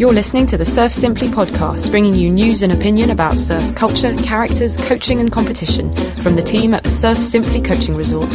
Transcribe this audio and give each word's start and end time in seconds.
You're 0.00 0.14
listening 0.14 0.46
to 0.46 0.56
the 0.56 0.64
Surf 0.64 0.92
Simply 0.92 1.28
podcast, 1.28 1.90
bringing 1.90 2.14
you 2.14 2.30
news 2.30 2.62
and 2.62 2.72
opinion 2.72 3.10
about 3.10 3.36
surf 3.36 3.74
culture, 3.74 4.16
characters, 4.16 4.78
coaching, 4.78 5.20
and 5.20 5.30
competition 5.30 5.92
from 6.22 6.36
the 6.36 6.42
team 6.42 6.72
at 6.72 6.84
the 6.84 6.88
Surf 6.88 7.18
Simply 7.18 7.60
Coaching 7.60 7.94
Resort. 7.94 8.32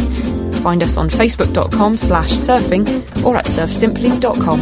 Find 0.62 0.84
us 0.84 0.96
on 0.96 1.10
facebook.com 1.10 1.98
slash 1.98 2.30
surfing 2.30 2.86
or 3.24 3.36
at 3.36 3.46
surfsimply.com. 3.46 4.62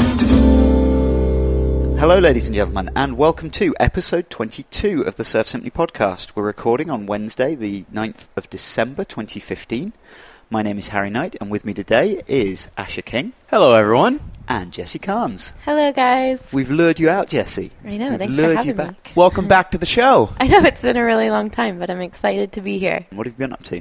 Hello, 1.98 2.20
ladies 2.20 2.48
and 2.48 2.56
gentlemen, 2.56 2.90
and 2.96 3.18
welcome 3.18 3.50
to 3.50 3.76
episode 3.82 4.30
22 4.30 5.02
of 5.02 5.18
the 5.18 5.26
Surf 5.26 5.50
Simply 5.50 5.72
podcast. 5.72 6.32
We're 6.38 6.44
recording 6.44 6.90
on 6.90 7.06
Wednesday, 7.06 7.54
the 7.54 7.84
9th 7.94 8.30
of 8.38 8.50
December 8.50 9.04
2015. 9.04 9.92
My 10.50 10.62
name 10.62 10.78
is 10.78 10.88
Harry 10.88 11.10
Knight, 11.10 11.36
and 11.42 11.52
with 11.52 11.66
me 11.66 11.74
today 11.74 12.22
is 12.28 12.72
Asher 12.78 13.02
King 13.02 13.34
Hello, 13.50 13.76
everyone. 13.76 14.22
And 14.48 14.74
Jesse 14.74 15.00
Carnes. 15.00 15.54
Hello, 15.64 15.92
guys. 15.94 16.52
We've 16.52 16.70
lured 16.70 17.00
you 17.00 17.10
out, 17.10 17.30
Jesse. 17.30 17.72
I 17.86 17.98
know. 17.98 18.10
We've 18.10 18.20
Thanks 18.20 18.36
for 18.36 18.54
having 18.54 18.68
you 18.68 18.74
me. 18.74 18.90
Welcome 19.16 19.48
back 19.48 19.72
to 19.72 19.78
the 19.78 19.86
show. 19.86 20.30
I 20.40 20.48
know 20.48 20.60
it's 20.60 20.82
been 20.82 20.98
a 20.98 21.06
really 21.06 21.30
long 21.30 21.50
time, 21.50 21.80
but 21.80 21.90
I'm 21.90 22.02
excited 22.02 22.52
to 22.54 22.62
be 22.62 22.78
here. 22.78 23.06
What 23.12 23.26
have 23.26 23.36
you 23.36 23.38
been 23.38 23.54
up 23.54 23.64
to? 23.64 23.78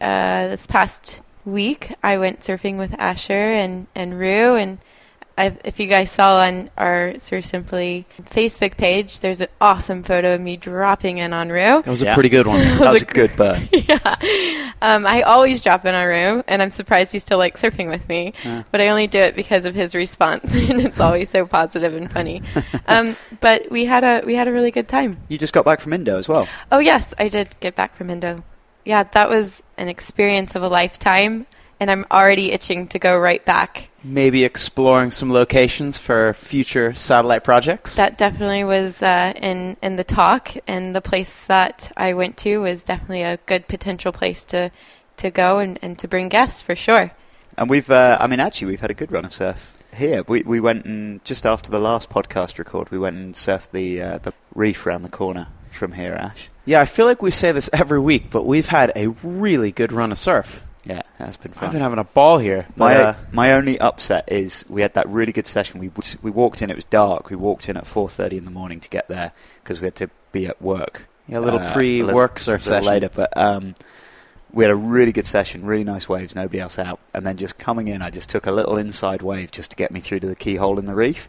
Uh, 0.00 0.48
this 0.48 0.66
past 0.66 1.20
week, 1.44 1.92
I 2.04 2.18
went 2.18 2.40
surfing 2.40 2.78
with 2.78 2.94
Asher 2.98 3.32
and 3.32 3.88
and 3.94 4.18
Ru, 4.18 4.54
and 4.54 4.78
I've, 5.38 5.58
if 5.64 5.80
you 5.80 5.86
guys 5.86 6.10
saw 6.10 6.40
on 6.40 6.68
our 6.76 7.16
Surf 7.18 7.44
Simply 7.46 8.04
Facebook 8.24 8.76
page, 8.76 9.20
there's 9.20 9.40
an 9.40 9.48
awesome 9.60 10.02
photo 10.02 10.34
of 10.34 10.40
me 10.40 10.56
dropping 10.58 11.18
in 11.18 11.32
on 11.32 11.48
Ru. 11.48 11.58
That 11.82 11.86
was 11.86 12.02
Yeah. 12.02 12.12
a 12.12 12.14
pretty 12.14 12.28
good 12.28 12.46
one. 12.46 12.60
That 12.78 12.92
was 12.92 13.02
a 13.02 13.06
good 13.06 13.34
burn. 13.36 13.66
yeah. 13.72 14.16
Um, 14.82 15.06
I 15.06 15.22
always 15.22 15.60
drop 15.62 15.84
in 15.86 15.94
on 15.94 16.06
Ru, 16.06 16.44
and 16.46 16.60
I'm 16.60 16.70
surprised 16.70 17.12
he 17.12 17.18
still 17.18 17.38
likes 17.38 17.62
surfing 17.62 17.88
with 17.88 18.08
me. 18.08 18.34
Yeah. 18.44 18.64
But 18.70 18.80
I 18.80 18.88
only 18.88 19.06
do 19.06 19.20
it 19.20 19.34
because 19.34 19.64
of 19.64 19.74
his 19.74 19.94
response, 19.94 20.54
and 20.70 20.80
it's 20.80 21.00
always 21.00 21.30
so 21.30 21.46
positive 21.46 21.94
and 21.94 22.10
funny. 22.10 22.42
um, 22.86 23.16
but 23.40 23.70
we 23.70 23.84
had 23.86 24.04
a 24.04 24.22
we 24.26 24.34
had 24.34 24.48
a 24.48 24.52
really 24.52 24.70
good 24.70 24.88
time. 24.88 25.18
You 25.28 25.38
just 25.38 25.52
got 25.54 25.64
back 25.64 25.80
from 25.80 25.92
Indo 25.92 26.18
as 26.18 26.28
well. 26.28 26.48
Oh 26.70 26.78
yes, 26.78 27.14
I 27.18 27.28
did 27.28 27.48
get 27.60 27.74
back 27.76 27.96
from 27.96 28.10
Indo. 28.10 28.44
Yeah, 28.84 29.02
that 29.04 29.28
was 29.28 29.62
an 29.76 29.88
experience 29.88 30.54
of 30.54 30.62
a 30.62 30.68
lifetime, 30.68 31.46
and 31.80 31.90
I'm 31.90 32.06
already 32.10 32.52
itching 32.52 32.86
to 32.88 32.98
go 32.98 33.18
right 33.18 33.44
back. 33.44 33.88
Maybe 34.04 34.44
exploring 34.44 35.10
some 35.10 35.32
locations 35.32 35.98
for 35.98 36.32
future 36.34 36.94
satellite 36.94 37.42
projects. 37.42 37.96
That 37.96 38.16
definitely 38.18 38.64
was 38.64 39.02
uh, 39.02 39.32
in 39.36 39.76
in 39.82 39.96
the 39.96 40.04
talk, 40.04 40.50
and 40.66 40.94
the 40.94 41.00
place 41.00 41.46
that 41.46 41.90
I 41.96 42.14
went 42.14 42.36
to 42.38 42.58
was 42.58 42.84
definitely 42.84 43.22
a 43.22 43.38
good 43.46 43.66
potential 43.66 44.12
place 44.12 44.44
to 44.46 44.70
to 45.16 45.30
go 45.30 45.58
and, 45.58 45.78
and 45.82 45.98
to 45.98 46.08
bring 46.08 46.28
guests 46.28 46.62
for 46.62 46.74
sure. 46.74 47.10
And 47.58 47.68
we've, 47.68 47.90
uh, 47.90 48.16
I 48.18 48.26
mean, 48.26 48.40
actually, 48.40 48.68
we've 48.68 48.80
had 48.80 48.90
a 48.90 48.94
good 48.94 49.12
run 49.12 49.26
of 49.26 49.34
surf 49.34 49.76
here. 49.94 50.22
We, 50.26 50.42
we 50.42 50.60
went 50.60 50.86
and, 50.86 51.22
just 51.24 51.44
after 51.44 51.70
the 51.70 51.78
last 51.78 52.08
podcast 52.08 52.58
record, 52.58 52.90
we 52.90 52.98
went 52.98 53.16
and 53.16 53.34
surfed 53.34 53.72
the, 53.72 54.00
uh, 54.00 54.18
the 54.18 54.32
reef 54.54 54.86
around 54.86 55.02
the 55.02 55.10
corner 55.10 55.48
from 55.70 55.92
here, 55.92 56.14
Ash. 56.14 56.48
yeah, 56.64 56.80
I 56.80 56.84
feel 56.86 57.04
like 57.04 57.20
we 57.20 57.30
say 57.30 57.52
this 57.52 57.68
every 57.72 58.00
week, 58.00 58.30
but 58.30 58.46
we've 58.46 58.68
had 58.68 58.92
a 58.96 59.08
really 59.22 59.72
good 59.72 59.92
run 59.92 60.10
of 60.10 60.18
surf. 60.18 60.62
Yeah, 60.84 61.02
that's 61.18 61.36
been 61.36 61.52
fun. 61.52 61.66
I've 61.66 61.72
been 61.72 61.82
having 61.82 61.98
a 61.98 62.04
ball 62.04 62.38
here. 62.38 62.66
My 62.74 62.94
But, 62.94 63.00
uh, 63.00 63.14
my 63.32 63.52
only 63.52 63.78
upset 63.78 64.30
is 64.32 64.64
we 64.68 64.80
had 64.80 64.94
that 64.94 65.08
really 65.08 65.32
good 65.32 65.46
session. 65.46 65.78
We 65.78 65.90
we 66.22 66.30
walked 66.30 66.62
in. 66.62 66.70
It 66.70 66.76
was 66.76 66.84
dark. 66.84 67.30
We 67.30 67.36
walked 67.36 67.68
in 67.68 67.76
at 67.76 67.86
four 67.86 68.08
thirty 68.08 68.36
in 68.38 68.44
the 68.44 68.50
morning 68.50 68.80
to 68.80 68.88
get 68.88 69.08
there 69.08 69.32
because 69.62 69.80
we 69.80 69.86
had 69.86 69.96
to 69.96 70.10
be 70.32 70.46
at 70.46 70.60
work. 70.62 71.06
yeah, 71.28 71.38
a 71.38 71.40
little 71.40 71.60
uh, 71.60 71.72
pre-work 71.72 72.38
a 72.38 72.50
little 72.50 72.64
session. 72.64 72.86
later. 72.86 73.10
But 73.14 73.36
um, 73.36 73.74
we 74.52 74.64
had 74.64 74.70
a 74.70 74.76
really 74.76 75.12
good 75.12 75.26
session. 75.26 75.64
Really 75.64 75.84
nice 75.84 76.08
waves. 76.08 76.34
Nobody 76.34 76.60
else 76.60 76.78
out. 76.78 76.98
And 77.12 77.26
then 77.26 77.36
just 77.36 77.58
coming 77.58 77.88
in, 77.88 78.00
I 78.02 78.10
just 78.10 78.30
took 78.30 78.46
a 78.46 78.52
little 78.52 78.78
inside 78.78 79.22
wave 79.22 79.50
just 79.50 79.70
to 79.70 79.76
get 79.76 79.90
me 79.90 80.00
through 80.00 80.20
to 80.20 80.26
the 80.26 80.36
keyhole 80.36 80.78
in 80.78 80.86
the 80.86 80.94
reef. 80.94 81.28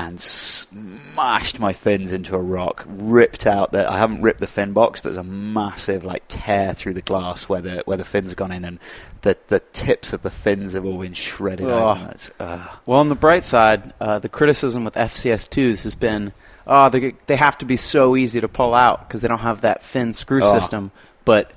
And 0.00 0.20
smashed 0.20 1.58
my 1.60 1.72
fins 1.72 2.12
into 2.12 2.36
a 2.36 2.40
rock, 2.40 2.84
ripped 2.86 3.46
out 3.46 3.72
the. 3.72 3.90
I 3.90 3.96
haven't 3.98 4.22
ripped 4.22 4.40
the 4.40 4.46
fin 4.46 4.72
box, 4.72 5.00
but 5.00 5.08
there's 5.08 5.16
a 5.16 5.22
massive 5.24 6.04
like 6.04 6.22
tear 6.28 6.74
through 6.74 6.94
the 6.94 7.02
glass 7.02 7.48
where 7.48 7.60
the 7.60 7.82
where 7.84 7.96
the 7.96 8.04
fins 8.04 8.30
have 8.30 8.36
gone 8.36 8.52
in, 8.52 8.64
and 8.64 8.78
the 9.22 9.36
the 9.48 9.60
tips 9.72 10.12
of 10.12 10.22
the 10.22 10.30
fins 10.30 10.74
have 10.74 10.84
all 10.84 10.98
been 11.00 11.14
shredded. 11.14 11.66
Oh. 11.68 12.10
uh, 12.38 12.66
Well, 12.86 13.00
on 13.00 13.08
the 13.08 13.14
bright 13.14 13.44
side, 13.44 13.92
uh, 14.00 14.18
the 14.18 14.28
criticism 14.28 14.84
with 14.84 14.94
FCS2s 14.94 15.82
has 15.82 15.94
been, 15.94 16.32
oh, 16.66 16.88
they, 16.88 17.14
they 17.26 17.36
have 17.36 17.58
to 17.58 17.64
be 17.66 17.76
so 17.76 18.14
easy 18.16 18.40
to 18.40 18.48
pull 18.48 18.74
out 18.74 19.08
because 19.08 19.22
they 19.22 19.28
don't 19.28 19.38
have 19.40 19.62
that 19.62 19.82
fin 19.82 20.12
screw 20.12 20.42
Oh. 20.44 20.48
system. 20.52 20.90
But 21.24 21.50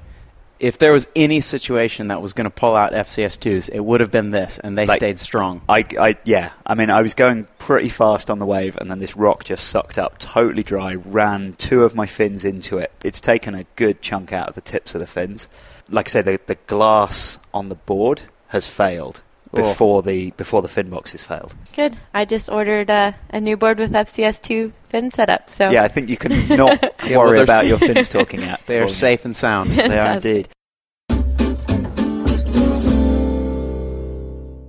if 0.62 0.78
there 0.78 0.94
was 0.94 1.08
any 1.16 1.42
situation 1.42 2.08
that 2.10 2.22
was 2.22 2.34
going 2.34 2.46
to 2.46 2.54
pull 2.56 2.76
out 2.76 2.94
FCS2s, 2.94 3.70
it 3.74 3.80
would 3.80 4.00
have 4.00 4.12
been 4.12 4.32
this, 4.32 4.60
and 4.60 4.78
they 4.78 4.86
Like- 4.86 5.00
stayed 5.00 5.18
strong. 5.20 5.62
I, 5.68 5.84
I, 6.00 6.16
yeah. 6.24 6.52
I 6.66 6.76
mean, 6.76 6.90
I 6.90 7.02
was 7.02 7.14
going 7.16 7.48
pretty 7.58 7.90
fast 7.90 8.30
on 8.30 8.40
the 8.40 8.46
wave, 8.46 8.78
and 8.78 8.90
then 8.90 9.00
this 9.00 9.18
rock 9.18 9.44
just 9.44 9.68
sucked 9.68 9.98
up, 9.98 10.20
totally 10.20 10.64
dry. 10.64 10.96
Ran 10.96 11.54
two 11.54 11.84
of 11.84 11.96
my 11.96 12.06
fins 12.06 12.46
into 12.46 12.78
it. 12.78 12.92
It's 13.04 13.20
taken 13.20 13.56
a 13.56 13.66
good 13.76 14.02
chunk 14.02 14.32
out 14.32 14.50
of 14.50 14.56
the 14.56 14.62
tips 14.62 14.94
of 14.94 15.02
the 15.02 15.08
fins. 15.08 15.48
Like 15.90 16.08
I 16.08 16.10
say, 16.10 16.22
the, 16.22 16.40
the 16.46 16.56
glass 16.68 17.40
on 17.54 17.70
the 17.70 17.76
board 17.76 18.22
has 18.50 18.68
failed 18.68 19.22
Oh. 19.54 19.58
before 19.58 20.02
the 20.02 20.32
before 20.32 20.62
the 20.62 20.68
fin 20.70 20.90
boxes 20.90 21.24
failed. 21.24 21.54
Good. 21.76 21.98
I 22.14 22.24
just 22.24 22.50
ordered 22.50 22.90
a, 22.90 23.16
a 23.32 23.42
new 23.42 23.58
board 23.58 23.80
with 23.80 23.92
FCS2 23.92 24.72
fin 24.86 25.12
setup. 25.12 25.50
So 25.50 25.70
Yeah, 25.70 25.84
I 25.84 25.90
think 25.90 26.10
you 26.10 26.18
can 26.18 26.32
not 26.56 26.82
Yeah, 27.04 27.18
well, 27.18 27.28
worry 27.28 27.38
they're 27.38 27.44
about 27.44 27.66
your 27.66 27.78
fins 27.78 28.08
talking 28.08 28.44
out. 28.46 28.66
They 28.66 28.80
are 28.80 28.88
safe 28.88 29.26
and 29.26 29.36
sound. 29.36 29.72
They 29.72 30.00
are 30.00 30.14
indeed. 30.16 30.48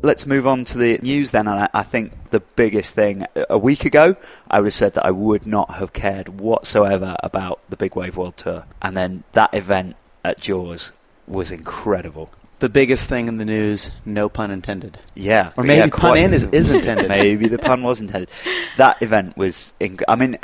Let's 0.04 0.26
move 0.26 0.48
on 0.48 0.65
to 0.65 0.78
the 0.78 0.98
news 1.00 1.31
then. 1.31 1.47
And 1.47 1.60
I, 1.60 1.69
I 1.72 1.82
think 1.84 2.31
the 2.31 2.41
biggest 2.41 2.97
thing 2.97 3.25
a 3.48 3.56
week 3.56 3.84
ago, 3.84 4.16
I 4.50 4.59
would 4.59 4.66
have 4.66 4.75
said 4.75 4.94
that 4.94 5.06
I 5.06 5.12
would 5.12 5.47
not 5.47 5.75
have 5.75 5.92
cared 5.92 6.41
whatsoever 6.41 7.15
about 7.22 7.60
the 7.71 7.76
Big 7.76 7.94
Wave 7.94 8.16
World 8.16 8.37
Tour. 8.37 8.65
And 8.81 8.97
then 8.97 9.22
that 9.32 9.54
event 9.54 9.94
at 10.25 10.41
Jaws 10.41 10.91
was 11.28 11.53
incredible. 11.53 12.32
The 12.62 12.71
biggest 12.71 13.09
thing 13.11 13.28
in 13.28 13.37
the 13.37 13.45
news, 13.45 13.91
no 14.06 14.28
pun 14.31 14.50
intended. 14.50 14.97
Yeah. 15.15 15.53
Or 15.56 15.65
maybe 15.65 15.91
yeah, 15.91 15.97
pun 16.00 16.17
in 16.17 16.33
is, 16.33 16.45
is 16.45 16.71
intended. 16.78 17.09
Maybe 17.09 17.47
the 17.49 17.59
pun 17.59 17.83
was 17.83 18.00
intended. 18.00 18.31
That 18.78 19.03
event 19.03 19.37
was. 19.37 19.75
Inc- 19.81 20.03
I 20.09 20.15
mean, 20.17 20.39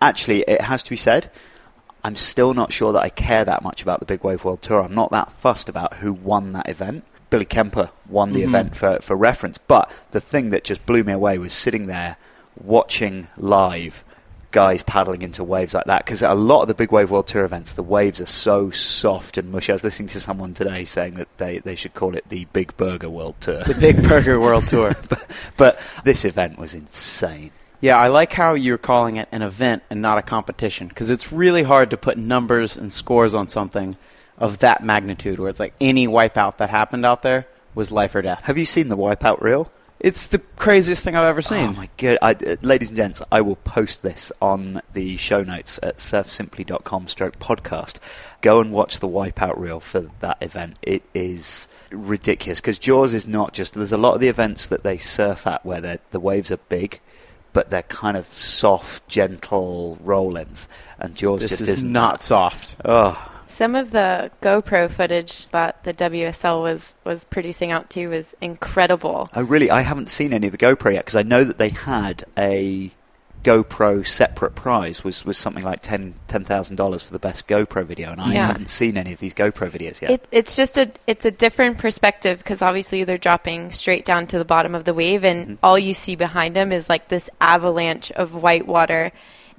actually, 0.00 0.42
it 0.42 0.60
has 0.60 0.82
to 0.84 0.90
be 0.90 0.96
said. 0.96 1.30
I'm 2.04 2.16
still 2.16 2.52
not 2.54 2.70
sure 2.72 2.92
that 2.92 3.02
I 3.02 3.08
care 3.08 3.44
that 3.46 3.62
much 3.62 3.80
about 3.82 3.98
the 4.00 4.06
Big 4.06 4.22
Wave 4.22 4.44
World 4.44 4.60
Tour. 4.62 4.82
I'm 4.82 4.94
not 4.94 5.10
that 5.10 5.32
fussed 5.32 5.68
about 5.70 5.94
who 5.94 6.12
won 6.12 6.52
that 6.52 6.68
event. 6.68 7.04
Billy 7.30 7.46
Kemper 7.46 7.90
won 8.08 8.32
the 8.34 8.42
Mhm. 8.42 8.48
event 8.48 8.76
for, 8.76 9.00
for 9.00 9.16
reference. 9.16 9.56
But 9.58 9.90
the 10.10 10.20
thing 10.20 10.50
that 10.50 10.64
just 10.64 10.84
blew 10.86 11.02
me 11.02 11.14
away 11.14 11.38
was 11.38 11.52
sitting 11.54 11.86
there 11.86 12.16
watching 12.62 13.28
live 13.36 14.04
guys 14.54 14.84
paddling 14.84 15.22
into 15.22 15.42
waves 15.42 15.74
like 15.74 15.84
that. 15.86 16.04
Because 16.04 16.22
a 16.22 16.32
lot 16.32 16.62
of 16.62 16.68
the 16.68 16.74
Big 16.74 16.92
Wave 16.92 17.10
World 17.10 17.26
Tour 17.26 17.44
events, 17.44 17.72
the 17.72 17.82
waves 17.82 18.20
are 18.20 18.26
so 18.26 18.70
soft 18.70 19.36
and 19.36 19.50
mushy. 19.50 19.72
I 19.72 19.74
was 19.74 19.84
listening 19.84 20.08
to 20.10 20.20
someone 20.20 20.54
today 20.54 20.84
saying 20.84 21.14
that 21.14 21.28
they, 21.36 21.58
they 21.58 21.74
should 21.74 21.92
call 21.92 22.16
it 22.16 22.26
the 22.28 22.46
Big 22.52 22.76
Burger 22.76 23.10
World 23.10 23.34
Tour. 23.40 23.64
The 23.64 23.76
Big 23.78 24.08
Burger 24.08 24.40
World 24.40 24.62
Tour. 24.62 24.92
but 25.56 25.78
this 26.04 26.24
event 26.24 26.58
was 26.58 26.74
insane. 26.74 27.50
Yeah, 27.80 27.98
I 27.98 28.08
like 28.08 28.32
how 28.32 28.54
you're 28.54 28.78
calling 28.78 29.16
it 29.16 29.28
an 29.32 29.42
event 29.42 29.82
and 29.90 30.00
not 30.00 30.16
a 30.16 30.22
competition 30.22 30.86
because 30.86 31.10
it's 31.10 31.32
really 31.32 31.64
hard 31.64 31.90
to 31.90 31.96
put 31.96 32.16
numbers 32.16 32.76
and 32.76 32.92
scores 32.92 33.34
on 33.34 33.48
something 33.48 33.96
of 34.38 34.60
that 34.60 34.82
magnitude 34.82 35.38
where 35.38 35.50
it's 35.50 35.60
like 35.60 35.74
any 35.80 36.06
wipeout 36.06 36.58
that 36.58 36.70
happened 36.70 37.04
out 37.04 37.22
there 37.22 37.46
was 37.74 37.90
life 37.90 38.14
or 38.14 38.22
death. 38.22 38.44
Have 38.44 38.56
you 38.56 38.64
seen 38.64 38.88
the 38.88 38.96
Wipeout 38.96 39.40
reel? 39.40 39.70
It's 40.04 40.26
the 40.26 40.38
craziest 40.38 41.02
thing 41.02 41.16
I've 41.16 41.24
ever 41.24 41.40
seen. 41.40 41.70
Oh 41.70 41.72
my 41.72 41.88
god! 41.96 42.18
I, 42.20 42.32
uh, 42.32 42.56
ladies 42.60 42.90
and 42.90 42.96
gents, 42.98 43.22
I 43.32 43.40
will 43.40 43.56
post 43.56 44.02
this 44.02 44.30
on 44.42 44.82
the 44.92 45.16
show 45.16 45.42
notes 45.42 45.80
at 45.82 45.96
surfsimply.com 45.96 47.08
stroke 47.08 47.38
podcast. 47.38 48.00
Go 48.42 48.60
and 48.60 48.70
watch 48.70 49.00
the 49.00 49.08
Wipeout 49.08 49.58
reel 49.58 49.80
for 49.80 50.00
that 50.20 50.36
event. 50.42 50.78
It 50.82 51.04
is 51.14 51.68
ridiculous 51.90 52.60
because 52.60 52.78
Jaws 52.78 53.14
is 53.14 53.26
not 53.26 53.54
just. 53.54 53.72
There's 53.72 53.92
a 53.92 53.96
lot 53.96 54.12
of 54.12 54.20
the 54.20 54.28
events 54.28 54.66
that 54.66 54.82
they 54.82 54.98
surf 54.98 55.46
at 55.46 55.64
where 55.64 55.80
the 55.80 56.20
waves 56.20 56.50
are 56.50 56.58
big, 56.58 57.00
but 57.54 57.70
they're 57.70 57.80
kind 57.84 58.18
of 58.18 58.26
soft, 58.26 59.08
gentle 59.08 59.96
roll-ins, 60.02 60.68
and 60.98 61.14
Jaws 61.14 61.40
this 61.40 61.52
just 61.52 61.62
is 61.62 61.70
isn't 61.70 61.90
not 61.90 62.16
that. 62.16 62.22
soft. 62.22 62.76
Oh, 62.84 63.33
some 63.54 63.74
of 63.74 63.90
the 63.92 64.30
GoPro 64.42 64.90
footage 64.90 65.48
that 65.48 65.84
the 65.84 65.94
WSL 65.94 66.60
was 66.62 66.94
was 67.04 67.24
producing 67.24 67.70
out 67.70 67.88
to 67.90 68.08
was 68.08 68.34
incredible. 68.40 69.28
I 69.32 69.40
really 69.40 69.70
I 69.70 69.80
haven't 69.82 70.10
seen 70.10 70.32
any 70.32 70.46
of 70.48 70.52
the 70.52 70.58
GoPro 70.58 70.92
yet 70.92 71.04
because 71.04 71.16
I 71.16 71.22
know 71.22 71.44
that 71.44 71.58
they 71.58 71.68
had 71.70 72.24
a 72.36 72.90
GoPro 73.42 74.06
separate 74.06 74.54
prize 74.54 75.04
was, 75.04 75.22
was 75.26 75.36
something 75.36 75.62
like 75.64 75.80
ten 75.80 76.14
ten 76.28 76.44
thousand 76.44 76.76
dollars 76.76 77.02
for 77.02 77.12
the 77.12 77.18
best 77.18 77.46
GoPro 77.46 77.84
video, 77.84 78.10
and 78.10 78.18
I 78.20 78.32
Yeah. 78.32 78.46
haven't 78.46 78.70
seen 78.70 78.96
any 78.96 79.12
of 79.12 79.20
these 79.20 79.34
GoPro 79.34 79.70
videos 79.70 80.00
yet. 80.00 80.12
It, 80.12 80.26
it's 80.32 80.56
just 80.56 80.78
a 80.78 80.90
it's 81.06 81.26
a 81.26 81.30
different 81.30 81.76
perspective 81.76 82.38
because 82.38 82.62
obviously 82.62 83.04
they're 83.04 83.18
dropping 83.18 83.70
straight 83.70 84.06
down 84.06 84.26
to 84.28 84.38
the 84.38 84.46
bottom 84.46 84.74
of 84.74 84.84
the 84.84 84.94
wave, 84.94 85.24
and 85.24 85.46
Mhm. 85.46 85.58
all 85.62 85.78
you 85.78 85.92
see 85.92 86.16
behind 86.16 86.56
them 86.56 86.72
is 86.72 86.88
like 86.88 87.08
this 87.08 87.28
avalanche 87.38 88.10
of 88.12 88.34
white 88.34 88.66
water, 88.66 89.12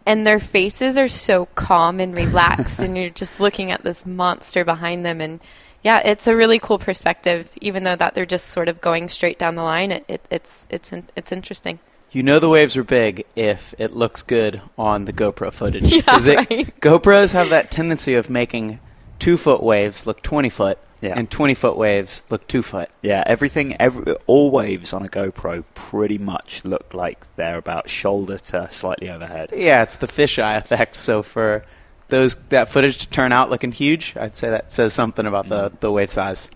and 0.06 0.26
their 0.26 0.40
faces 0.40 0.98
are 0.98 1.08
so 1.08 1.48
calm 1.56 2.00
and 2.00 2.16
relaxed, 2.16 2.80
and 2.82 2.96
you're 2.98 3.10
just 3.10 3.40
looking 3.40 3.72
at 3.72 3.84
this 3.84 4.06
monster 4.06 4.64
behind 4.66 5.06
them, 5.06 5.22
and 5.22 5.40
yeah, 5.84 6.02
it's 6.04 6.28
a 6.28 6.36
really 6.36 6.60
cool 6.60 6.80
perspective. 6.80 7.52
Even 7.62 7.84
though 7.84 7.96
that 7.96 8.14
they're 8.16 8.26
just 8.26 8.48
sort 8.48 8.70
of 8.70 8.82
going 8.82 9.08
straight 9.10 9.38
down 9.40 9.56
the 9.56 9.64
line, 9.64 9.92
it, 9.92 10.06
it, 10.08 10.26
it's 10.32 10.68
it's 10.70 10.92
it's 11.16 11.32
interesting. 11.32 11.80
You 12.12 12.24
know 12.24 12.40
the 12.40 12.48
waves 12.50 12.78
are 12.78 12.84
big 12.84 13.26
if 13.36 13.76
it 13.78 13.94
looks 13.94 14.24
good 14.24 14.62
on 14.78 15.04
the 15.06 15.12
GoPro 15.14 15.52
footage. 15.52 15.92
Yeah, 15.92 16.02
it- 16.08 16.50
right. 16.50 16.80
GoPros 16.80 17.34
have 17.34 17.50
that 17.50 17.72
tendency 17.72 18.14
of 18.16 18.30
making 18.30 18.80
two 19.20 19.36
foot 19.38 19.62
waves 19.62 20.08
look 20.08 20.22
20 20.22 20.50
foot, 20.50 20.78
Yeah. 21.06 21.14
and 21.18 21.30
20 21.30 21.54
foot 21.54 21.78
waves 21.78 22.24
look 22.30 22.48
two 22.48 22.62
foot. 22.62 22.90
Yeah, 23.02 23.24
everything, 23.26 23.76
every, 23.80 24.16
all 24.28 24.52
waves 24.52 24.94
on 24.94 25.06
a 25.06 25.08
GoPro 25.08 25.64
pretty 25.74 26.18
much 26.18 26.66
look 26.66 26.94
like 26.94 27.26
they're 27.36 27.58
about 27.58 27.88
shoulder 27.90 28.38
to 28.38 28.70
slightly 28.72 29.10
overhead. 29.10 29.50
Yeah, 29.54 29.84
it's 29.84 29.96
the 29.98 30.08
fisheye 30.08 30.58
effect. 30.58 30.96
So 30.96 31.22
for 31.24 31.64
those 32.10 32.36
that 32.50 32.70
footage 32.70 32.98
to 33.00 33.10
turn 33.10 33.32
out 33.32 33.50
looking 33.50 33.72
huge, 33.72 34.16
I'd 34.18 34.38
say 34.38 34.50
that 34.50 34.72
says 34.74 34.94
something 34.94 35.26
about 35.26 35.50
the, 35.50 35.72
the 35.80 35.92
wave 35.92 36.12
size. 36.12 36.50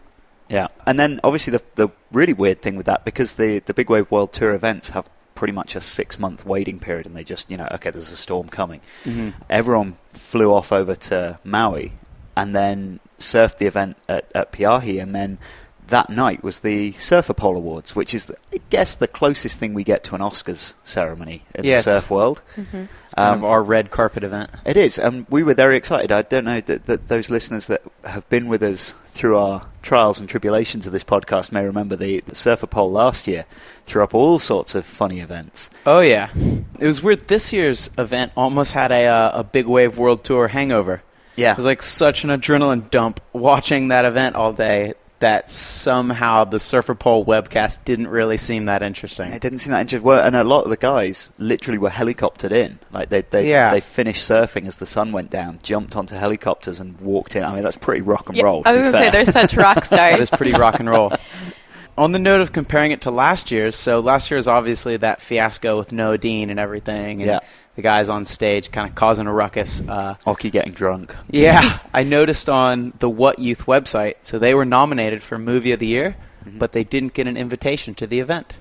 Yeah, 0.50 0.68
and 0.86 0.98
then 1.00 1.20
obviously 1.24 1.52
the 1.52 1.64
the 1.76 1.90
really 2.12 2.34
weird 2.34 2.62
thing 2.62 2.76
with 2.76 2.88
that 2.88 3.06
because 3.06 3.34
the 3.34 3.60
the 3.60 3.74
Big 3.74 3.90
Wave 3.90 4.10
World 4.10 4.34
Tour 4.34 4.54
events 4.56 4.90
have 4.90 5.08
pretty 5.36 5.54
much 5.54 5.76
a 5.76 5.82
six 5.82 6.18
month 6.20 6.46
waiting 6.46 6.80
period, 6.80 7.06
and 7.06 7.16
they 7.16 7.24
just 7.24 7.50
you 7.52 7.58
know 7.58 7.68
okay, 7.74 7.92
there's 7.92 8.12
a 8.12 8.18
storm 8.18 8.50
coming. 8.50 8.82
Mhm. 9.06 9.34
Everyone 9.50 9.96
flew 10.12 10.52
off 10.54 10.72
over 10.72 10.96
to 10.96 11.40
Maui, 11.44 11.92
and 12.36 12.56
then 12.56 13.00
surfed 13.20 13.58
the 13.58 13.68
event 13.68 13.98
at, 14.08 14.32
at 14.34 14.52
Peahi, 14.52 15.02
and 15.02 15.14
then 15.14 15.38
that 15.88 16.08
night 16.12 16.44
was 16.44 16.60
the 16.60 16.92
Surfer 16.94 17.34
Poll 17.34 17.58
Awards, 17.58 17.96
which 17.96 18.14
is 18.14 18.26
the, 18.26 18.36
I 18.54 18.60
guess 18.70 18.94
the 18.94 19.08
closest 19.08 19.58
thing 19.58 19.74
we 19.74 19.84
get 19.84 20.04
to 20.04 20.14
an 20.14 20.22
Oscars 20.22 20.76
ceremony 20.84 21.42
in 21.56 21.64
Yeah, 21.66 21.78
the 21.78 21.82
surf 21.82 22.12
world. 22.12 22.44
Mm-hmm. 22.56 22.84
It's 23.02 23.14
kind 23.16 23.30
Um, 23.30 23.38
of 23.40 23.44
our 23.46 23.64
red 23.64 23.90
carpet 23.90 24.24
event. 24.24 24.52
It 24.68 24.78
is, 24.78 25.00
and 25.00 25.26
we 25.32 25.42
were 25.42 25.56
very 25.56 25.76
excited. 25.78 26.12
I 26.12 26.22
don't 26.22 26.46
know 26.46 26.62
that, 26.62 26.86
that 26.86 27.08
those 27.08 27.32
listeners 27.32 27.66
that 27.68 27.82
have 28.06 28.30
been 28.30 28.48
with 28.48 28.62
us 28.62 28.94
through 29.08 29.36
our 29.38 29.66
trials 29.82 30.20
and 30.20 30.30
tribulations 30.30 30.86
of 30.86 30.94
this 30.94 31.04
podcast 31.04 31.52
may 31.52 31.66
remember 31.66 31.96
the, 31.96 32.20
the 32.22 32.36
Surfer 32.36 32.68
Poll 32.68 32.92
last 32.92 33.28
year 33.28 33.46
threw 33.86 34.04
up 34.04 34.14
all 34.14 34.38
sorts 34.38 34.76
of 34.76 34.86
funny 34.86 35.20
events. 35.22 35.72
Oh 35.88 36.02
yeah, 36.02 36.30
it 36.80 36.86
was 36.86 37.02
weird. 37.02 37.28
This 37.30 37.52
year's 37.52 37.90
event 37.98 38.32
almost 38.38 38.74
had 38.74 38.92
a 38.92 39.08
uh, 39.08 39.40
a 39.40 39.44
big 39.44 39.66
wave 39.66 39.98
world 39.98 40.24
tour 40.24 40.50
hangover. 40.50 41.02
Yeah, 41.40 41.52
It 41.52 41.58
was 41.58 41.66
like 41.66 41.82
such 41.82 42.24
an 42.24 42.30
adrenaline 42.30 42.90
dump 42.92 43.20
watching 43.34 43.88
that 43.90 44.06
event 44.06 44.36
all 44.36 44.54
day 44.54 44.94
that 45.20 45.50
somehow 45.52 46.46
the 46.46 46.60
Surfer 46.60 46.96
Poll 46.96 47.26
webcast 47.26 47.84
didn't 47.84 48.08
really 48.08 48.38
seem 48.38 48.66
that 48.66 48.82
interesting. 48.82 49.28
it 49.32 49.42
didn't 49.42 49.60
seem 49.60 49.72
that 49.72 49.82
interesting. 49.82 50.06
Well, 50.08 50.26
and 50.26 50.34
a 50.36 50.46
lot 50.46 50.64
of 50.64 50.70
the 50.70 50.78
guys 50.78 51.32
literally 51.38 51.78
were 51.78 51.90
helicoptered 51.90 52.54
in. 52.54 52.80
Like 52.94 53.10
they 53.10 53.22
they, 53.22 53.50
Yeah. 53.50 53.72
they 53.72 53.82
finished 53.82 54.30
surfing 54.30 54.66
as 54.66 54.78
the 54.78 54.86
sun 54.86 55.12
went 55.12 55.30
down, 55.30 55.60
jumped 55.62 55.98
onto 55.98 56.16
helicopters, 56.16 56.80
and 56.80 57.00
walked 57.02 57.36
in. 57.36 57.44
I 57.44 57.54
mean, 57.54 57.64
that's 57.64 57.78
pretty 57.78 58.00
rock 58.02 58.30
and 58.30 58.38
Yeah, 58.38 58.44
roll. 58.44 58.64
I 58.66 58.72
was 58.72 58.82
gonna 58.82 58.92
say 58.94 59.10
they're 59.10 59.26
such 59.26 59.56
rock 59.58 59.84
stars. 59.84 60.12
That 60.14 60.20
is 60.22 60.30
pretty 60.30 60.54
rock 60.54 60.80
and 60.80 60.90
roll. 60.90 61.12
On 61.98 62.14
the 62.14 62.20
note 62.20 62.40
of 62.40 62.54
comparing 62.54 62.92
it 62.92 63.02
to 63.02 63.12
last 63.12 63.52
year's, 63.52 63.76
so 63.76 64.00
last 64.00 64.32
year 64.32 64.38
is 64.38 64.48
obviously 64.48 64.96
that 64.96 65.22
fiasco 65.22 65.78
with 65.78 65.92
Noa 65.92 66.18
Deane 66.18 66.50
and 66.50 66.58
everything, 66.58 67.20
and 67.20 67.28
Yeah. 67.28 67.40
The 67.80 67.84
guys 67.84 68.10
on 68.10 68.26
stage 68.26 68.72
kind 68.72 68.90
of 68.90 68.96
causing 68.96 69.26
a 69.28 69.34
ruckus. 69.34 69.82
Uh, 69.88 70.16
Oki 70.28 70.50
getting 70.50 70.74
drunk. 70.74 71.16
Yeah, 71.30 71.80
I 71.94 72.04
noticed 72.04 72.50
on 72.50 72.94
the 73.00 73.10
What 73.10 73.40
Youth 73.40 73.66
website, 73.66 74.16
so 74.22 74.38
they 74.38 74.54
were 74.54 74.66
nominated 74.66 75.24
for 75.24 75.38
Movie 75.38 75.72
of 75.72 75.80
the 75.80 75.88
Year, 75.88 76.16
Mm-hmm. 76.46 76.58
but 76.58 76.72
they 76.72 76.86
didn't 76.86 77.14
get 77.14 77.28
an 77.28 77.36
invitation 77.36 77.94
to 77.96 78.08
the 78.08 78.22
event. 78.22 78.56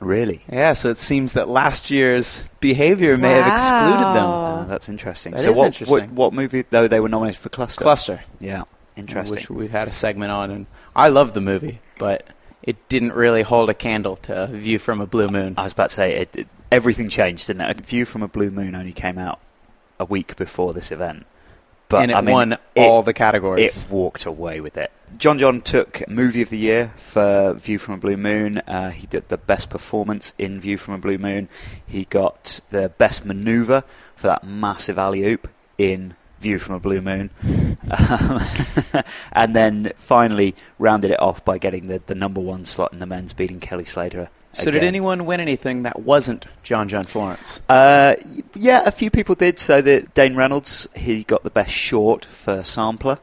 Really? 0.00 0.42
Yeah, 0.52 0.74
so 0.74 0.90
it 0.90 0.98
seems 0.98 1.32
that 1.32 1.48
last 1.48 1.90
year's 1.90 2.42
behavior 2.60 3.16
may 3.16 3.30
have 3.32 3.50
excluded 3.50 4.04
them. 4.14 4.24
Oh, 4.26 4.66
that's 4.68 4.88
interesting. 4.90 5.32
That 5.32 5.40
so 5.40 5.52
is 5.52 5.56
what, 5.58 5.66
interesting. 5.66 5.88
what 5.88 6.10
what 6.10 6.32
movie 6.34 6.64
though 6.68 6.88
they 6.88 7.00
were 7.00 7.08
nominated 7.08 7.40
for 7.40 7.48
Cluster? 7.48 7.80
Cluster, 7.82 8.24
Yeah, 8.38 8.64
interesting. 8.96 9.36
which 9.36 9.48
we've 9.48 9.70
had 9.70 9.88
a 9.88 9.92
segment 9.92 10.30
on, 10.30 10.50
and 10.50 10.66
I 10.94 11.08
love 11.08 11.32
the 11.32 11.40
movie, 11.40 11.80
but 11.98 12.26
it 12.62 12.76
didn't 12.90 13.14
really 13.14 13.42
hold 13.42 13.70
a 13.70 13.74
candle 13.74 14.16
to 14.28 14.46
View 14.48 14.78
from 14.78 15.00
a 15.00 15.06
Blue 15.06 15.28
Moon. 15.28 15.54
I 15.56 15.62
was 15.62 15.72
about 15.72 15.88
to 15.88 15.94
say 15.94 16.16
it, 16.16 16.36
it, 16.36 16.48
everything 16.72 17.08
changed, 17.08 17.46
didn't 17.46 17.62
it? 17.62 17.78
A 17.78 17.82
View 17.82 18.04
from 18.04 18.22
a 18.22 18.28
Blue 18.28 18.50
Moon 18.50 18.74
only 18.74 18.92
came 18.92 19.18
out 19.18 19.40
a 19.98 20.04
week 20.04 20.36
before 20.36 20.72
this 20.72 20.90
event, 20.90 21.26
but 21.88 22.02
and 22.02 22.10
it 22.10 22.14
I 22.14 22.20
mean, 22.20 22.32
won 22.32 22.52
it, 22.52 22.60
all 22.76 23.02
the 23.02 23.12
categories. 23.12 23.84
It 23.84 23.90
walked 23.90 24.26
away 24.26 24.60
with 24.60 24.76
it. 24.76 24.90
John 25.18 25.38
John 25.38 25.60
took 25.60 26.08
Movie 26.08 26.42
of 26.42 26.50
the 26.50 26.58
Year 26.58 26.92
for 26.96 27.52
View 27.54 27.78
from 27.78 27.94
a 27.94 27.98
Blue 27.98 28.16
Moon. 28.16 28.58
Uh, 28.66 28.90
he 28.90 29.06
did 29.06 29.28
the 29.28 29.38
best 29.38 29.70
performance 29.70 30.32
in 30.38 30.60
View 30.60 30.78
from 30.78 30.94
a 30.94 30.98
Blue 30.98 31.18
Moon. 31.18 31.48
He 31.86 32.06
got 32.06 32.60
the 32.70 32.88
best 32.98 33.24
maneuver 33.24 33.84
for 34.16 34.26
that 34.28 34.44
massive 34.44 34.98
alley 34.98 35.24
oop 35.24 35.48
in 35.78 36.14
View 36.40 36.58
from 36.58 36.74
a 36.74 36.80
Blue 36.80 37.00
Moon. 37.00 37.30
Um, 37.90 38.40
and 39.32 39.54
then 39.54 39.92
finally 39.96 40.54
rounded 40.78 41.10
it 41.10 41.20
off 41.20 41.44
by 41.44 41.58
getting 41.58 41.86
the, 41.86 42.02
the 42.04 42.14
number 42.14 42.40
one 42.40 42.64
slot 42.64 42.92
in 42.92 42.98
the 42.98 43.06
men's, 43.06 43.32
beating 43.32 43.60
Kelly 43.60 43.84
Slater. 43.84 44.28
So, 44.52 44.70
did 44.70 44.84
anyone 44.84 45.24
win 45.24 45.40
anything 45.40 45.82
that 45.82 46.00
wasn't 46.00 46.46
John 46.62 46.88
John 46.88 47.04
Florence? 47.04 47.62
Uh, 47.68 48.16
yeah, 48.54 48.82
a 48.84 48.90
few 48.90 49.10
people 49.10 49.34
did. 49.34 49.58
So 49.58 49.80
that 49.80 50.14
Dane 50.14 50.36
Reynolds, 50.36 50.88
he 50.94 51.24
got 51.24 51.42
the 51.42 51.50
best 51.50 51.72
short 51.72 52.24
for 52.24 52.62
Sampler, 52.62 53.18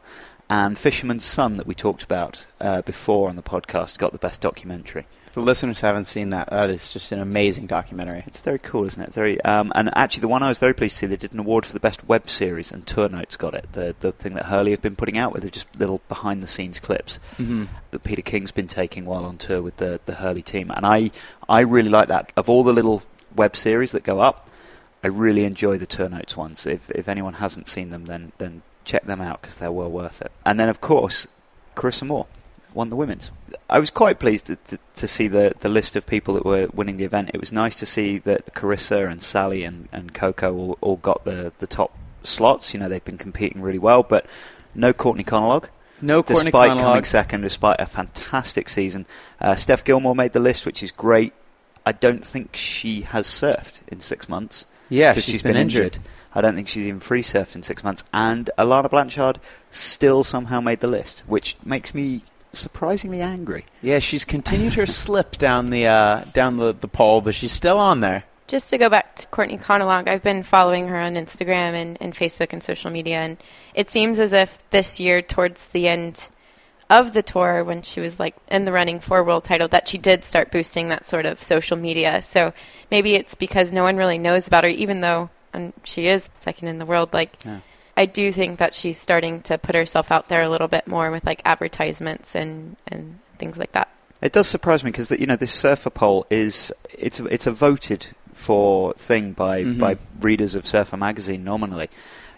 and 0.49 0.77
Fisherman's 0.77 1.23
Son 1.23 1.57
that 1.57 1.67
we 1.67 1.75
talked 1.75 2.03
about 2.03 2.47
uh, 2.59 2.81
before 2.81 3.29
on 3.29 3.35
the 3.35 3.43
podcast 3.43 3.97
got 3.97 4.11
the 4.11 4.17
best 4.17 4.41
documentary. 4.41 5.05
The 5.33 5.41
listeners 5.41 5.81
haven't 5.81 6.05
seen 6.05 6.31
that, 6.31 6.49
that 6.49 6.71
is 6.71 6.91
just 6.91 7.11
an 7.11 7.19
amazing 7.19 7.67
documentary. 7.67 8.23
It's 8.25 8.41
very 8.41 8.57
cool, 8.57 8.85
isn't 8.85 9.01
it? 9.01 9.13
Very, 9.13 9.39
um, 9.41 9.71
and 9.75 9.89
actually, 9.95 10.21
the 10.21 10.27
one 10.27 10.41
I 10.41 10.49
was 10.49 10.57
very 10.57 10.73
pleased 10.73 10.95
to 10.95 10.99
see, 11.01 11.05
they 11.05 11.15
did 11.17 11.33
an 11.33 11.39
award 11.39 11.65
for 11.67 11.73
the 11.73 11.79
best 11.79 12.07
web 12.07 12.27
series, 12.29 12.71
and 12.71 12.85
Tour 12.87 13.09
Notes 13.09 13.37
got 13.37 13.53
it. 13.53 13.71
The 13.73 13.95
the 13.99 14.11
thing 14.11 14.33
that 14.33 14.45
Hurley 14.47 14.71
have 14.71 14.81
been 14.81 14.95
putting 14.95 15.17
out 15.19 15.31
with 15.31 15.45
are 15.45 15.49
just 15.49 15.67
little 15.79 16.01
behind 16.09 16.41
the 16.41 16.47
scenes 16.47 16.79
clips 16.79 17.19
Mm-hmm. 17.37 17.65
that 17.91 18.03
Peter 18.03 18.23
King's 18.23 18.51
been 18.51 18.67
taking 18.67 19.05
while 19.05 19.23
on 19.23 19.37
tour 19.37 19.61
with 19.61 19.77
the 19.77 19.99
the 20.05 20.15
Hurley 20.15 20.41
team, 20.41 20.71
and 20.71 20.85
I 20.85 21.11
I 21.47 21.61
really 21.61 21.89
like 21.89 22.07
that. 22.07 22.33
Of 22.35 22.49
all 22.49 22.63
the 22.63 22.73
little 22.73 23.03
web 23.35 23.55
series 23.55 23.91
that 23.91 24.03
go 24.03 24.19
up, 24.21 24.47
I 25.03 25.07
really 25.07 25.43
enjoy 25.45 25.77
the 25.77 25.85
Tour 25.85 26.09
Notes 26.09 26.35
ones. 26.35 26.65
If 26.65 26.89
if 26.91 27.07
anyone 27.07 27.33
hasn't 27.35 27.67
seen 27.67 27.91
them, 27.91 28.05
then 28.05 28.31
then 28.39 28.63
check 28.83 29.05
them 29.05 29.21
out 29.21 29.41
because 29.41 29.57
they're 29.57 29.71
well 29.71 29.91
worth 29.91 30.21
it. 30.23 30.31
And 30.43 30.59
then 30.59 30.69
of 30.69 30.81
course, 30.81 31.27
Carissa 31.75 32.07
Moore 32.07 32.25
won 32.73 32.89
the 32.89 32.95
women's. 32.95 33.31
I 33.69 33.79
was 33.79 33.89
quite 33.89 34.19
pleased 34.19 34.47
to, 34.47 34.55
to, 34.55 34.77
to 34.95 35.07
see 35.07 35.27
the, 35.27 35.53
the 35.59 35.69
list 35.69 35.95
of 35.95 36.05
people 36.05 36.33
that 36.35 36.45
were 36.45 36.67
winning 36.73 36.97
the 36.97 37.05
event. 37.05 37.31
It 37.33 37.39
was 37.39 37.51
nice 37.51 37.75
to 37.75 37.85
see 37.85 38.17
that 38.19 38.53
Carissa 38.53 39.09
and 39.09 39.21
Sally 39.21 39.63
and, 39.63 39.87
and 39.91 40.13
Coco 40.13 40.55
all, 40.55 40.77
all 40.81 40.95
got 40.97 41.25
the, 41.25 41.51
the 41.59 41.67
top 41.67 41.95
slots. 42.23 42.73
You 42.73 42.79
know, 42.79 42.89
they've 42.89 43.03
been 43.03 43.17
competing 43.17 43.61
really 43.61 43.79
well, 43.79 44.03
but 44.03 44.25
no 44.75 44.93
Courtney 44.93 45.23
Conlogue 45.23 45.67
No 46.01 46.21
Courtney 46.23 46.45
despite 46.51 46.71
coming 46.79 47.03
second, 47.03 47.41
despite 47.41 47.79
a 47.79 47.85
fantastic 47.85 48.69
season. 48.69 49.05
Uh, 49.41 49.55
Steph 49.55 49.83
Gilmore 49.83 50.15
made 50.15 50.33
the 50.33 50.39
list, 50.39 50.65
which 50.65 50.83
is 50.83 50.91
great. 50.91 51.33
I 51.85 51.91
don't 51.91 52.23
think 52.23 52.55
she 52.55 53.01
has 53.01 53.25
surfed 53.27 53.81
in 53.87 53.99
six 53.99 54.29
months. 54.29 54.65
Yeah, 54.89 55.13
'cause 55.13 55.23
she's 55.23 55.41
been 55.43 55.55
injured. 55.55 55.97
I 56.33 56.41
don't 56.41 56.53
think 56.55 56.67
she's 56.67 56.85
even 56.85 56.99
free 56.99 57.23
surfed 57.23 57.55
in 57.55 57.63
six 57.63 57.83
months. 57.83 58.03
And 58.13 58.49
Alana 58.57 58.89
Blanchard 58.89 59.39
still 59.71 60.23
somehow 60.23 60.61
made 60.61 60.79
the 60.79 60.87
list, 60.87 61.23
which 61.25 61.55
makes 61.63 61.95
me 61.95 62.23
surprisingly 62.53 63.21
angry. 63.21 63.65
Yeah, 63.81 63.99
she's 63.99 64.25
continued 64.25 64.73
her 64.73 64.85
slip 64.87 65.33
down 65.33 65.69
the 65.69 65.87
uh, 65.87 66.23
down 66.33 66.57
the, 66.57 66.73
the 66.73 66.87
poll, 66.87 67.21
but 67.21 67.35
she's 67.35 67.51
still 67.51 67.77
on 67.77 67.99
there. 67.99 68.23
Just 68.47 68.69
to 68.71 68.77
go 68.79 68.89
back 68.89 69.15
to 69.17 69.27
Courtney 69.27 69.57
Conlogue, 69.57 70.07
I've 70.07 70.23
been 70.23 70.41
following 70.41 70.87
her 70.87 70.97
on 70.97 71.15
Instagram 71.15 71.73
and, 71.73 71.97
and 72.01 72.15
Facebook 72.15 72.51
and 72.51 72.63
social 72.63 72.89
media, 72.89 73.17
and 73.17 73.37
it 73.75 73.91
seems 73.91 74.19
as 74.19 74.33
if 74.33 74.67
this 74.71 74.99
year, 74.99 75.21
towards 75.21 75.67
the 75.67 75.87
end 75.87 76.29
of 76.89 77.13
the 77.13 77.21
tour, 77.21 77.63
when 77.63 77.83
she 77.83 77.99
was 77.99 78.19
like 78.19 78.35
in 78.49 78.65
the 78.65 78.71
running 78.71 78.99
for 78.99 79.23
world 79.23 79.43
title, 79.43 79.67
that 79.67 79.87
she 79.87 79.99
did 79.99 80.23
start 80.25 80.51
boosting 80.51 80.89
that 80.89 81.05
sort 81.05 81.27
of 81.27 81.39
social 81.39 81.77
media. 81.77 82.23
So 82.23 82.51
maybe 82.89 83.13
it's 83.13 83.35
because 83.35 83.71
no 83.71 83.83
one 83.83 83.97
really 83.97 84.17
knows 84.17 84.47
about 84.47 84.63
her, 84.63 84.69
even 84.71 85.01
though 85.01 85.29
and 85.53 85.73
she 85.83 86.07
is 86.07 86.29
second 86.33 86.67
in 86.67 86.79
the 86.79 86.85
world. 86.85 87.13
Like, 87.13 87.37
Yeah. 87.45 87.59
I 87.99 88.05
do 88.05 88.31
think 88.31 88.59
that 88.59 88.73
she's 88.73 88.97
starting 88.97 89.41
to 89.43 89.57
put 89.57 89.75
herself 89.75 90.09
out 90.09 90.29
there 90.29 90.41
a 90.41 90.49
little 90.49 90.69
bit 90.69 90.87
more 90.87 91.11
with 91.11 91.25
like 91.25 91.41
advertisements 91.43 92.33
and 92.33 92.77
and 92.87 93.19
things 93.37 93.57
like 93.57 93.73
that. 93.73 93.89
It 94.21 94.31
does 94.31 94.47
surprise 94.47 94.83
me 94.83 94.91
because 94.91 95.09
that 95.09 95.19
you 95.19 95.25
know 95.27 95.35
this 95.35 95.51
surfer 95.53 95.89
poll 95.89 96.25
is 96.29 96.71
it's 96.97 97.19
a, 97.19 97.25
it's 97.25 97.45
a 97.47 97.51
voted 97.51 98.07
for 98.33 98.93
thing 98.93 99.33
by 99.33 99.63
Mhm. 99.63 99.79
by 99.79 99.97
readers 100.21 100.55
of 100.55 100.65
Surfer 100.65 100.95
magazine 100.97 101.43
nominally. 101.43 101.89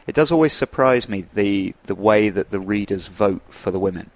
It 0.08 0.16
does 0.16 0.32
always 0.32 0.52
surprise 0.54 1.08
me 1.08 1.26
the 1.34 1.76
the 1.84 1.96
way 1.96 2.30
that 2.30 2.50
the 2.50 2.60
readers 2.60 3.06
vote 3.08 3.44
for 3.50 3.70
the 3.70 3.80
women. 3.80 4.10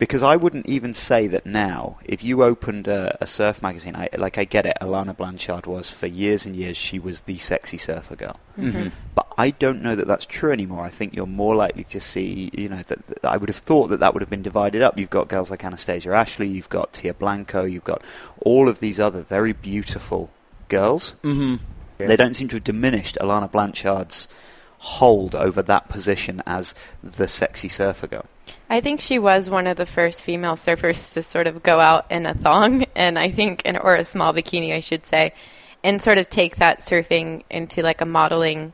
Because 0.00 0.22
I 0.22 0.34
wouldn't 0.34 0.66
even 0.66 0.94
say 0.94 1.26
that 1.26 1.44
now, 1.44 1.98
if 2.06 2.24
you 2.24 2.42
opened 2.42 2.88
a, 2.88 3.18
a 3.22 3.26
surf 3.26 3.60
magazine, 3.60 3.94
I, 3.94 4.08
like 4.16 4.38
I 4.38 4.44
get 4.44 4.64
it, 4.64 4.78
Alana 4.80 5.14
Blanchard 5.14 5.66
was 5.66 5.90
for 5.90 6.06
years 6.06 6.46
and 6.46 6.56
years, 6.56 6.78
she 6.78 6.98
was 6.98 7.20
the 7.20 7.36
sexy 7.36 7.76
surfer 7.76 8.16
girl. 8.16 8.40
Mhm. 8.58 8.92
But 9.14 9.26
I 9.36 9.50
don't 9.50 9.82
know 9.82 9.94
that 9.94 10.06
that's 10.06 10.24
true 10.24 10.52
anymore. 10.52 10.86
I 10.86 10.88
think 10.88 11.14
you're 11.14 11.26
more 11.26 11.54
likely 11.54 11.84
to 11.84 12.00
see, 12.00 12.50
you 12.54 12.70
know, 12.70 12.82
that, 12.82 13.04
that 13.08 13.24
I 13.26 13.36
would 13.36 13.50
have 13.50 13.56
thought 13.58 13.88
that 13.88 14.00
that 14.00 14.14
would 14.14 14.22
have 14.22 14.30
been 14.30 14.40
divided 14.40 14.80
up. 14.80 14.98
You've 14.98 15.10
got 15.10 15.28
girls 15.28 15.50
like 15.50 15.66
Anastasia 15.66 16.12
Ashley, 16.12 16.48
you've 16.48 16.70
got 16.70 16.94
Tia 16.94 17.12
Blanco, 17.12 17.64
you've 17.64 17.84
got 17.84 18.02
all 18.40 18.70
of 18.70 18.80
these 18.80 18.98
other 18.98 19.20
very 19.20 19.52
beautiful 19.52 20.30
girls. 20.68 21.14
Mm-hmm. 21.22 21.62
They 21.98 22.16
don't 22.16 22.32
seem 22.32 22.48
to 22.48 22.56
have 22.56 22.64
diminished 22.64 23.18
Alana 23.20 23.50
Blanchard's 23.50 24.28
hold 24.78 25.34
over 25.34 25.60
that 25.60 25.88
position 25.88 26.42
as 26.46 26.74
the 27.02 27.28
sexy 27.28 27.68
surfer 27.68 28.06
girl. 28.06 28.24
I 28.70 28.80
think 28.80 29.00
she 29.00 29.18
was 29.18 29.50
one 29.50 29.66
of 29.66 29.76
the 29.76 29.84
first 29.84 30.24
female 30.24 30.54
surfers 30.54 31.14
to 31.14 31.22
sort 31.22 31.48
of 31.48 31.60
go 31.60 31.80
out 31.80 32.06
in 32.10 32.24
a 32.24 32.34
thong, 32.34 32.86
and 32.94 33.18
I 33.18 33.30
think, 33.30 33.62
in, 33.66 33.76
or 33.76 33.96
a 33.96 34.04
small 34.04 34.32
bikini, 34.32 34.72
I 34.72 34.80
should 34.80 35.04
say. 35.04 35.34
and 35.82 36.00
sort 36.00 36.18
of 36.18 36.28
take 36.28 36.56
that 36.56 36.80
surfing 36.80 37.42
into 37.50 37.82
like 37.82 38.00
a 38.00 38.06
modeling 38.06 38.72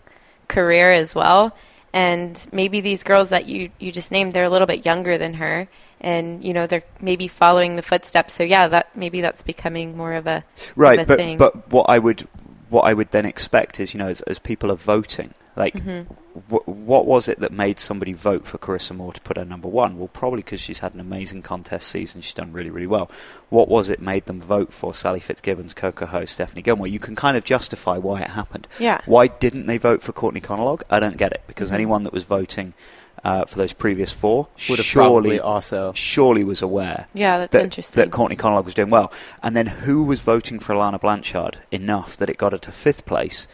career 0.48 0.92
as 0.92 1.14
well. 1.14 1.56
And 1.92 2.46
maybe 2.52 2.80
these 2.80 3.04
girls 3.04 3.30
that 3.30 3.46
you 3.46 3.70
you 3.78 3.90
just 3.90 4.12
named, 4.12 4.32
they're 4.32 4.44
a 4.44 4.50
little 4.50 4.66
bit 4.66 4.84
younger 4.84 5.16
than 5.16 5.34
her, 5.34 5.66
and 6.00 6.44
you 6.44 6.52
know 6.52 6.66
they're 6.66 6.82
maybe 7.00 7.26
following 7.26 7.76
the 7.76 7.82
footsteps. 7.82 8.34
So 8.34 8.42
yeah, 8.42 8.68
that 8.68 8.94
maybe 8.94 9.22
that's 9.22 9.42
becoming 9.42 9.96
more 9.96 10.12
of 10.12 10.26
a 10.26 10.44
right. 10.74 10.98
of 10.98 11.04
a 11.04 11.08
but 11.08 11.16
thing. 11.16 11.38
but 11.38 11.70
what 11.70 11.88
I 11.88 11.98
would 11.98 12.28
what 12.68 12.82
I 12.82 12.94
would 12.94 13.10
then 13.10 13.26
expect 13.26 13.80
is 13.80 13.94
you 13.94 13.98
know 13.98 14.08
as, 14.08 14.20
as 14.22 14.38
people 14.38 14.70
are 14.72 14.76
voting, 14.76 15.32
like 15.54 15.74
Mhm. 15.76 16.06
wh- 16.50 16.68
what 16.68 17.06
was 17.06 17.28
it 17.28 17.38
that 17.40 17.52
made 17.52 17.78
somebody 17.78 18.12
vote 18.12 18.46
for 18.46 18.58
Carissa 18.58 18.94
Moore 18.94 19.12
to 19.12 19.20
put 19.20 19.36
her 19.36 19.44
number 19.44 19.68
one? 19.68 19.98
Well, 19.98 20.08
probably 20.08 20.38
because 20.38 20.60
she's 20.60 20.80
had 20.80 20.92
an 20.94 21.00
amazing 21.00 21.42
contest 21.42 21.88
season. 21.88 22.20
She's 22.22 22.34
done 22.34 22.52
really, 22.52 22.70
really 22.70 22.86
well. 22.86 23.10
What 23.48 23.68
was 23.68 23.88
it 23.88 24.00
made 24.02 24.26
them 24.26 24.40
vote 24.40 24.72
for 24.72 24.92
Sally 24.94 25.20
Fitzgibbons, 25.20 25.74
Coco 25.74 26.06
Ho, 26.06 26.24
Stephanie 26.24 26.62
Gilmore? 26.62 26.88
You 26.88 26.98
can 26.98 27.14
kind 27.14 27.36
of 27.36 27.44
justify 27.44 27.98
why 27.98 28.20
it 28.22 28.30
happened. 28.30 28.66
yeah. 28.78 29.00
Why 29.06 29.28
didn't 29.28 29.66
they 29.66 29.78
vote 29.78 30.02
for 30.02 30.12
Courtney 30.12 30.40
Conlogue? 30.40 30.82
I 30.90 30.98
don't 31.00 31.16
get 31.16 31.32
it 31.32 31.42
because 31.46 31.70
Mhm. 31.70 31.74
anyone 31.74 32.02
that 32.04 32.12
was 32.12 32.24
voting 32.24 32.74
uh, 33.28 33.44
for 33.44 33.56
those 33.58 33.72
previous 33.72 34.12
four 34.12 34.48
Would 34.68 34.78
have 34.78 34.86
surely 34.86 35.38
probably 35.38 35.40
also. 35.40 35.92
surely 35.94 36.44
was 36.44 36.62
aware 36.62 37.06
Yeah, 37.14 37.38
that's 37.38 37.52
that, 37.52 37.64
interesting. 37.64 37.98
that 38.02 38.10
Courtney 38.12 38.36
Conlogue 38.36 38.64
was 38.64 38.74
doing 38.74 38.90
well. 38.90 39.08
And 39.42 39.56
then 39.56 39.66
who 39.84 40.02
was 40.04 40.20
voting 40.20 40.58
for 40.60 40.74
Alana 40.74 41.00
Blanchard 41.00 41.58
enough 41.70 42.16
that 42.18 42.28
it 42.30 42.36
got 42.38 42.52
her 42.52 42.58
to 42.58 42.72
fifth 42.72 43.04
place 43.04 43.48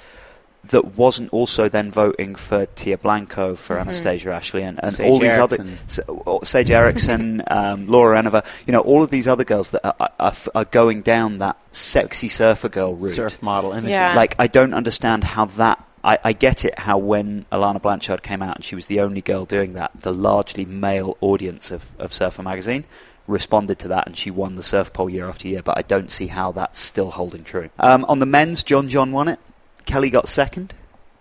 that 0.71 0.85
wasn't 0.97 1.29
also 1.33 1.69
then 1.69 1.91
voting 1.91 2.37
for 2.37 2.67
Tia 2.79 2.97
Blanco, 2.97 3.57
for 3.57 3.75
Mhm. 3.77 3.81
Anastasia 3.81 4.31
Ashley, 4.33 4.63
and, 4.63 4.79
and 4.81 5.01
all 5.01 5.19
these 5.19 5.37
Erickson. 5.37 5.79
other 5.89 6.39
Sage 6.45 6.71
Erickson, 6.71 7.43
um, 7.51 7.89
Laura 7.89 8.17
Enever, 8.17 8.43
you 8.67 8.73
know, 8.73 8.79
all 8.81 9.03
of 9.03 9.11
these 9.11 9.27
other 9.27 9.43
girls 9.43 9.71
that 9.71 9.85
are, 9.85 10.11
are, 10.21 10.33
are 10.55 10.65
going 10.67 11.03
down 11.03 11.39
that 11.39 11.57
sexy 11.73 12.29
surfer 12.29 12.69
girl 12.69 12.95
route. 12.95 13.11
surf 13.11 13.43
model 13.43 13.73
image. 13.73 13.91
Yeah. 13.91 14.15
Like, 14.15 14.37
I 14.39 14.47
don't 14.47 14.73
understand 14.73 15.25
how 15.35 15.47
that. 15.47 15.85
I, 16.05 16.19
I 16.25 16.33
get 16.33 16.65
it 16.65 16.81
how 16.81 16.99
when 16.99 17.45
Alana 17.53 17.81
Blanchard 17.81 18.23
came 18.23 18.43
out 18.43 18.57
and 18.57 18.65
she 18.65 18.75
was 18.75 18.87
the 18.87 19.01
only 19.01 19.21
girl 19.21 19.45
doing 19.45 19.75
that, 19.75 19.93
the 19.95 20.13
largely 20.13 20.65
male 20.65 21.17
audience 21.21 21.71
of, 21.71 21.95
of 21.99 22.13
Surfer 22.13 22.43
Magazine 22.43 22.85
responded 23.29 23.79
to 23.79 23.89
that 23.89 24.07
and 24.07 24.17
she 24.17 24.31
won 24.31 24.55
the 24.55 24.63
surf 24.65 24.93
poll 24.93 25.09
year 25.09 25.29
after 25.29 25.47
year, 25.47 25.63
but 25.63 25.79
I 25.79 25.83
don't 25.83 26.11
see 26.11 26.27
how 26.27 26.51
that's 26.53 26.79
still 26.79 27.13
holding 27.13 27.45
true. 27.45 27.71
Um, 27.79 28.05
on 28.07 28.19
the 28.19 28.27
men's, 28.27 28.63
John 28.65 28.89
John 28.89 29.13
won 29.13 29.29
it. 29.29 29.39
Kelly 29.87 30.11
got 30.11 30.27
second. 30.29 30.75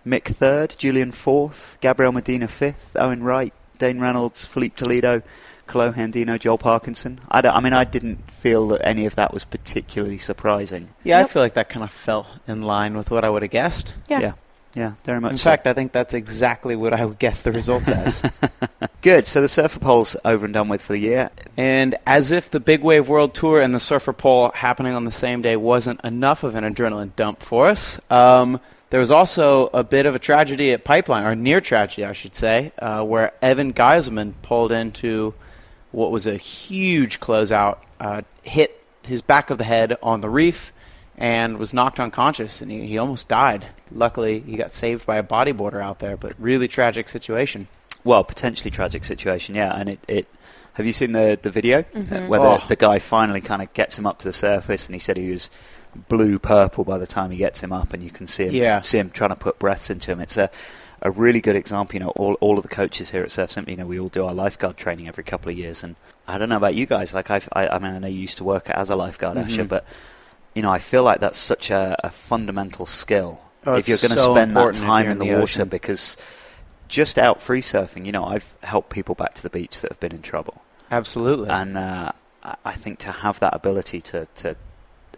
Mick 0.04 0.24
third. 0.24 0.74
Julian 0.76 1.12
fourth. 1.12 1.78
Gabriel 1.80 2.10
Medina 2.12 2.48
fifth. 2.48 2.96
Owen 2.98 3.22
Wright. 3.22 3.54
Dane 3.78 4.00
Reynolds. 4.00 4.44
Filipe 4.44 4.74
Toledo. 4.74 5.22
Kolohe 5.68 5.94
Andino. 5.94 6.38
Joel 6.40 6.58
Parkinson. 6.58 7.20
I, 7.30 7.40
don't, 7.40 7.54
I 7.54 7.60
mean, 7.60 7.72
I 7.72 7.84
didn't 7.84 8.28
feel 8.30 8.66
that 8.68 8.84
any 8.84 9.06
of 9.06 9.14
that 9.14 9.32
was 9.32 9.44
particularly 9.44 10.18
surprising. 10.18 10.88
Yeah, 11.04 11.18
Yep. 11.20 11.24
I 11.24 11.32
feel 11.32 11.42
like 11.42 11.54
that 11.54 11.68
kind 11.68 11.84
of 11.84 11.92
fell 11.92 12.26
in 12.48 12.62
line 12.62 12.96
with 12.96 13.12
what 13.12 13.24
I 13.24 13.30
would 13.30 13.42
have 13.42 13.50
guessed. 13.52 13.94
Yeah. 14.10 14.20
Yeah. 14.20 14.32
Yeah, 14.74 14.94
very 15.04 15.20
much 15.20 15.32
In 15.32 15.38
so. 15.38 15.50
fact, 15.50 15.66
I 15.66 15.74
think 15.74 15.92
that's 15.92 16.14
exactly 16.14 16.76
what 16.76 16.94
I 16.94 17.04
would 17.04 17.18
guess 17.18 17.42
the 17.42 17.52
results 17.52 17.90
as. 17.90 18.22
Good. 19.02 19.26
So 19.26 19.40
the 19.42 19.48
surfer 19.48 19.80
poll's 19.80 20.16
over 20.24 20.46
and 20.46 20.54
done 20.54 20.68
with 20.68 20.80
for 20.82 20.94
the 20.94 20.98
year. 21.00 21.30
and 21.58 21.94
as 22.06 22.32
if 22.32 22.50
the 22.50 22.60
Big 22.60 22.82
Wave 22.82 23.08
World 23.08 23.34
Tour 23.34 23.60
and 23.60 23.74
the 23.74 23.80
Surfer 23.80 24.12
Poll 24.14 24.50
happening 24.54 24.94
on 24.94 25.04
the 25.04 25.12
same 25.12 25.42
day 25.42 25.56
wasn't 25.56 26.00
enough 26.04 26.42
of 26.42 26.54
an 26.54 26.64
adrenaline 26.64 27.14
dump 27.16 27.42
for 27.42 27.66
us, 27.68 28.00
um, 28.10 28.60
there 28.90 29.00
was 29.00 29.10
also 29.10 29.68
a 29.74 29.82
bit 29.84 30.06
of 30.06 30.14
a 30.14 30.18
tragedy 30.18 30.72
at 30.72 30.84
Pipeline, 30.84 31.24
or 31.24 31.34
near 31.34 31.60
tragedy, 31.60 32.04
I 32.04 32.12
should 32.12 32.34
say, 32.34 32.72
uh, 32.78 33.02
where 33.04 33.32
Evan 33.42 33.72
Geiselman 33.74 34.34
pulled 34.42 34.72
into 34.72 35.34
what 35.92 36.10
was 36.10 36.26
a 36.26 36.36
huge 36.36 37.20
closeout, 37.20 37.78
uh, 38.00 38.22
hit 38.42 38.82
his 39.06 39.20
back 39.22 39.50
of 39.50 39.58
the 39.58 39.64
head 39.64 39.96
on 40.02 40.20
the 40.22 40.28
reef, 40.30 40.72
and 41.22 41.56
was 41.56 41.72
knocked 41.72 42.00
unconscious, 42.00 42.60
and 42.60 42.70
he, 42.70 42.84
he 42.86 42.98
almost 42.98 43.28
died. 43.28 43.66
Luckily, 43.92 44.40
he 44.40 44.56
got 44.56 44.72
saved 44.72 45.06
by 45.06 45.16
a 45.16 45.22
bodyboarder 45.22 45.80
out 45.80 46.00
there, 46.00 46.16
but 46.16 46.34
really 46.38 46.66
tragic 46.66 47.06
situation. 47.08 47.68
Well, 48.04 48.24
potentially 48.24 48.70
tragic 48.72 49.04
situation, 49.04 49.54
yeah. 49.54 49.72
And 49.78 49.88
it, 49.88 50.00
it 50.08 50.26
have 50.74 50.84
you 50.86 50.92
seen 50.92 51.12
the 51.12 51.38
the 51.40 51.50
video 51.50 51.82
Mhm. 51.82 52.24
Uh, 52.24 52.26
where 52.28 52.40
Oh. 52.40 52.58
the, 52.58 52.68
the 52.68 52.76
guy 52.76 52.98
finally 52.98 53.40
kind 53.40 53.62
of 53.62 53.72
gets 53.72 53.96
him 53.98 54.04
up 54.06 54.18
to 54.18 54.26
the 54.28 54.32
surface, 54.32 54.86
and 54.86 54.94
he 54.94 54.98
said 54.98 55.16
he 55.16 55.30
was 55.30 55.48
blue 56.08 56.38
purple 56.38 56.82
by 56.84 56.98
the 56.98 57.06
time 57.06 57.30
he 57.30 57.36
gets 57.38 57.60
him 57.60 57.72
up, 57.72 57.92
and 57.92 58.02
you 58.02 58.10
can 58.10 58.26
see 58.26 58.46
him 58.48 58.54
Yeah. 58.54 58.80
see 58.80 58.98
him 58.98 59.10
trying 59.10 59.30
to 59.30 59.36
put 59.36 59.58
breaths 59.60 59.90
into 59.90 60.10
him. 60.10 60.20
It's 60.20 60.36
a 60.36 60.50
a 61.04 61.10
really 61.10 61.40
good 61.40 61.56
example. 61.56 61.94
You 61.94 62.00
know, 62.00 62.10
all 62.16 62.34
all 62.40 62.56
of 62.56 62.62
the 62.64 62.68
coaches 62.74 63.10
here 63.10 63.22
at 63.22 63.30
Surf 63.30 63.50
Simply, 63.52 63.74
you 63.74 63.76
know, 63.76 63.86
we 63.86 64.00
all 64.00 64.08
do 64.08 64.24
our 64.24 64.34
lifeguard 64.34 64.76
training 64.76 65.06
every 65.06 65.22
couple 65.24 65.52
of 65.52 65.56
years, 65.58 65.84
and 65.84 65.94
I 66.26 66.38
don't 66.38 66.48
know 66.48 66.56
about 66.56 66.74
you 66.74 66.86
guys. 66.86 67.12
Like 67.14 67.30
I've, 67.30 67.48
I, 67.52 67.68
I 67.68 67.78
mean, 67.78 67.92
I 67.94 67.98
know 68.00 68.08
you 68.08 68.18
used 68.20 68.38
to 68.38 68.44
work 68.44 68.68
as 68.70 68.90
a 68.90 68.96
lifeguard, 68.96 69.36
Mhm. 69.36 69.44
Asher, 69.44 69.64
but 69.64 69.84
you 70.54 70.62
know, 70.62 70.70
I 70.70 70.78
feel 70.78 71.02
like 71.04 71.20
that's 71.20 71.38
such 71.38 71.70
a, 71.70 71.96
a 72.04 72.10
fundamental 72.10 72.86
skill. 72.86 73.40
Oh, 73.64 73.76
if 73.76 73.88
you're 73.88 73.96
going 73.98 74.10
to 74.12 74.18
so 74.18 74.34
spend 74.34 74.56
that 74.56 74.74
time 74.74 75.06
in 75.06 75.12
in 75.12 75.18
the, 75.18 75.26
the 75.26 75.38
water, 75.40 75.64
because 75.64 76.16
just 76.88 77.18
out 77.18 77.40
free 77.40 77.60
surfing, 77.60 78.04
you 78.06 78.12
know, 78.12 78.24
I've 78.24 78.56
helped 78.62 78.90
people 78.90 79.14
back 79.14 79.34
to 79.34 79.42
the 79.42 79.50
beach 79.50 79.80
that 79.80 79.90
have 79.90 80.00
been 80.00 80.12
in 80.12 80.22
trouble, 80.22 80.62
Absolutely. 80.90 81.48
and 81.48 81.78
uh, 81.78 82.12
I 82.42 82.56
I 82.64 82.72
think 82.72 82.98
to 83.00 83.12
have 83.12 83.38
that 83.40 83.54
ability 83.54 84.00
to, 84.00 84.26
to 84.36 84.56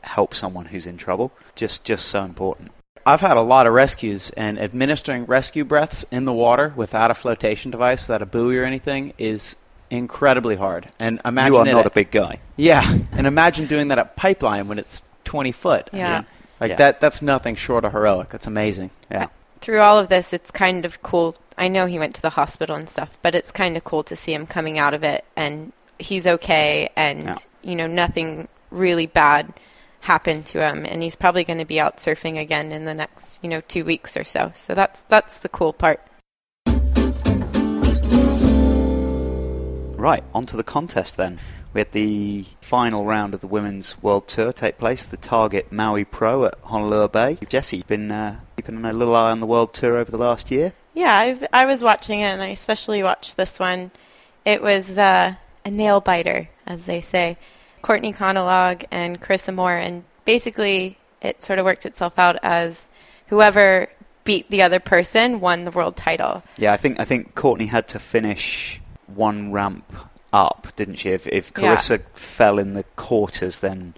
help 0.02 0.34
someone 0.34 0.66
who's 0.66 0.86
in 0.86 0.96
trouble, 0.98 1.32
just 1.54 1.84
just 1.84 2.06
so 2.06 2.22
important. 2.24 2.70
I've 3.06 3.20
had 3.20 3.36
a 3.36 3.42
lot 3.42 3.66
of 3.66 3.72
rescues, 3.74 4.30
and 4.30 4.58
administering 4.58 5.24
rescue 5.24 5.64
breaths 5.64 6.04
in 6.10 6.24
the 6.26 6.32
water 6.32 6.72
without 6.76 7.10
a 7.10 7.14
flotation 7.14 7.70
device, 7.70 8.02
without 8.02 8.22
a 8.22 8.26
buoy 8.26 8.58
or 8.58 8.64
anything, 8.64 9.12
is 9.18 9.56
incredibly 9.90 10.56
hard. 10.56 10.88
And 10.98 11.20
imagine 11.24 11.52
you 11.54 11.58
are 11.60 11.64
not 11.64 11.80
at- 11.80 11.86
a 11.86 11.94
big 11.94 12.10
guy. 12.10 12.40
yeah, 12.56 12.82
and 13.12 13.26
imagine 13.26 13.66
doing 13.66 13.88
that 13.88 13.98
at 13.98 14.16
pipeline 14.16 14.68
when 14.68 14.78
it's 14.78 15.02
twenty 15.25 15.52
foot. 15.52 15.88
Yeah. 15.93 16.23
like 16.61 16.71
Yeah. 16.71 16.76
that. 16.76 17.00
That's 17.00 17.21
nothing 17.23 17.57
short 17.57 17.85
of 17.85 17.93
heroic. 17.93 18.28
That's 18.28 18.47
amazing. 18.47 18.90
Yeah. 19.11 19.28
Through 19.61 19.81
all 19.81 19.99
of 19.99 20.09
this, 20.09 20.33
it's 20.33 20.50
kind 20.50 20.85
of 20.85 21.02
cool. 21.02 21.37
I 21.57 21.69
know 21.69 21.87
he 21.87 21.99
went 21.99 22.14
to 22.16 22.23
the 22.23 22.31
hospital 22.31 22.76
and 22.76 22.88
stuff, 22.88 23.16
but 23.23 23.35
it's 23.35 23.50
kind 23.52 23.76
of 23.76 23.85
cool 23.85 24.02
to 24.04 24.16
see 24.16 24.35
him 24.35 24.47
coming 24.47 24.78
out 24.78 24.93
of 24.95 25.02
it 25.04 25.25
and 25.37 25.73
he's 25.99 26.26
okay 26.26 26.90
and, 26.97 27.25
Yeah. 27.25 27.35
you 27.62 27.76
know, 27.76 27.87
nothing 27.87 28.49
really 28.71 29.07
bad 29.07 29.52
happened 30.00 30.45
to 30.47 30.61
him 30.61 30.85
and 30.85 31.02
he's 31.02 31.16
probably 31.16 31.45
going 31.45 31.61
to 31.61 31.64
be 31.64 31.81
out 31.81 31.97
surfing 31.97 32.38
again 32.38 32.73
in 32.73 32.85
the 32.85 32.93
next, 32.95 33.38
you 33.43 33.49
know, 33.49 33.61
2 33.62 33.85
weeks 33.85 34.16
or 34.16 34.25
so. 34.25 34.52
So 34.54 34.75
that's 34.75 35.00
that's 35.09 35.38
the 35.38 35.49
cool 35.49 35.73
part. 35.73 36.00
Right, 39.97 40.23
on 40.35 40.45
to 40.47 40.57
the 40.59 40.64
contest 40.64 41.16
then. 41.16 41.38
We 41.75 41.81
had 41.81 41.90
the 41.90 42.45
final 42.61 43.04
round 43.04 43.35
of 43.35 43.40
the 43.40 43.49
Women's 43.49 44.00
World 44.00 44.28
Tour 44.28 44.52
take 44.52 44.78
place, 44.78 45.07
the 45.07 45.16
Target 45.16 45.73
Maui 45.73 46.04
Pro 46.04 46.45
at 46.45 46.54
Honolulu 46.62 47.09
Bay. 47.09 47.37
Jesse, 47.49 47.78
you've 47.78 47.88
been 47.88 48.12
uh, 48.12 48.38
keeping 48.57 48.85
a 48.85 48.93
little 48.93 49.16
eye 49.16 49.33
on 49.33 49.40
the 49.40 49.47
World 49.47 49.75
Tour 49.75 49.97
over 49.97 50.09
the 50.09 50.16
last 50.16 50.52
year? 50.52 50.73
Yeah, 50.95 51.12
I've, 51.12 51.45
I 51.52 51.66
was 51.66 51.83
watching 51.83 52.21
it, 52.21 52.26
and 52.26 52.40
I 52.40 52.47
especially 52.47 53.02
watched 53.02 53.37
this 53.37 53.59
one. 53.59 53.90
It 54.45 54.62
was 54.62 54.97
uh, 54.99 55.35
a 55.64 55.71
nail 55.71 56.00
biter, 56.00 56.49
as 56.64 56.87
they 56.87 57.00
say. 57.00 57.38
Courtney 57.83 58.12
Conlogue 58.12 58.85
and 58.93 59.21
Carissa 59.21 59.52
Moore, 59.52 59.76
and 59.76 60.04
basically 60.25 60.97
it 61.21 61.43
sort 61.43 61.59
of 61.59 61.64
worked 61.64 61.87
itself 61.87 62.21
out 62.21 62.37
as 62.45 62.88
whoever 63.26 63.88
beat 64.23 64.49
the 64.49 64.62
other 64.62 64.78
person 64.78 65.40
won 65.40 65.64
the 65.64 65.73
world 65.73 65.97
title. 65.97 66.45
Yeah, 66.57 66.73
I 66.73 66.76
think 66.76 67.00
I 67.00 67.04
think 67.04 67.35
Courtney 67.35 67.66
had 67.66 67.88
to 67.88 67.99
finish 67.99 68.81
one 69.07 69.50
ramp 69.50 69.85
up, 70.34 70.68
didn't 70.76 70.96
she? 70.96 71.10
If, 71.10 71.26
if 71.28 71.52
Yeah. 71.56 71.76
Carissa 71.76 72.02
fell 72.14 72.58
in 72.58 72.74
the 72.74 72.82
quarters, 72.96 73.60
then 73.60 73.94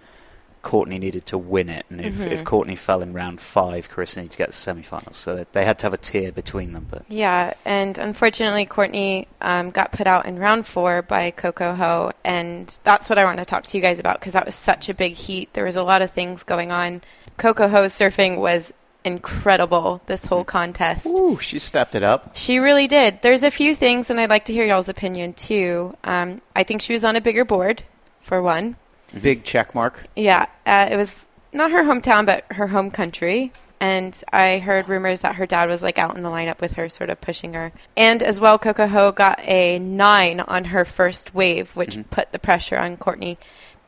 Courtney 0.62 0.98
needed 0.98 1.24
to 1.26 1.38
win 1.38 1.68
it, 1.68 1.86
and 1.90 2.00
if, 2.00 2.16
Mhm. 2.16 2.32
if 2.32 2.42
Courtney 2.44 2.74
fell 2.74 3.00
in 3.00 3.12
round 3.12 3.40
five, 3.40 3.88
Carissa 3.88 4.16
needed 4.16 4.32
to 4.32 4.38
get 4.38 4.44
to 4.46 4.50
the 4.50 4.56
semi-finals. 4.56 5.16
So 5.16 5.36
they- 5.36 5.46
they 5.52 5.64
had 5.64 5.78
to 5.78 5.86
have 5.86 5.94
a 5.94 5.96
tier 5.96 6.32
between 6.32 6.72
them. 6.72 6.88
But 6.90 7.04
Yeah, 7.08 7.54
and 7.64 7.96
unfortunately, 7.98 8.66
Courtney 8.66 9.28
um, 9.40 9.70
got 9.70 9.92
put 9.92 10.08
out 10.08 10.26
in 10.26 10.40
round 10.40 10.66
four 10.66 11.02
by 11.02 11.30
Coco 11.30 11.74
Ho, 11.76 12.10
and 12.24 12.76
that's 12.82 13.08
what 13.08 13.16
I 13.16 13.24
want 13.24 13.38
to 13.38 13.44
talk 13.44 13.62
to 13.62 13.76
you 13.78 13.80
guys 13.80 14.00
about 14.00 14.18
because 14.18 14.32
that 14.32 14.44
was 14.44 14.56
such 14.56 14.88
a 14.88 14.94
big 14.94 15.14
heat. 15.14 15.50
There 15.52 15.64
was 15.64 15.76
a 15.76 15.84
lot 15.84 16.02
of 16.02 16.10
things 16.10 16.42
going 16.42 16.72
on. 16.72 17.00
Coco 17.36 17.68
Ho's 17.68 17.92
surfing 17.92 18.38
was 18.38 18.72
incredible 19.06 20.00
this 20.06 20.26
whole 20.26 20.44
contest. 20.44 21.06
Ooh, 21.06 21.38
she 21.38 21.58
stepped 21.58 21.94
it 21.94 22.02
up. 22.02 22.36
She 22.36 22.58
really 22.58 22.86
did. 22.86 23.22
There's 23.22 23.42
a 23.42 23.50
few 23.50 23.74
things, 23.74 24.10
and 24.10 24.18
I'd 24.20 24.30
like 24.30 24.46
to 24.46 24.52
hear 24.52 24.66
y'all's 24.66 24.88
opinion 24.88 25.32
too. 25.32 25.96
Um, 26.04 26.40
I 26.54 26.62
think 26.64 26.82
she 26.82 26.92
was 26.92 27.04
on 27.04 27.16
a 27.16 27.20
bigger 27.20 27.44
board, 27.44 27.82
for 28.20 28.42
one. 28.42 28.76
Big 29.22 29.44
check 29.44 29.74
mark. 29.74 30.06
Yeah, 30.16 30.46
uh, 30.66 30.88
it 30.90 30.96
was 30.96 31.26
not 31.52 31.70
her 31.70 31.84
hometown, 31.84 32.26
but 32.26 32.44
her 32.50 32.66
home 32.66 32.90
country. 32.90 33.52
And 33.78 34.20
I 34.32 34.58
heard 34.58 34.88
rumors 34.88 35.20
that 35.20 35.34
her 35.34 35.44
dad 35.46 35.68
was 35.68 35.82
like 35.82 35.98
out 35.98 36.16
in 36.16 36.22
the 36.22 36.30
lineup 36.30 36.60
with 36.62 36.72
her, 36.72 36.88
sort 36.88 37.10
of 37.10 37.20
pushing 37.20 37.52
her. 37.52 37.72
And 37.96 38.22
as 38.22 38.40
well, 38.40 38.58
Coco 38.58 38.86
Ho 38.86 39.12
got 39.12 39.38
a 39.46 39.78
nine 39.78 40.40
on 40.40 40.64
her 40.66 40.84
first 40.86 41.34
wave, 41.34 41.76
which 41.76 41.96
Mhm. 41.96 42.08
put 42.10 42.32
the 42.32 42.38
pressure 42.38 42.78
on 42.78 42.96
Courtney 42.96 43.36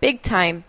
big 0.00 0.20
time. 0.22 0.64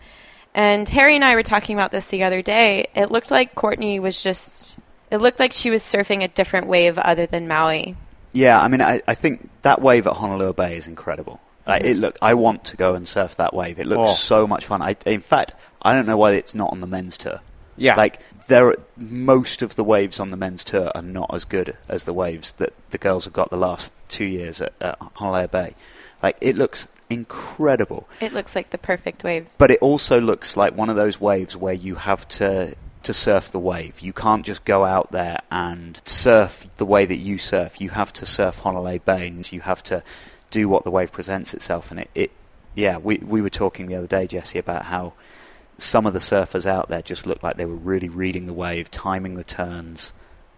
And 0.60 0.90
Harry 0.90 1.16
and 1.16 1.24
I 1.24 1.36
were 1.36 1.44
talking 1.44 1.74
about 1.78 1.92
this 1.92 2.08
the 2.08 2.24
other 2.24 2.42
day. 2.42 2.88
It 2.94 3.12
looked 3.12 3.32
like 3.32 3.56
Courtney 3.56 3.98
was 4.02 4.22
just. 4.22 4.78
It 5.10 5.20
looked 5.22 5.40
like 5.40 5.54
she 5.54 5.70
was 5.70 5.82
surfing 5.82 6.22
a 6.22 6.28
different 6.28 6.68
wave 6.68 6.98
other 6.98 7.26
than 7.26 7.48
Maui. 7.48 7.96
yeah, 8.34 8.60
I 8.60 8.68
mean, 8.68 8.82
I, 8.82 9.02
I 9.08 9.16
think 9.16 9.50
that 9.62 9.82
wave 9.82 10.06
at 10.06 10.18
Honolulu 10.18 10.52
Bay 10.54 10.76
is 10.76 10.86
incredible. 10.86 11.40
Like, 11.66 11.86
it 11.86 11.96
mm. 11.96 12.02
look, 12.02 12.18
I 12.22 12.34
want 12.34 12.66
to 12.66 12.78
go 12.78 12.94
and 12.94 13.08
surf 13.08 13.38
that 13.38 13.54
wave. 13.54 13.80
It 13.80 13.88
looks 13.88 14.12
Oh. 14.12 14.14
so 14.14 14.48
much 14.48 14.66
fun. 14.66 14.82
I, 14.82 14.98
in 15.06 15.22
fact, 15.22 15.54
I 15.82 15.94
don't 15.94 16.06
know 16.06 16.18
why 16.18 16.34
it's 16.34 16.54
not 16.54 16.72
on 16.74 16.82
the 16.82 16.88
men's 16.88 17.16
tour. 17.16 17.40
Yeah. 17.78 17.96
Like 17.96 18.20
there, 18.48 18.76
most 18.98 19.62
of 19.62 19.78
the 19.78 19.84
waves 19.86 20.20
on 20.20 20.30
the 20.30 20.38
men's 20.38 20.66
tour 20.66 20.92
are 20.94 21.02
not 21.02 21.34
as 21.34 21.46
good 21.46 21.78
as 21.88 22.04
the 22.04 22.14
waves 22.14 22.52
that 22.54 22.74
the 22.90 22.98
girls 22.98 23.24
have 23.24 23.34
got 23.34 23.50
the 23.50 23.58
last 23.58 23.94
two 24.10 24.26
years 24.26 24.60
at, 24.60 24.74
at 24.82 24.98
Honolulu 25.16 25.48
Bay. 25.48 25.76
Like 26.22 26.38
it 26.42 26.58
looks 26.58 26.90
incredible, 27.10 28.08
It 28.22 28.34
looks 28.34 28.56
like 28.56 28.70
the 28.70 28.78
perfect 28.78 29.24
wave. 29.24 29.48
but 29.58 29.72
it 29.72 29.80
also 29.82 30.20
looks 30.22 30.56
like 30.56 30.76
one 30.76 30.90
of 30.90 30.96
those 30.96 31.20
waves 31.20 31.56
where 31.58 31.74
you 31.74 31.96
have 31.96 32.28
to 32.30 32.76
to 33.02 33.14
surf 33.14 33.50
the 33.52 33.60
wave. 33.60 34.02
You 34.02 34.12
can't 34.12 34.46
just 34.46 34.66
go 34.66 34.84
out 34.84 35.12
there 35.14 35.40
and 35.50 36.02
surf 36.04 36.68
the 36.78 36.86
way 36.86 37.06
that 37.06 37.16
you 37.16 37.38
surf. 37.38 37.80
You 37.80 37.92
have 37.92 38.12
to 38.14 38.26
surf 38.26 38.60
Honolulu 38.60 39.00
Bay, 39.00 39.28
and 39.28 39.50
you 39.52 39.62
have 39.62 39.82
to 39.84 40.04
do 40.50 40.68
what 40.68 40.84
the 40.84 40.92
wave 40.92 41.12
presents 41.12 41.54
itself. 41.54 41.92
And 41.92 42.02
it, 42.02 42.10
it 42.14 42.32
yeah, 42.76 42.98
we 42.98 43.18
we 43.20 43.42
were 43.42 43.50
talking 43.50 43.88
the 43.88 43.96
other 43.96 44.08
day, 44.08 44.28
Jesse, 44.28 44.60
about 44.60 44.86
how 44.86 45.14
some 45.78 46.06
of 46.06 46.12
the 46.12 46.20
surfers 46.20 46.66
out 46.66 46.90
there 46.90 47.02
just 47.02 47.26
looked 47.26 47.42
like 47.42 47.56
they 47.56 47.66
were 47.66 47.74
really 47.74 48.10
reading 48.10 48.46
the 48.48 48.54
wave, 48.54 48.92
timing 48.92 49.36
the 49.36 49.46
turns, 49.46 50.12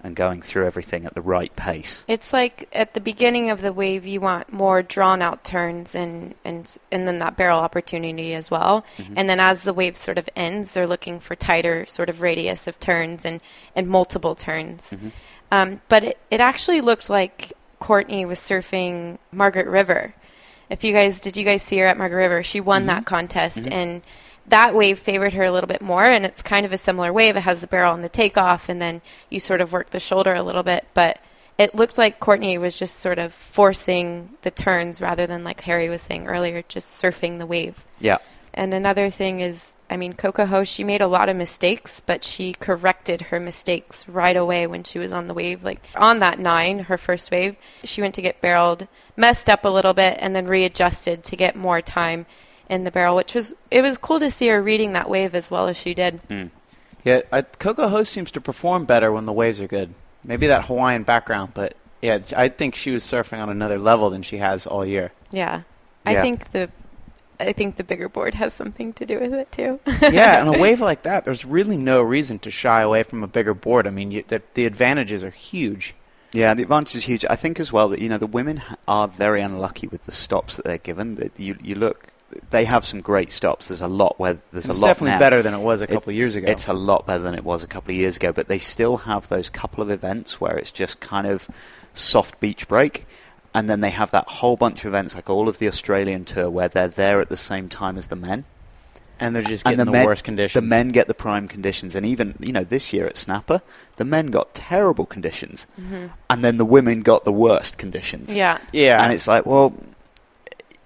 and 0.03 0.15
going 0.15 0.41
through 0.41 0.65
everything 0.65 1.05
at 1.05 1.13
the 1.13 1.21
right 1.21 1.55
pace. 1.55 2.05
It's 2.07 2.33
like 2.33 2.67
at 2.73 2.93
the 2.93 3.01
beginning 3.01 3.49
of 3.49 3.61
the 3.61 3.73
wave, 3.73 4.05
you 4.05 4.19
want 4.19 4.51
more 4.51 4.81
drawn 4.81 5.21
out 5.21 5.43
turns 5.43 5.95
and 5.95 6.35
and 6.43 6.77
and 6.91 7.07
then 7.07 7.19
that 7.19 7.37
barrel 7.37 7.59
opportunity 7.59 8.33
as 8.33 8.49
well. 8.49 8.85
Mm-hmm. 8.97 9.13
And 9.17 9.29
then 9.29 9.39
as 9.39 9.63
the 9.63 9.73
wave 9.73 9.95
sort 9.95 10.17
of 10.17 10.27
ends, 10.35 10.73
they're 10.73 10.87
looking 10.87 11.19
for 11.19 11.35
tighter 11.35 11.85
sort 11.85 12.09
of 12.09 12.21
radius 12.21 12.67
of 12.67 12.79
turns 12.79 13.25
and 13.25 13.41
and 13.75 13.87
multiple 13.87 14.35
turns. 14.35 14.91
Mm-hmm. 14.91 15.09
Um, 15.51 15.81
but 15.89 16.03
it, 16.03 16.19
it 16.29 16.39
actually 16.39 16.81
looked 16.81 17.09
like 17.09 17.53
Courtney 17.79 18.25
was 18.25 18.39
surfing 18.39 19.17
Margaret 19.31 19.67
River. 19.67 20.13
If 20.69 20.85
you 20.85 20.93
guys 20.93 21.19
did, 21.19 21.35
you 21.35 21.43
guys 21.43 21.61
see 21.61 21.77
her 21.79 21.87
at 21.87 21.97
Margaret 21.97 22.17
River? 22.17 22.43
She 22.43 22.61
won 22.61 22.85
that 22.85 22.99
mm-hmm. 22.99 23.15
contest 23.15 23.67
and. 23.71 24.01
That 24.47 24.73
wave 24.75 24.99
favored 24.99 25.33
her 25.33 25.43
a 25.43 25.51
little 25.51 25.67
bit 25.67 25.81
more, 25.81 26.05
and 26.05 26.25
it's 26.25 26.41
kind 26.41 26.65
of 26.65 26.73
a 26.73 26.77
similar 26.77 27.13
wave. 27.13 27.35
It 27.35 27.41
has 27.41 27.61
the 27.61 27.67
barrel 27.67 27.93
and 27.93 28.03
the 28.03 28.09
takeoff, 28.09 28.69
and 28.69 28.81
then 28.81 29.01
you 29.29 29.39
sort 29.39 29.61
of 29.61 29.71
work 29.71 29.91
the 29.91 29.99
shoulder 29.99 30.33
a 30.33 30.43
little 30.43 30.63
bit. 30.63 30.87
But 30.93 31.19
it 31.57 31.75
looked 31.75 31.97
like 31.97 32.19
Courtney 32.19 32.57
was 32.57 32.77
just 32.77 32.95
sort 32.95 33.19
of 33.19 33.33
forcing 33.33 34.31
the 34.41 34.51
turns 34.51 34.99
rather 34.99 35.27
than, 35.27 35.43
like 35.43 35.61
Harry 35.61 35.89
was 35.89 36.01
saying 36.01 36.27
earlier, 36.27 36.63
just 36.67 37.01
surfing 37.01 37.37
the 37.37 37.45
wave. 37.45 37.85
Yeah, 37.99 38.17
And 38.53 38.73
another 38.73 39.09
thing 39.09 39.41
is, 39.41 39.75
I 39.89 39.95
mean, 39.95 40.13
Coco 40.13 40.45
Ho, 40.45 40.63
she 40.63 40.83
made 40.83 41.01
a 41.01 41.07
lot 41.07 41.29
of 41.29 41.37
mistakes, 41.37 42.01
but 42.03 42.23
she 42.23 42.53
corrected 42.53 43.21
her 43.23 43.39
mistakes 43.39 44.07
right 44.09 44.35
away 44.35 44.65
when 44.67 44.83
she 44.83 44.99
was 44.99 45.11
on 45.13 45.27
the 45.27 45.33
wave. 45.33 45.63
Like 45.63 45.87
on 45.95 46.19
that 46.19 46.39
nine, 46.39 46.79
her 46.79 46.97
first 46.97 47.29
wave, 47.31 47.55
she 47.83 48.01
went 48.01 48.15
to 48.15 48.21
get 48.21 48.41
barreled, 48.41 48.87
messed 49.15 49.49
up 49.49 49.63
a 49.63 49.69
little 49.69 49.93
bit, 49.93 50.17
and 50.19 50.35
then 50.35 50.47
readjusted 50.47 51.23
to 51.25 51.35
get 51.35 51.55
more 51.55 51.81
time 51.81 52.25
in 52.71 52.85
the 52.85 52.91
barrel, 52.91 53.15
which 53.15 53.35
was 53.35 53.53
it 53.69 53.81
was 53.81 53.97
cool 53.99 54.19
to 54.19 54.31
see 54.31 54.47
her 54.47 54.61
reading 54.61 54.93
that 54.93 55.09
wave 55.09 55.35
as 55.35 55.51
well 55.51 55.67
as 55.67 55.77
she 55.77 55.93
did. 55.93 56.21
Hmm. 56.27 56.45
Yeah, 57.03 57.21
I, 57.31 57.41
Coco 57.41 57.87
Host 57.89 58.11
seems 58.11 58.31
to 58.31 58.41
perform 58.41 58.85
better 58.85 59.11
when 59.11 59.25
the 59.25 59.33
waves 59.33 59.59
are 59.59 59.67
good. 59.67 59.93
Maybe 60.23 60.47
that 60.47 60.65
Hawaiian 60.65 61.03
background, 61.03 61.51
but 61.53 61.75
yeah, 62.01 62.19
I 62.35 62.47
think 62.47 62.75
she 62.75 62.91
was 62.91 63.03
surfing 63.03 63.41
on 63.41 63.49
another 63.49 63.77
level 63.77 64.09
than 64.09 64.21
she 64.21 64.37
has 64.37 64.65
all 64.65 64.85
year. 64.85 65.11
Yeah, 65.31 65.63
I 66.05 66.15
think 66.15 66.51
the 66.51 66.69
I 67.39 67.53
think 67.53 67.75
the 67.75 67.83
bigger 67.83 68.07
board 68.07 68.35
has 68.35 68.53
something 68.53 68.93
to 68.93 69.05
do 69.05 69.19
with 69.19 69.33
it 69.33 69.51
too. 69.51 69.79
yeah, 70.01 70.41
on 70.45 70.55
a 70.55 70.59
wave 70.59 70.79
like 70.79 71.03
that, 71.03 71.25
there's 71.25 71.43
really 71.43 71.77
no 71.77 72.01
reason 72.01 72.39
to 72.39 72.51
shy 72.51 72.81
away 72.81 73.03
from 73.03 73.23
a 73.23 73.27
bigger 73.27 73.53
board. 73.53 73.87
I 73.87 73.89
mean, 73.89 74.11
you, 74.11 74.23
the, 74.27 74.41
the 74.53 74.65
advantages 74.65 75.23
are 75.23 75.31
huge. 75.31 75.95
Yeah, 76.33 76.53
the 76.53 76.63
advantage 76.63 76.95
is 76.95 77.03
huge. 77.03 77.25
I 77.29 77.35
think 77.35 77.59
as 77.59 77.73
well 77.73 77.89
that 77.89 77.99
you 77.99 78.07
know 78.07 78.17
the 78.17 78.27
women 78.27 78.61
are 78.87 79.07
very 79.07 79.41
unlucky 79.41 79.87
with 79.87 80.03
the 80.03 80.11
stops 80.11 80.55
that 80.55 80.65
they're 80.65 80.77
given. 80.77 81.15
That 81.15 81.37
you 81.39 81.57
you 81.61 81.75
look, 81.75 82.10
they 82.49 82.65
have 82.65 82.85
some 82.85 83.01
great 83.01 83.31
stops. 83.31 83.67
There's 83.67 83.81
a 83.81 83.87
lot 83.87 84.19
where 84.19 84.37
there's 84.51 84.67
It's 84.67 84.79
a 84.79 84.81
lot 84.81 84.91
It's 84.91 84.99
definitely 84.99 85.11
now. 85.11 85.19
better 85.19 85.41
than 85.41 85.53
it 85.53 85.59
was 85.61 85.81
a 85.81 85.85
It- 85.85 85.89
couple 85.91 86.09
of 86.11 86.15
years 86.15 86.35
ago. 86.35 86.51
It's 86.51 86.67
a 86.67 86.73
lot 86.73 87.05
better 87.05 87.23
than 87.23 87.35
it 87.35 87.43
was 87.43 87.63
a 87.63 87.67
couple 87.67 87.91
of 87.91 87.97
years 87.97 88.17
ago, 88.17 88.31
but 88.31 88.47
they 88.47 88.59
still 88.59 88.97
have 88.97 89.27
those 89.29 89.49
couple 89.49 89.81
of 89.83 89.89
events 89.91 90.39
where 90.41 90.57
it's 90.57 90.71
just 90.71 90.99
kind 90.99 91.27
of 91.27 91.47
soft 91.93 92.39
beach 92.39 92.67
break, 92.67 93.05
and 93.53 93.69
then 93.69 93.81
they 93.81 93.89
have 93.89 94.11
that 94.11 94.27
whole 94.27 94.55
bunch 94.57 94.81
of 94.85 94.87
events 94.87 95.15
like 95.15 95.29
all 95.29 95.49
of 95.49 95.59
the 95.59 95.67
Australian 95.67 96.25
tour 96.25 96.49
where 96.49 96.67
they're 96.69 96.87
there 96.87 97.19
at 97.19 97.29
the 97.29 97.37
same 97.37 97.67
time 97.69 97.97
as 97.97 98.07
the 98.07 98.15
men. 98.15 98.45
and 99.19 99.35
they're 99.35 99.43
just 99.43 99.63
and 99.67 99.73
getting 99.77 99.85
the, 99.85 99.91
men, 99.91 100.05
worst 100.07 100.23
conditions. 100.23 100.53
The 100.59 100.67
men 100.67 100.89
get 100.89 101.07
the 101.07 101.13
prime 101.13 101.47
conditions, 101.47 101.93
and 101.93 102.07
even 102.07 102.33
you 102.39 102.51
know 102.51 102.63
this 102.63 102.91
year 102.91 103.05
at 103.05 103.15
Snapper, 103.15 103.61
the 103.97 104.03
men 104.05 104.27
got 104.31 104.55
terrible 104.55 105.05
conditions, 105.05 105.67
mm-hmm. 105.79 106.07
and 106.27 106.43
then 106.43 106.57
the 106.57 106.65
women 106.65 107.01
got 107.01 107.23
the 107.23 107.31
worst 107.31 107.77
conditions. 107.77 108.33
yeah, 108.33 108.57
yeah, 108.73 109.03
And 109.03 109.13
it's 109.13 109.27
like, 109.27 109.45
well, 109.45 109.73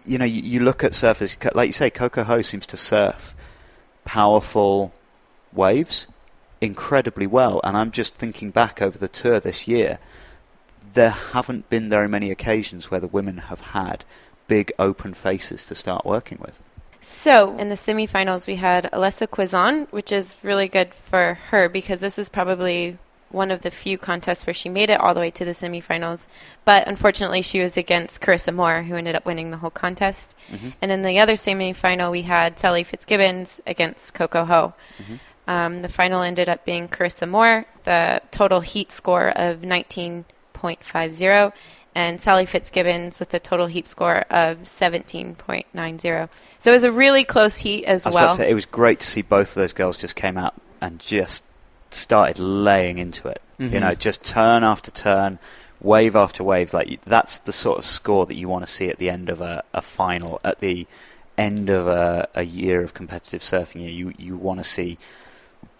you 0.05 0.17
know, 0.17 0.25
you, 0.25 0.41
you 0.41 0.59
look 0.59 0.83
at 0.83 0.91
surfers, 0.91 1.37
like 1.55 1.67
you 1.67 1.73
say, 1.73 1.89
Coco 1.89 2.23
Ho 2.23 2.41
seems 2.41 2.65
to 2.67 2.77
surf 2.77 3.35
powerful 4.03 4.93
waves 5.51 6.07
incredibly 6.61 7.27
well. 7.27 7.61
And 7.63 7.75
I'm 7.75 7.91
just 7.91 8.15
thinking 8.15 8.51
back 8.51 8.81
over 8.81 8.97
the 8.97 9.07
tour 9.07 9.39
this 9.39 9.67
year, 9.67 9.99
there 10.93 11.09
haven't 11.09 11.69
been 11.69 11.89
very 11.89 12.07
many 12.07 12.31
occasions 12.31 12.89
where 12.89 12.99
the 12.99 13.07
women 13.07 13.37
have 13.37 13.61
had 13.61 14.05
big 14.47 14.71
open 14.79 15.13
faces 15.13 15.65
to 15.65 15.75
start 15.75 16.05
working 16.05 16.37
with. 16.39 16.61
So 17.01 17.55
in 17.57 17.69
the 17.69 17.75
semifinals, 17.75 18.47
we 18.47 18.55
had 18.55 18.89
Alessa 18.91 19.27
Quizon, 19.27 19.91
which 19.91 20.11
is 20.11 20.37
really 20.41 20.67
good 20.67 20.93
for 20.93 21.37
her 21.49 21.69
because 21.69 22.01
this 22.01 22.17
is 22.17 22.29
probably 22.29 22.97
one 23.29 23.51
of 23.51 23.61
the 23.61 23.71
few 23.71 23.97
contests 23.97 24.45
where 24.45 24.53
she 24.53 24.69
made 24.69 24.89
it 24.89 24.99
all 24.99 25.13
the 25.13 25.19
way 25.19 25.31
to 25.31 25.43
the 25.45 25.51
semifinals. 25.51 26.27
But 26.63 26.87
unfortunately, 26.87 27.41
she 27.41 27.59
was 27.59 27.75
against 27.77 28.21
Carissa 28.21 28.53
Moore, 28.53 28.83
who 28.83 28.95
ended 28.95 29.15
up 29.15 29.25
winning 29.25 29.51
the 29.51 29.57
whole 29.57 29.69
contest. 29.69 30.35
And 30.81 30.91
in 30.91 31.01
the 31.01 31.19
other 31.19 31.33
semifinal, 31.33 32.11
we 32.11 32.21
had 32.23 32.57
Sally 32.57 32.83
Fitzgibbons 32.83 33.61
against 33.67 34.13
Coco 34.13 34.45
Ho. 34.45 34.73
Um, 35.47 35.81
the 35.81 35.89
final 35.89 36.21
ended 36.21 36.49
up 36.49 36.65
being 36.65 36.87
Carissa 36.87 37.29
Moore, 37.29 37.65
the 37.83 38.21
total 38.31 38.61
heat 38.61 38.91
score 38.91 39.29
of 39.29 39.61
19.50, 39.61 41.53
and 41.93 42.19
Sally 42.19 42.45
Fitzgibbons 42.45 43.19
with 43.19 43.33
a 43.33 43.39
total 43.39 43.67
heat 43.67 43.87
score 43.87 44.25
of 44.29 44.63
17.90. 44.63 46.29
So 46.57 46.71
it 46.71 46.73
was 46.73 46.83
a 46.83 46.91
really 46.91 47.23
close 47.23 47.59
heat 47.59 47.85
as 47.85 48.05
I 48.05 48.09
was 48.09 48.15
well. 48.15 48.33
say, 48.33 48.49
it 48.49 48.55
was 48.55 48.65
great 48.65 48.99
to 49.01 49.07
see 49.07 49.21
both 49.21 49.49
of 49.49 49.55
those 49.55 49.73
girls 49.73 49.97
just 49.97 50.15
came 50.15 50.37
out 50.37 50.55
and 50.81 50.99
just 50.99 51.45
started 51.95 52.39
laying 52.39 52.97
into 52.97 53.27
it. 53.27 53.41
You 53.57 53.69
Mhm. 53.69 53.79
know, 53.81 53.95
just 53.95 54.23
turn 54.23 54.63
after 54.63 54.91
turn, 54.91 55.39
wave 55.81 56.15
after 56.15 56.43
wave. 56.43 56.73
Like 56.73 57.01
that's 57.05 57.37
the 57.39 57.53
sort 57.53 57.77
of 57.79 57.85
score 57.85 58.25
that 58.25 58.35
you 58.35 58.49
want 58.49 58.65
to 58.65 58.71
see 58.71 58.89
at 58.89 58.97
the 58.97 59.09
end 59.09 59.29
of 59.29 59.41
a, 59.41 59.63
a 59.73 59.81
final, 59.81 60.39
at 60.43 60.59
the 60.59 60.87
end 61.37 61.69
of 61.69 61.87
a, 61.87 62.27
a 62.35 62.43
year 62.43 62.81
of 62.83 62.93
competitive 62.93 63.41
surfing. 63.41 63.81
You 63.83 63.89
you, 63.89 64.13
you 64.17 64.37
want 64.37 64.59
to 64.59 64.63
see 64.63 64.97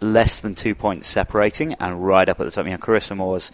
less 0.01 0.39
than 0.41 0.55
two 0.55 0.75
points 0.75 1.07
separating 1.07 1.73
and 1.75 2.05
right 2.05 2.27
up 2.27 2.39
at 2.39 2.43
the 2.45 2.51
top. 2.51 2.65
You 2.65 2.71
know, 2.71 2.77
Carissa 2.77 3.15
Moore's 3.15 3.51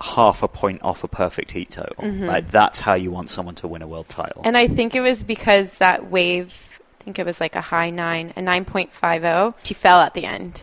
half 0.00 0.42
a 0.42 0.48
point 0.48 0.82
off 0.82 1.02
a 1.04 1.08
perfect 1.08 1.52
heat 1.52 1.70
total. 1.70 2.04
Mhm. 2.04 2.26
Like 2.26 2.50
that's 2.50 2.80
how 2.80 2.94
you 2.94 3.10
want 3.10 3.30
someone 3.30 3.54
to 3.56 3.68
win 3.68 3.80
a 3.82 3.86
world 3.86 4.08
title. 4.08 4.42
And 4.44 4.56
I 4.56 4.68
think 4.68 4.94
it 4.94 5.00
was 5.00 5.24
because 5.24 5.74
that 5.74 6.10
wave, 6.10 6.78
I 7.00 7.04
think 7.04 7.18
it 7.18 7.24
was 7.24 7.40
like 7.40 7.56
a 7.56 7.62
high 7.62 7.88
nine, 7.90 8.32
a 8.36 8.40
9.50, 8.42 9.54
she 9.64 9.72
fell 9.74 10.00
at 10.00 10.12
the 10.14 10.24
end. 10.26 10.62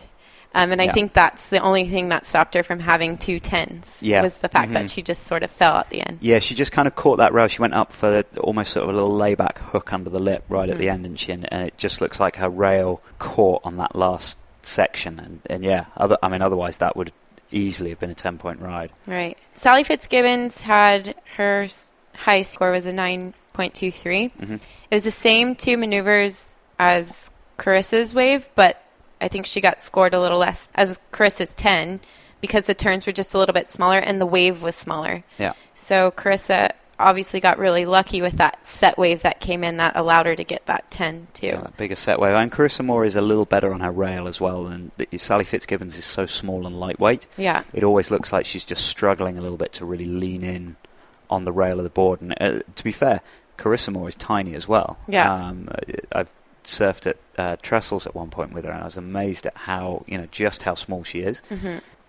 Um, 0.54 0.70
and 0.70 0.80
I 0.80 0.88
think 0.92 1.12
that's 1.14 1.48
the 1.48 1.58
only 1.58 1.84
thing 1.88 2.10
that 2.10 2.24
stopped 2.24 2.54
her 2.54 2.62
from 2.62 2.78
having 2.78 3.18
two 3.18 3.40
tens. 3.40 3.98
Yeah. 4.00 4.22
Was 4.22 4.38
the 4.38 4.48
fact 4.48 4.70
Mhm. 4.70 4.74
that 4.74 4.90
she 4.90 5.02
just 5.02 5.24
sort 5.26 5.42
of 5.42 5.50
fell 5.50 5.76
at 5.76 5.90
the 5.90 6.00
end. 6.00 6.18
Yeah, 6.20 6.38
she 6.38 6.54
just 6.54 6.70
kind 6.70 6.86
of 6.86 6.94
caught 6.94 7.16
that 7.16 7.32
rail. 7.32 7.48
She 7.48 7.60
went 7.60 7.74
up 7.74 7.92
for 7.92 8.22
almost 8.38 8.72
sort 8.72 8.84
of 8.84 8.90
a 8.90 8.92
little 8.92 9.14
layback 9.14 9.58
hook 9.58 9.92
under 9.92 10.10
the 10.10 10.20
lip 10.20 10.44
right 10.48 10.68
at 10.68 10.78
the 10.78 10.86
Mhm. 10.86 10.92
end, 10.92 11.06
and 11.06 11.18
she 11.20 11.32
and, 11.32 11.52
and 11.52 11.66
it 11.66 11.76
just 11.76 12.00
looks 12.00 12.20
like 12.20 12.36
her 12.36 12.48
rail 12.48 13.02
caught 13.18 13.62
on 13.64 13.76
that 13.78 13.96
last 13.96 14.38
section. 14.62 15.18
And, 15.18 15.40
and 15.50 15.64
yeah, 15.64 15.86
other, 15.96 16.16
I 16.22 16.28
mean, 16.28 16.40
otherwise 16.40 16.76
that 16.78 16.96
would 16.96 17.12
easily 17.50 17.90
have 17.90 17.98
been 17.98 18.10
a 18.10 18.14
ten 18.14 18.38
point 18.38 18.60
ride. 18.60 18.90
Right. 19.06 19.36
Sally 19.56 19.82
Fitzgibbons 19.84 20.62
had 20.62 21.14
her 21.36 21.66
highest 22.16 22.52
score 22.52 22.70
was 22.70 22.86
a 22.86 22.92
9.23. 22.92 24.30
Mhm. 24.40 24.54
It 24.90 24.94
was 24.94 25.04
the 25.04 25.10
same 25.10 25.54
two 25.56 25.76
maneuvers 25.76 26.56
as 26.78 27.30
Carissa's 27.58 28.14
wave, 28.14 28.48
but 28.54 28.80
I 29.20 29.28
think 29.28 29.46
she 29.46 29.60
got 29.60 29.80
scored 29.82 30.14
a 30.14 30.20
little 30.20 30.38
less 30.38 30.68
as 30.74 31.00
Carissa's 31.12 31.54
10 31.54 32.00
because 32.40 32.66
the 32.66 32.74
turns 32.74 33.06
were 33.06 33.12
just 33.12 33.34
a 33.34 33.38
little 33.38 33.52
bit 33.54 33.70
smaller 33.70 33.98
and 33.98 34.20
the 34.20 34.26
wave 34.26 34.62
was 34.62 34.76
smaller. 34.76 35.24
Yeah, 35.38 35.54
So 35.74 36.10
Carissa 36.10 36.72
obviously 36.98 37.40
got 37.40 37.58
really 37.58 37.86
lucky 37.86 38.22
with 38.22 38.34
that 38.34 38.64
set 38.66 38.96
wave 38.96 39.22
that 39.22 39.40
came 39.40 39.64
in 39.64 39.78
that 39.78 39.96
allowed 39.96 40.26
her 40.26 40.36
to 40.36 40.44
get 40.44 40.64
that 40.66 40.88
10 40.90 41.26
too. 41.34 41.46
yeah, 41.48 41.60
that 41.62 41.76
bigger 41.76 41.96
set 41.96 42.20
wave. 42.20 42.34
And 42.34 42.52
Carissa 42.52 42.84
Moore 42.84 43.04
is 43.04 43.16
a 43.16 43.20
little 43.22 43.44
better 43.46 43.72
on 43.72 43.80
her 43.80 43.90
rail 43.90 44.28
as 44.28 44.40
well. 44.40 44.66
And 44.66 44.90
Sally 45.16 45.44
Fitzgibbons 45.44 45.96
is 45.98 46.04
so 46.04 46.26
small 46.26 46.66
and 46.66 46.78
lightweight. 46.78 47.26
Yeah. 47.36 47.64
It 47.72 47.82
always 47.82 48.10
looks 48.10 48.32
like 48.32 48.44
she's 48.46 48.64
just 48.64 48.86
struggling 48.86 49.38
a 49.38 49.42
little 49.42 49.58
bit 49.58 49.72
to 49.74 49.84
really 49.84 50.06
lean 50.06 50.42
in 50.44 50.76
on 51.30 51.44
the 51.44 51.52
rail 51.52 51.78
of 51.78 51.84
the 51.84 51.90
board. 51.90 52.20
And 52.20 52.34
uh, 52.40 52.60
to 52.76 52.84
be 52.84 52.92
fair, 52.92 53.22
Carissa 53.58 53.92
Moore 53.92 54.08
is 54.08 54.14
tiny 54.16 54.54
as 54.54 54.68
well. 54.68 54.98
Yeah. 55.08 55.32
Um, 55.32 55.68
I've 56.12 56.30
surfed 56.64 57.06
at 57.06 57.16
uh, 57.38 57.56
Trestles 57.62 58.06
at 58.06 58.14
one 58.14 58.30
point 58.30 58.52
with 58.52 58.64
her, 58.64 58.70
and 58.70 58.80
I 58.82 58.84
was 58.84 58.96
amazed 58.96 59.46
at 59.46 59.56
how 59.56 60.04
you 60.06 60.18
know 60.18 60.26
just 60.30 60.62
how 60.64 60.74
small 60.74 61.04
she 61.04 61.20
is 61.20 61.42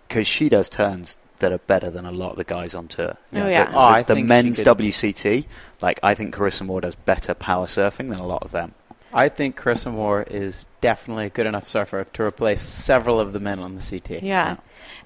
because 0.08 0.26
she 0.26 0.48
does 0.48 0.68
turns 0.68 1.18
that 1.38 1.52
are 1.52 1.58
better 1.58 1.90
than 1.90 2.06
a 2.06 2.10
lot 2.10 2.30
of 2.32 2.36
the 2.38 2.44
guys 2.44 2.74
on 2.74 2.88
tour. 2.88 3.16
You 3.32 3.40
Oh, 3.40 3.42
know, 3.44 3.48
yeah. 3.50 3.70
The, 3.70 3.76
Oh, 3.76 3.80
I 3.80 4.02
the, 4.02 4.08
the 4.08 4.14
think 4.14 4.26
men's 4.28 4.62
WCT, 4.62 5.44
like 5.82 6.00
I 6.02 6.14
think 6.14 6.34
Carissa 6.34 6.64
Moore 6.64 6.80
does 6.80 6.94
better 6.94 7.34
power 7.34 7.66
surfing 7.66 8.08
than 8.08 8.18
a 8.18 8.26
lot 8.26 8.42
of 8.42 8.52
them. 8.52 8.74
I 9.12 9.28
think 9.28 9.58
Carissa 9.58 9.92
Moore 9.92 10.22
is 10.30 10.66
definitely 10.80 11.26
a 11.26 11.30
good 11.30 11.46
enough 11.46 11.68
surfer 11.68 12.04
to 12.04 12.22
replace 12.22 12.60
several 12.62 13.20
of 13.20 13.32
the 13.32 13.38
men 13.38 13.58
on 13.60 13.74
the 13.74 13.82
CT. 13.82 14.22
Yeah. 14.22 14.56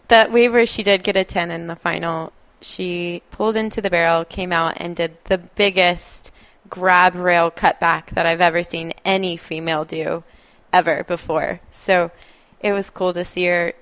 That 0.09 0.33
wave 0.33 0.53
where 0.53 0.67
she 0.67 0.83
did 0.83 1.03
get 1.03 1.17
a 1.17 1.25
10 1.25 1.51
in 1.51 1.67
the 1.69 1.77
final, 1.77 2.33
she 2.61 3.23
pulled 3.31 3.57
into 3.57 3.81
the 3.81 3.91
barrel, 3.91 4.25
came 4.25 4.53
out, 4.53 4.75
and 4.79 4.97
did 4.97 5.17
the 5.25 5.39
biggest 5.39 6.33
grab 6.71 7.15
rail 7.15 7.51
cutback 7.51 8.07
that 8.11 8.25
I've 8.27 8.41
ever 8.41 8.63
seen 8.63 8.93
any 9.05 9.37
female 9.37 9.85
do 9.85 10.23
ever 10.73 11.05
before. 11.05 11.61
So 11.71 12.11
it 12.61 12.73
was 12.73 12.89
cool 12.91 13.13
to 13.13 13.25
see 13.25 13.45
her. 13.47 13.73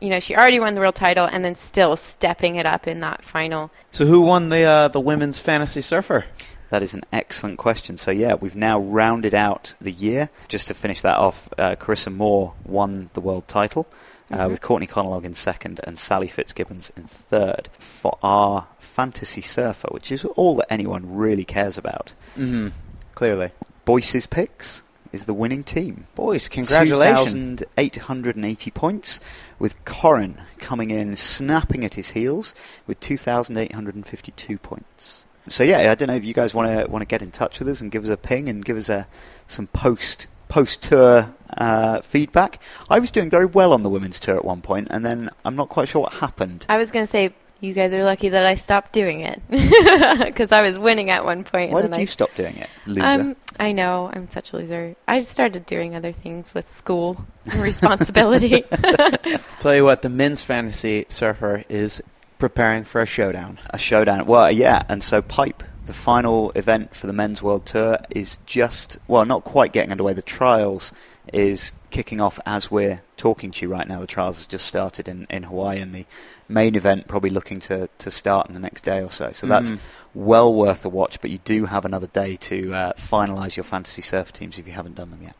You 0.00 0.10
know, 0.10 0.20
she 0.20 0.36
already 0.36 0.60
won 0.60 0.74
the 0.74 0.80
world 0.80 0.94
title 0.94 1.26
and 1.26 1.44
then 1.44 1.54
still 1.54 1.96
stepping 1.96 2.56
it 2.56 2.66
up 2.66 2.86
in 2.86 3.00
that 3.00 3.24
final. 3.24 3.70
So 3.90 4.04
who 4.06 4.20
won 4.22 4.50
the 4.50 4.62
uh, 4.62 4.88
the 4.88 5.00
women's 5.00 5.38
fantasy 5.40 5.80
surfer? 5.80 6.24
That 6.70 6.82
is 6.82 6.94
an 6.94 7.02
excellent 7.12 7.58
question. 7.58 7.96
So, 7.96 8.10
yeah, 8.10 8.34
we've 8.34 8.56
now 8.56 8.80
rounded 8.80 9.34
out 9.36 9.74
the 9.80 9.92
year. 9.92 10.30
Just 10.48 10.66
to 10.66 10.74
finish 10.74 11.00
that 11.00 11.16
off, 11.16 11.48
uh, 11.56 11.76
Carissa 11.76 12.12
Moore 12.12 12.54
won 12.64 13.08
the 13.12 13.20
world 13.20 13.46
title 13.46 13.86
uh, 14.32 14.38
Mhm. 14.38 14.50
with 14.50 14.60
Courtney 14.62 14.88
Conlogue 14.88 15.24
in 15.24 15.32
second 15.32 15.78
and 15.84 15.96
Sally 15.96 16.26
Fitzgibbons 16.26 16.90
in 16.96 17.04
third. 17.04 17.68
For 17.78 18.18
our 18.20 18.66
fantasy 18.96 19.42
surfer, 19.42 19.88
which 19.90 20.10
is 20.10 20.24
all 20.24 20.56
that 20.56 20.72
anyone 20.72 21.04
really 21.14 21.44
cares 21.44 21.76
about, 21.76 22.14
Mm-hmm. 22.36 22.68
Clearly, 23.14 23.50
Boyce's 23.84 24.26
Picks 24.26 24.82
is 25.12 25.26
the 25.26 25.34
winning 25.34 25.62
team. 25.64 26.06
boys, 26.14 26.48
congratulations! 26.48 27.60
2,880 27.76 28.70
points, 28.72 29.20
with 29.58 29.74
Corin 29.84 30.38
coming 30.58 30.90
in 30.90 31.14
snapping 31.16 31.84
at 31.84 31.94
his 31.94 32.10
heels 32.10 32.54
with 32.86 32.98
2,852 33.00 34.58
points. 34.58 35.26
So 35.48 35.62
yeah, 35.62 35.90
I 35.90 35.94
don't 35.94 36.08
know 36.08 36.14
if 36.16 36.24
you 36.24 36.34
guys 36.34 36.54
want 36.54 36.68
to 36.68 36.90
want 36.90 37.02
to 37.02 37.06
get 37.06 37.22
in 37.22 37.30
touch 37.30 37.58
with 37.58 37.68
us 37.68 37.80
and 37.80 37.90
give 37.90 38.02
us 38.04 38.10
a 38.10 38.16
ping 38.16 38.48
and 38.48 38.64
give 38.64 38.76
us 38.76 38.88
a 38.88 39.06
some 39.46 39.68
post 39.68 40.26
post 40.48 40.82
tour 40.82 41.34
uh, 41.56 42.00
feedback. 42.00 42.60
I 42.90 42.98
was 42.98 43.10
doing 43.10 43.30
very 43.30 43.46
well 43.46 43.72
on 43.72 43.82
the 43.82 43.88
women's 43.90 44.18
tour 44.18 44.36
at 44.36 44.44
one 44.44 44.60
point, 44.60 44.88
and 44.90 45.04
then 45.04 45.30
I'm 45.44 45.54
not 45.56 45.68
quite 45.68 45.88
sure 45.88 46.02
what 46.02 46.14
happened. 46.14 46.66
I 46.68 46.76
was 46.78 46.90
going 46.90 47.04
to 47.06 47.10
say, 47.10 47.32
you 47.60 47.72
guys 47.72 47.94
are 47.94 48.04
lucky 48.04 48.28
that 48.30 48.44
I 48.44 48.54
stopped 48.54 48.92
doing 48.92 49.20
it 49.20 49.40
because 49.50 50.52
I 50.52 50.62
was 50.62 50.78
winning 50.78 51.10
at 51.10 51.24
one 51.24 51.44
point. 51.44 51.72
Why 51.72 51.80
and 51.80 51.86
did 51.86 51.92
then 51.92 52.00
you 52.00 52.04
I, 52.04 52.06
stop 52.06 52.34
doing 52.34 52.56
it, 52.56 52.68
loser? 52.86 53.06
Um, 53.06 53.36
I 53.58 53.72
know 53.72 54.10
I'm 54.12 54.28
such 54.28 54.52
a 54.52 54.56
loser. 54.56 54.96
I 55.08 55.20
started 55.20 55.64
doing 55.66 55.94
other 55.94 56.12
things 56.12 56.54
with 56.54 56.70
school 56.70 57.24
and 57.46 57.60
responsibility. 57.62 58.62
Tell 59.58 59.74
you 59.74 59.84
what, 59.84 60.02
the 60.02 60.08
men's 60.10 60.42
fantasy 60.42 61.06
surfer 61.08 61.64
is 61.68 62.02
preparing 62.38 62.84
for 62.84 63.00
a 63.00 63.06
showdown. 63.06 63.58
a 63.70 63.78
showdown. 63.78 64.26
Well, 64.26 64.50
yeah, 64.52 64.82
and 64.88 65.02
so 65.02 65.22
Pipe, 65.22 65.62
the 65.86 65.92
final 65.94 66.50
event 66.52 66.94
for 66.94 67.06
the 67.06 67.12
men's 67.12 67.42
world 67.42 67.64
tour, 67.66 67.98
is 68.10 68.38
just 68.46 68.98
well, 69.08 69.24
not 69.24 69.44
quite 69.44 69.72
getting 69.72 69.90
underway. 69.92 70.12
The 70.12 70.22
trials 70.22 70.92
is 71.32 71.72
kicking 71.90 72.20
off 72.20 72.38
as 72.46 72.70
we're 72.70 73.02
talking 73.16 73.50
to 73.50 73.66
you 73.66 73.72
right 73.72 73.88
now. 73.88 73.98
The 74.00 74.06
trials 74.06 74.36
has 74.36 74.46
just 74.46 74.66
started 74.66 75.08
in, 75.08 75.26
in 75.30 75.44
Hawaii, 75.44 75.80
and 75.80 75.92
the 75.92 76.04
main 76.48 76.74
event 76.76 77.08
probably 77.08 77.30
looking 77.30 77.58
to, 77.60 77.88
to 77.98 78.10
start 78.10 78.46
in 78.48 78.54
the 78.54 78.60
next 78.60 78.82
day 78.82 79.02
or 79.02 79.10
so. 79.10 79.32
So 79.32 79.46
that's 79.46 79.70
Mhm. 79.72 79.78
well 80.14 80.52
worth 80.54 80.84
a 80.84 80.88
watch. 80.88 81.20
But 81.20 81.30
you 81.30 81.38
do 81.38 81.66
have 81.66 81.84
another 81.84 82.06
day 82.06 82.36
to 82.36 82.74
uh, 82.74 82.92
finalise 82.94 83.56
your 83.56 83.64
fantasy 83.64 84.02
surf 84.02 84.32
teams 84.32 84.58
if 84.58 84.66
you 84.66 84.72
haven't 84.74 84.94
done 84.94 85.10
them 85.10 85.22
yet. 85.22 85.36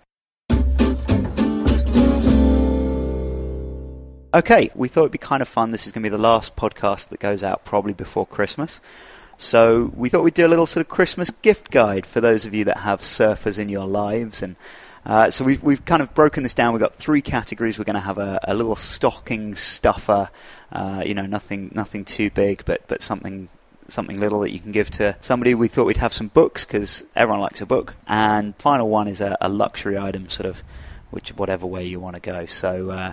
Okay, 4.35 4.71
we 4.75 4.89
thought 4.89 5.03
it'd 5.03 5.13
be 5.13 5.19
kind 5.19 5.41
of 5.41 5.49
fun. 5.49 5.71
This 5.71 5.87
is 5.87 5.93
going 5.93 6.03
to 6.03 6.11
be 6.11 6.15
the 6.15 6.21
last 6.23 6.57
podcast 6.57 7.09
that 7.09 7.21
goes 7.21 7.43
out 7.43 7.65
probably 7.65 7.95
before 7.95 8.27
Christmas. 8.27 8.83
So 9.37 9.93
we 9.95 10.09
thought 10.09 10.23
we'd 10.23 10.35
do 10.35 10.47
a 10.47 10.49
little 10.49 10.67
sort 10.67 10.85
of 10.85 10.89
Christmas 10.89 11.31
gift 11.31 11.71
guide 11.71 12.07
for 12.07 12.21
those 12.21 12.47
of 12.47 12.55
you 12.55 12.65
that 12.65 12.79
have 12.79 13.03
surfers 13.03 13.59
in 13.59 13.69
your 13.69 13.87
lives. 13.87 14.43
And 14.43 14.57
uh, 15.05 15.31
so 15.31 15.45
we've, 15.45 15.63
we've 15.63 15.85
kind 15.85 16.03
of 16.03 16.15
broken 16.15 16.43
this 16.43 16.55
down. 16.55 16.73
We've 16.73 16.81
got 16.81 16.95
three 16.95 17.21
categories. 17.21 17.79
We're 17.79 17.85
going 17.85 17.95
to 17.95 18.01
have 18.01 18.19
a, 18.19 18.41
a 18.45 18.55
little 18.55 18.77
stocking 18.77 19.55
stuffer, 19.55 20.31
uh, 20.73 21.03
you 21.05 21.15
know, 21.15 21.27
nothing 21.27 21.71
nothing 21.75 22.05
too 22.05 22.31
big, 22.31 22.65
but, 22.65 22.87
but 22.89 23.03
something 23.03 23.49
something 23.89 24.19
little 24.19 24.41
that 24.41 24.51
you 24.51 24.59
can 24.59 24.73
give 24.73 24.91
to 24.91 25.17
somebody. 25.21 25.55
We 25.55 25.69
thought 25.69 25.87
we'd 25.87 25.99
have 25.99 26.13
some 26.13 26.29
books 26.29 26.65
because 26.65 27.05
everyone 27.15 27.41
likes 27.41 27.61
a 27.61 27.67
book. 27.67 27.95
And 28.09 28.57
final 28.57 28.89
one 28.89 29.07
is 29.07 29.21
a, 29.21 29.37
a 29.41 29.49
luxury 29.49 29.97
item, 29.99 30.29
sort 30.29 30.47
of, 30.47 30.63
which 31.11 31.31
whatever 31.31 31.67
way 31.67 31.85
you 31.85 32.01
want 32.01 32.15
to 32.15 32.21
go. 32.21 32.47
So. 32.47 32.91
Uh, 32.91 33.13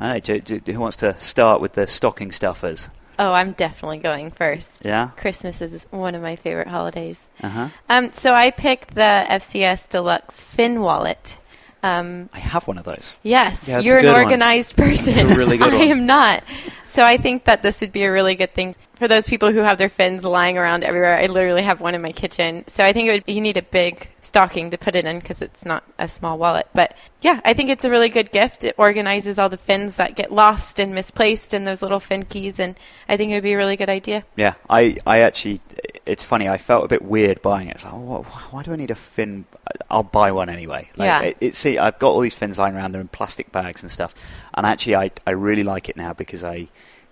I 0.00 0.20
don't 0.20 0.28
know, 0.28 0.38
do- 0.38 0.60
do- 0.60 0.72
who 0.72 0.80
wants 0.80 0.96
to 0.98 1.18
start 1.18 1.60
with 1.60 1.72
the 1.72 1.86
stocking 1.86 2.30
stuffers? 2.30 2.88
Oh, 3.18 3.32
I'm 3.32 3.52
definitely 3.52 3.98
going 3.98 4.30
first. 4.30 4.84
Yeah. 4.86 5.10
Christmas 5.16 5.60
is 5.60 5.86
one 5.90 6.14
of 6.14 6.22
my 6.22 6.36
favorite 6.36 6.68
holidays. 6.68 7.28
Uh 7.42 7.48
huh. 7.48 7.68
Um, 7.88 8.10
so 8.12 8.34
I 8.34 8.50
picked 8.50 8.94
the 8.94 9.24
FCS 9.28 9.88
Deluxe 9.88 10.44
Fin 10.44 10.80
Wallet. 10.80 11.38
Um, 11.82 12.28
I 12.32 12.40
have 12.40 12.66
one 12.66 12.76
of 12.76 12.84
those. 12.84 13.14
yes, 13.22 13.68
Yeah, 13.68 13.78
you're 13.78 13.98
an 13.98 14.02
good 14.02 14.12
one. 14.12 14.22
organized 14.24 14.76
person. 14.76 15.14
It's 15.16 15.30
a 15.32 15.38
really 15.38 15.58
good 15.58 15.72
I 15.72 15.76
one. 15.78 15.88
am 15.88 16.06
not. 16.06 16.42
So 16.88 17.04
I 17.04 17.18
think 17.18 17.44
that 17.44 17.62
this 17.62 17.80
would 17.82 17.92
be 17.92 18.02
a 18.02 18.10
really 18.10 18.34
good 18.34 18.52
thing 18.52 18.74
for 18.98 19.06
those 19.08 19.28
people 19.28 19.52
who 19.52 19.60
have 19.60 19.78
their 19.78 19.88
fins 19.88 20.24
lying 20.24 20.58
around 20.58 20.82
everywhere. 20.82 21.16
I 21.16 21.26
literally 21.26 21.62
have 21.62 21.80
one 21.80 21.94
in 21.94 22.02
my 22.02 22.10
kitchen. 22.12 22.64
So 22.66 22.84
I 22.84 22.92
think 22.92 23.08
it 23.08 23.12
would, 23.12 23.34
you 23.34 23.40
need 23.40 23.56
a 23.56 23.62
big 23.62 24.08
stocking 24.20 24.70
to 24.70 24.78
put 24.78 24.96
it 24.96 25.04
in 25.04 25.20
because 25.20 25.40
it's 25.40 25.64
not 25.64 25.84
a 25.98 26.08
small 26.08 26.36
wallet. 26.36 26.66
But 26.74 26.96
yeah, 27.20 27.40
I 27.44 27.54
think 27.54 27.70
it's 27.70 27.84
a 27.84 27.90
really 27.90 28.08
good 28.08 28.32
gift. 28.32 28.64
It 28.64 28.74
organizes 28.76 29.38
all 29.38 29.48
the 29.48 29.56
fins 29.56 29.96
that 29.96 30.16
get 30.16 30.32
lost 30.32 30.80
and 30.80 30.94
misplaced 30.94 31.54
in 31.54 31.64
those 31.64 31.80
little 31.80 32.00
fin 32.00 32.24
keys, 32.24 32.58
and 32.58 32.76
I 33.08 33.16
think 33.16 33.30
it 33.30 33.34
would 33.34 33.42
be 33.44 33.52
a 33.52 33.56
really 33.56 33.76
good 33.76 33.88
idea. 33.88 34.24
Yeah, 34.36 34.54
I, 34.68 34.96
I 35.06 35.20
actually, 35.20 35.60
it's 36.04 36.24
funny. 36.24 36.48
I 36.48 36.58
felt 36.58 36.84
a 36.84 36.88
bit 36.88 37.02
weird 37.02 37.40
buying 37.40 37.68
it. 37.68 37.76
It's 37.76 37.84
like, 37.84 37.94
oh, 37.94 38.22
wh- 38.22 38.26
wh- 38.26 38.54
why 38.54 38.62
do 38.64 38.72
I 38.72 38.76
need 38.76 38.90
a 38.90 38.96
fin? 38.96 39.44
I'll 39.90 40.02
buy 40.02 40.32
one 40.32 40.48
anyway. 40.48 40.90
Like, 40.96 41.06
Yeah. 41.06 41.22
It, 41.22 41.36
it, 41.40 41.54
see, 41.54 41.78
I've 41.78 41.98
got 42.00 42.10
all 42.10 42.20
these 42.20 42.34
fins 42.34 42.58
lying 42.58 42.74
around. 42.74 42.92
They're 42.92 43.00
in 43.00 43.08
plastic 43.08 43.52
bags 43.52 43.82
and 43.82 43.90
stuff. 43.92 44.12
And 44.54 44.66
actually, 44.66 44.96
I, 44.96 45.10
I 45.26 45.30
really 45.30 45.62
like 45.64 45.88
it 45.88 45.96
now 45.96 46.12
because 46.14 46.42
I 46.42 46.68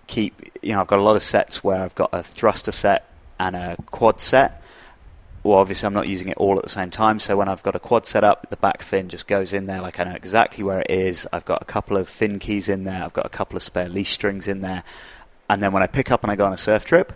keep, 0.07 0.41
you 0.61 0.73
know, 0.73 0.81
I've 0.81 0.87
got 0.87 0.99
a 0.99 1.03
lot 1.03 1.15
of 1.15 1.21
sets 1.21 1.63
where 1.63 1.81
I've 1.81 1.95
got 1.95 2.09
a 2.13 2.23
thruster 2.23 2.71
set 2.71 3.09
and 3.39 3.55
a 3.55 3.75
quad 3.91 4.19
set. 4.19 4.61
Well, 5.43 5.59
obviously, 5.59 5.87
I'm 5.87 5.93
not 5.93 6.07
using 6.07 6.27
it 6.29 6.37
all 6.37 6.57
at 6.57 6.63
the 6.63 6.69
same 6.69 6.91
time. 6.91 7.19
So 7.19 7.37
when 7.37 7.47
I've 7.47 7.63
got 7.63 7.75
a 7.75 7.79
quad 7.79 8.05
set 8.05 8.23
up, 8.23 8.49
the 8.49 8.57
back 8.57 8.81
fin 8.81 9.07
just 9.07 9.27
goes 9.27 9.53
in 9.53 9.65
there. 9.65 9.81
Like 9.81 9.99
I 9.99 10.03
know 10.03 10.15
exactly 10.15 10.63
where 10.63 10.81
it 10.81 10.89
is. 10.91 11.27
I've 11.31 11.45
got 11.45 11.61
a 11.61 11.65
couple 11.65 11.95
of 11.95 12.09
fin 12.09 12.39
keys 12.39 12.67
in 12.67 12.83
there. 12.83 13.03
I've 13.03 13.13
got 13.13 13.25
a 13.25 13.29
couple 13.29 13.55
of 13.55 13.63
spare 13.63 13.87
leash 13.87 14.11
strings 14.11 14.47
in 14.47 14.61
there. 14.61 14.83
And 15.49 15.61
then 15.61 15.71
when 15.71 15.83
I 15.83 15.87
pick 15.87 16.11
up 16.11 16.23
and 16.23 16.31
I 16.31 16.35
go 16.35 16.45
on 16.45 16.53
a 16.53 16.57
surf 16.57 16.83
trip, 16.83 17.13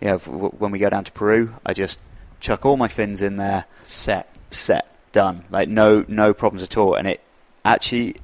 you 0.00 0.08
know, 0.08 0.18
when 0.18 0.70
we 0.70 0.78
go 0.78 0.90
down 0.90 1.04
to 1.04 1.12
Peru, 1.12 1.54
I 1.66 1.72
just 1.72 1.98
chuck 2.38 2.64
all 2.64 2.76
my 2.76 2.88
fins 2.88 3.22
in 3.22 3.36
there, 3.36 3.64
Set. 3.82 4.28
set, 4.50 4.86
done. 5.10 5.44
Like 5.50 5.68
no, 5.68 6.04
no 6.06 6.32
problems 6.34 6.62
at 6.62 6.76
all. 6.76 6.94
And 6.94 7.08
it 7.08 7.20
actually, 7.64 8.16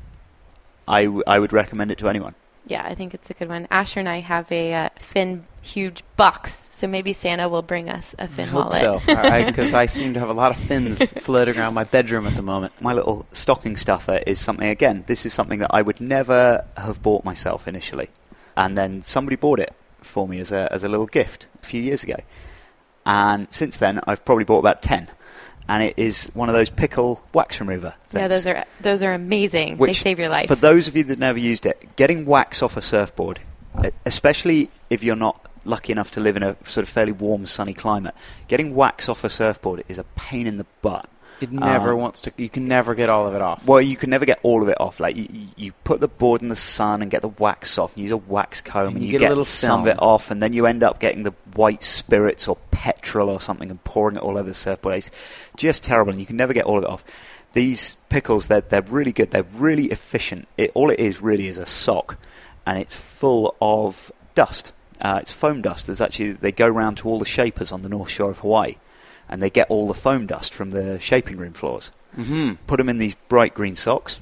I, 0.87 1.05
w- 1.07 1.25
I 1.27 1.38
would 1.40 1.53
recommend 1.53 1.90
it 1.90 1.99
to 1.99 2.09
anyone. 2.09 2.35
Yeah, 2.70 2.85
I 2.85 2.94
think 2.94 3.14
it's 3.14 3.30
a 3.30 3.35
good 3.35 3.48
one. 3.48 3.66
Asher 3.70 4.00
and 4.00 4.09
I 4.09 4.20
have 4.20 4.50
a 4.52 4.74
uh, 4.74 4.88
fin 4.96 5.44
huge 5.62 6.02
box, 6.16 6.54
so 6.54 6.87
maybe 6.87 7.12
Santa 7.12 7.48
will 7.48 7.62
bring 7.62 7.90
us 7.90 8.14
a 8.18 8.24
I 8.24 8.26
fin 8.28 8.48
hope 8.48 8.72
wallet. 8.72 8.80
so, 8.80 9.00
because 9.46 9.74
I 9.74 9.87
seem 9.87 10.14
to 10.14 10.20
have 10.20 10.28
a 10.28 10.35
lot 10.35 10.52
of 10.52 10.56
fins 10.56 11.12
floating 11.22 11.59
around 11.59 11.74
my 11.74 11.85
bedroom 11.85 12.26
at 12.26 12.37
the 12.37 12.42
moment. 12.42 12.80
My 12.80 12.92
little 12.92 13.26
stocking 13.33 13.76
stuffer 13.76 14.20
is 14.26 14.38
something. 14.38 14.68
Again, 14.68 15.04
this 15.06 15.26
is 15.26 15.35
something 15.35 15.59
that 15.59 15.70
I 15.74 15.83
would 15.83 16.00
never 16.00 16.64
have 16.76 17.02
bought 17.02 17.24
myself 17.24 17.66
initially, 17.66 18.09
and 18.56 18.78
then 18.78 19.02
somebody 19.02 19.37
bought 19.37 19.59
it 19.59 19.74
for 20.00 20.28
me 20.28 20.38
as 20.38 20.52
a 20.52 20.72
as 20.72 20.85
a 20.85 20.88
little 20.88 21.06
gift 21.06 21.48
a 21.62 21.66
few 21.66 21.83
years 21.83 22.04
ago. 22.04 22.16
And 23.04 23.52
since 23.52 23.78
then, 23.78 24.00
I've 24.06 24.24
probably 24.24 24.44
bought 24.44 24.61
about 24.61 24.83
ten. 24.83 25.09
And 25.70 25.85
it 25.85 25.94
is 25.96 26.26
one 26.35 26.48
of 26.48 26.54
those 26.56 26.68
pickle 26.68 27.22
wax 27.33 27.61
remover 27.61 27.94
things. 28.06 28.20
Yeah, 28.20 28.26
those 28.26 28.44
are 28.48 28.64
those 28.80 29.04
are 29.04 29.12
amazing. 29.12 29.76
they 29.76 29.92
save 29.92 30.18
your 30.18 30.28
life. 30.28 30.48
For 30.48 30.56
those 30.56 30.88
of 30.88 30.96
you 30.96 31.04
that 31.04 31.20
never 31.20 31.38
used 31.38 31.64
it, 31.64 31.94
getting 31.94 32.26
wax 32.26 32.61
off 32.61 32.76
a 32.76 32.83
surfboard, 32.83 33.38
especially 34.04 34.68
if 34.90 35.04
you're 35.04 35.14
not 35.14 35.46
lucky 35.64 35.92
enough 35.92 36.11
to 36.11 36.20
live 36.20 36.37
in 36.37 36.42
a 36.42 36.56
sort 36.64 36.83
of 36.83 36.88
fairly 36.88 37.12
warm, 37.12 37.46
sunny 37.46 37.72
climate, 37.72 38.16
getting 38.48 38.74
wax 38.74 39.09
off 39.09 39.22
a 39.22 39.30
surfboard 39.30 39.85
is 39.87 39.96
a 39.96 40.02
pain 40.16 40.48
in 40.48 40.56
the 40.56 40.66
butt. 40.83 41.09
It 41.42 41.50
never 41.53 41.92
Um, 41.92 42.00
wants 42.00 42.20
to. 42.22 42.33
You 42.37 42.48
can 42.48 42.68
never 42.68 42.94
get 42.94 43.09
all 43.09 43.26
of 43.26 43.35
it 43.35 43.40
off. 43.42 43.64
Well, 43.66 43.81
you 43.81 43.96
can 43.96 44.11
never 44.11 44.24
get 44.24 44.38
all 44.42 44.62
of 44.62 44.68
it 44.68 44.81
off. 44.81 45.00
Like 45.00 45.16
you, 45.16 45.26
you- 45.57 45.72
put 45.85 46.00
the 46.00 46.09
board 46.09 46.40
in 46.42 46.48
the 46.48 46.57
sun 46.57 47.03
and 47.03 47.11
get 47.11 47.22
the 47.22 47.29
wax 47.29 47.76
off, 47.79 47.94
and 47.96 48.03
use 48.03 48.12
a 48.12 48.16
wax 48.16 48.61
comb, 48.61 48.87
And 48.88 48.96
and, 48.96 49.05
you 49.05 49.12
you, 49.12 49.18
get 49.18 49.26
a 49.26 49.29
little 49.31 49.44
some 49.44 49.81
of 49.83 49.87
it 49.88 50.00
off, 50.00 50.31
and 50.31 50.40
then 50.42 50.53
you 50.53 50.66
end 50.66 50.83
up 50.83 51.00
getting 51.00 51.22
the 51.24 51.33
white 51.55 51.83
spirits 51.83 52.46
or 52.46 52.57
petrol 52.70 53.29
or 53.29 53.40
something 53.40 53.70
and 53.70 53.83
pouring 53.85 54.16
it 54.16 54.22
all 54.22 54.38
over 54.38 54.48
the 54.48 54.55
surfboard. 54.55 54.94
It's 54.96 55.11
just 55.57 55.83
terrible, 55.85 56.12
and 56.12 56.20
you 56.20 56.26
can 56.26 56.37
never 56.37 56.53
get 56.53 56.64
all 56.64 56.79
of 56.79 56.85
it 56.85 56.90
off. 56.90 57.05
These 57.53 57.96
pickles, 58.09 58.46
they're 58.46 58.61
they're 58.61 58.83
really 58.83 59.11
good. 59.12 59.33
They're 59.33 59.42
really 59.55 59.87
efficient. 59.87 60.46
It, 60.57 60.70
all 60.74 60.90
it 60.90 61.00
is 61.00 61.20
really 61.20 61.48
is 61.48 61.59
a 61.59 61.66
sock, 61.66 62.16
and 62.64 62.79
it's 62.79 62.94
full 62.94 63.57
of 63.61 64.12
dust. 64.37 64.72
Uh, 65.00 65.18
it's 65.20 65.33
foam 65.33 65.61
dust. 65.62 65.87
There's 65.87 66.00
actually 66.00 66.33
they 66.33 66.53
go 66.53 66.68
round 66.68 66.98
to 66.98 67.09
all 67.09 67.18
the 67.18 67.24
shapers 67.24 67.72
on 67.72 67.83
the 67.83 67.88
north 67.88 68.11
shore 68.11 68.31
of 68.31 68.38
Hawaii, 68.40 68.76
and 69.30 69.42
they 69.42 69.48
get 69.48 69.70
all 69.70 69.88
the 69.88 69.94
foam 69.94 70.26
dust 70.26 70.52
from 70.52 70.70
the 70.70 71.00
shaping 71.00 71.38
room 71.38 71.54
floors 71.54 71.90
hmm 72.14 72.52
put 72.66 72.76
them 72.76 72.88
in 72.88 72.98
these 72.98 73.14
bright 73.14 73.54
green 73.54 73.76
socks, 73.76 74.20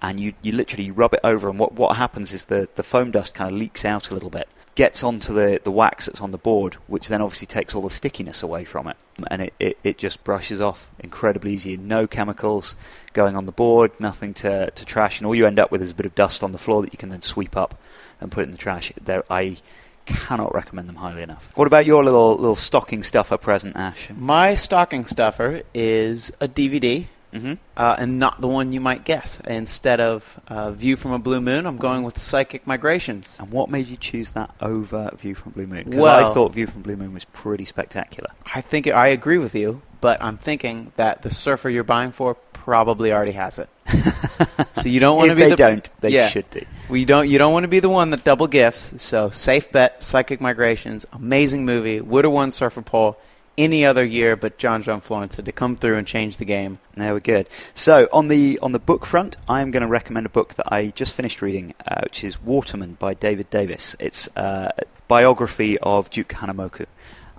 and 0.00 0.18
you, 0.18 0.32
you 0.42 0.52
literally 0.52 0.90
rub 0.90 1.14
it 1.14 1.20
over, 1.22 1.48
and 1.48 1.58
what, 1.58 1.74
what 1.74 1.96
happens 1.96 2.32
is 2.32 2.46
the, 2.46 2.68
the 2.74 2.82
foam 2.82 3.10
dust 3.10 3.34
kind 3.34 3.52
of 3.52 3.56
leaks 3.56 3.84
out 3.84 4.10
a 4.10 4.14
little 4.14 4.30
bit, 4.30 4.48
gets 4.74 5.04
onto 5.04 5.32
the, 5.32 5.60
the 5.62 5.70
wax 5.70 6.06
that's 6.06 6.20
on 6.20 6.30
the 6.30 6.38
board, 6.38 6.74
which 6.86 7.08
then 7.08 7.20
obviously 7.20 7.46
takes 7.46 7.74
all 7.74 7.82
the 7.82 7.90
stickiness 7.90 8.42
away 8.42 8.64
from 8.64 8.88
it. 8.88 8.96
And 9.30 9.42
it, 9.42 9.54
it, 9.60 9.78
it 9.84 9.98
just 9.98 10.24
brushes 10.24 10.60
off 10.60 10.90
incredibly 10.98 11.52
easy. 11.52 11.76
No 11.76 12.06
chemicals 12.06 12.74
going 13.12 13.36
on 13.36 13.44
the 13.44 13.52
board, 13.52 13.92
nothing 14.00 14.34
to, 14.34 14.70
to 14.70 14.84
trash, 14.84 15.20
and 15.20 15.26
all 15.26 15.34
you 15.34 15.46
end 15.46 15.58
up 15.58 15.70
with 15.70 15.82
is 15.82 15.90
a 15.90 15.94
bit 15.94 16.06
of 16.06 16.14
dust 16.14 16.42
on 16.42 16.52
the 16.52 16.58
floor 16.58 16.82
that 16.82 16.92
you 16.92 16.98
can 16.98 17.10
then 17.10 17.20
sweep 17.20 17.56
up 17.56 17.78
and 18.20 18.32
put 18.32 18.44
in 18.44 18.50
the 18.50 18.58
trash. 18.58 18.92
There, 19.00 19.24
I 19.30 19.58
cannot 20.06 20.54
recommend 20.54 20.88
them 20.88 20.96
highly 20.96 21.22
enough. 21.22 21.50
What 21.56 21.66
about 21.66 21.86
your 21.86 22.04
little 22.04 22.36
little 22.36 22.56
stocking 22.56 23.02
stuffer 23.02 23.36
present, 23.38 23.76
Ash? 23.76 24.08
My 24.10 24.54
stocking 24.54 25.04
stuffer 25.06 25.62
is 25.74 26.32
a 26.40 26.48
DVD, 26.48 27.06
Mm-hmm. 27.32 27.54
uh, 27.78 27.96
and 27.98 28.18
not 28.18 28.42
the 28.42 28.46
one 28.46 28.74
you 28.74 28.80
might 28.80 29.06
guess. 29.06 29.40
Instead 29.46 30.00
of 30.00 30.38
uh, 30.48 30.70
View 30.70 30.96
from 30.96 31.12
a 31.12 31.18
Blue 31.18 31.40
Moon, 31.40 31.64
I'm 31.64 31.78
going 31.78 32.02
with 32.02 32.18
Psychic 32.18 32.66
Migrations. 32.66 33.38
And 33.40 33.50
what 33.50 33.70
made 33.70 33.86
you 33.86 33.96
choose 33.96 34.32
that 34.32 34.54
over 34.60 35.10
View 35.16 35.34
from 35.34 35.52
Blue 35.52 35.66
Moon? 35.66 35.84
Because 35.84 36.02
Well- 36.02 36.30
I 36.30 36.34
thought 36.34 36.52
View 36.52 36.66
from 36.66 36.82
Blue 36.82 36.94
Moon 36.96 37.14
was 37.14 37.24
pretty 37.24 37.64
spectacular. 37.64 38.28
I 38.54 38.60
think 38.60 38.86
I 38.86 39.08
agree 39.08 39.38
with 39.38 39.54
you, 39.54 39.80
but 40.02 40.22
I'm 40.22 40.36
thinking 40.36 40.92
that 40.96 41.22
the 41.22 41.30
surfer 41.30 41.70
you're 41.70 41.84
buying 41.84 42.12
for 42.12 42.34
probably 42.52 43.10
already 43.14 43.32
has 43.32 43.58
it. 43.58 43.70
so 44.74 44.88
you 44.88 45.00
don't 45.00 45.16
want 45.16 45.30
to 45.30 45.36
be 45.36 45.42
they 45.42 45.50
the 45.50 45.56
don't, 45.56 46.00
they 46.00 46.10
Yeah. 46.10 46.28
should 46.28 46.48
do. 46.50 46.62
We 46.88 47.04
don't. 47.04 47.28
You 47.28 47.38
don't 47.38 47.52
want 47.52 47.64
to 47.64 47.68
be 47.68 47.80
the 47.80 47.88
one 47.88 48.10
that 48.10 48.24
double 48.24 48.46
gifts. 48.46 49.00
So 49.02 49.30
safe 49.30 49.70
bet. 49.72 50.02
Psychic 50.02 50.40
Migrations, 50.40 51.06
amazing 51.12 51.64
movie. 51.64 52.00
Would 52.00 52.24
have 52.24 52.32
won 52.32 52.50
Surfer 52.50 52.82
Poll 52.82 53.16
any 53.58 53.84
other 53.84 54.04
year, 54.04 54.34
but 54.34 54.56
John 54.58 54.82
John 54.82 55.00
Florence 55.00 55.36
had 55.36 55.44
to 55.44 55.52
come 55.52 55.76
through 55.76 55.96
and 55.96 56.06
change 56.06 56.38
the 56.38 56.44
game. 56.44 56.78
There 56.94 57.12
we're 57.12 57.20
good. 57.20 57.48
So 57.74 58.08
on 58.12 58.28
the 58.28 58.58
on 58.62 58.72
the 58.72 58.78
book 58.78 59.04
front, 59.06 59.36
I'm 59.48 59.70
going 59.70 59.82
to 59.82 59.86
recommend 59.86 60.26
a 60.26 60.30
book 60.30 60.54
that 60.54 60.72
I 60.72 60.88
just 60.88 61.14
finished 61.14 61.42
reading, 61.42 61.74
uh, 61.86 62.00
which 62.04 62.24
is 62.24 62.42
Waterman 62.42 62.94
by 62.98 63.14
David 63.14 63.50
Davis. 63.50 63.94
It's 64.00 64.28
uh, 64.36 64.70
a 64.76 64.82
biography 65.08 65.78
of 65.78 66.08
Duke 66.10 66.28
Kahanamoku. 66.28 66.86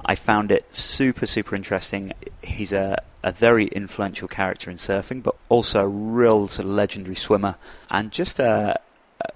I 0.05 0.15
found 0.15 0.51
it 0.51 0.73
super 0.73 1.25
super 1.25 1.55
interesting. 1.55 2.13
He's 2.43 2.73
a 2.73 3.01
a 3.23 3.31
very 3.31 3.65
influential 3.67 4.27
character 4.27 4.69
in 4.69 4.77
surfing, 4.77 5.23
but 5.23 5.35
also 5.49 5.85
a 5.85 5.87
real 5.87 6.47
sort 6.47 6.65
of 6.65 6.71
legendary 6.71 7.15
swimmer 7.15 7.55
and 7.89 8.11
just 8.11 8.39
a 8.39 8.79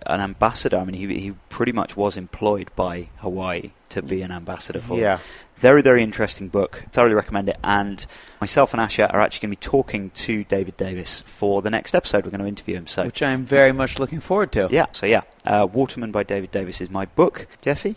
an 0.05 0.19
ambassador. 0.21 0.77
I 0.77 0.83
mean, 0.83 0.95
he 0.95 1.19
he 1.19 1.33
pretty 1.49 1.71
much 1.71 1.95
was 1.95 2.17
employed 2.17 2.69
by 2.75 3.09
Hawaii 3.17 3.71
to 3.89 4.01
be 4.01 4.21
an 4.21 4.31
ambassador 4.31 4.79
for. 4.81 4.97
Yeah. 4.99 5.19
Very, 5.55 5.81
very 5.81 6.03
interesting 6.03 6.49
book. 6.49 6.83
Thoroughly 6.91 7.15
recommend 7.15 7.49
it. 7.49 7.57
And 7.63 8.05
myself 8.39 8.73
and 8.73 8.81
Asher 8.81 9.07
are 9.09 9.21
actually 9.21 9.47
going 9.47 9.55
to 9.55 9.59
be 9.59 9.69
talking 9.69 10.09
to 10.11 10.43
David 10.43 10.77
Davis 10.77 11.21
for 11.21 11.63
the 11.63 11.71
next 11.71 11.95
episode. 11.95 12.25
We're 12.25 12.31
going 12.31 12.41
to 12.41 12.47
interview 12.47 12.75
him. 12.75 12.85
So, 12.85 13.05
Which 13.05 13.23
I 13.23 13.31
am 13.31 13.43
very 13.43 13.71
much 13.71 13.97
looking 13.97 14.19
forward 14.19 14.51
to. 14.51 14.67
yeah. 14.69 14.85
So, 14.91 15.07
yeah. 15.07 15.21
Uh, 15.45 15.67
Waterman 15.71 16.11
by 16.11 16.21
David 16.21 16.51
Davis 16.51 16.79
is 16.79 16.91
my 16.91 17.05
book. 17.05 17.47
Jesse? 17.63 17.95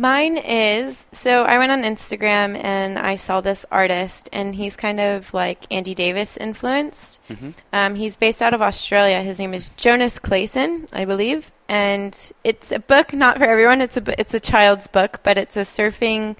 Mine 0.00 0.36
is 0.36 1.08
so 1.10 1.42
I 1.42 1.58
went 1.58 1.72
on 1.72 1.82
Instagram 1.82 2.62
and 2.62 2.96
I 2.98 3.16
saw 3.16 3.40
this 3.40 3.66
artist, 3.72 4.28
and 4.32 4.54
he's 4.54 4.76
kind 4.76 5.00
of 5.00 5.34
like 5.34 5.66
Andy 5.72 5.92
Davis 5.92 6.36
influenced. 6.36 7.20
Mhm. 7.28 7.54
Um, 7.72 7.94
he's 7.96 8.14
based 8.14 8.40
out 8.40 8.54
of 8.54 8.62
Australia. 8.62 9.20
His 9.22 9.40
name 9.40 9.54
is 9.54 9.70
Jonas 9.76 10.20
Clayson, 10.20 10.88
I 10.92 11.04
believe, 11.04 11.50
and 11.68 12.16
it's 12.44 12.70
a 12.70 12.78
book 12.78 13.12
not 13.12 13.38
for 13.38 13.44
everyone. 13.44 13.80
It's 13.80 13.96
a 13.96 14.20
it's 14.20 14.34
a 14.34 14.40
child's 14.40 14.86
book, 14.86 15.18
but 15.24 15.36
it's 15.36 15.56
a 15.56 15.62
surfing 15.62 16.36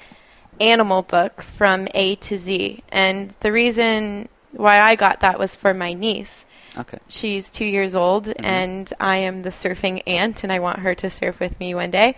animal 0.61 1.03
book 1.03 1.43
from 1.43 1.89
A 1.95 2.15
to 2.15 2.39
Z. 2.39 2.85
And 2.93 3.35
the 3.41 3.51
reason 3.51 4.29
why 4.53 4.81
I 4.81 4.95
got 4.95 5.21
that 5.21 5.39
was 5.39 5.57
for 5.57 5.75
my 5.75 5.95
niece. 5.95 6.47
Okay. 6.77 6.99
She's 7.09 7.51
two 7.51 7.65
years 7.65 7.97
old, 7.97 8.33
and 8.39 8.93
I 9.01 9.17
am 9.17 9.43
the 9.43 9.51
surfing 9.51 10.01
aunt, 10.07 10.45
and 10.45 10.53
I 10.53 10.61
want 10.61 10.79
her 10.81 10.95
to 10.95 11.11
surf 11.11 11.41
with 11.41 11.59
me 11.59 11.75
one 11.75 11.91
day. 11.91 12.15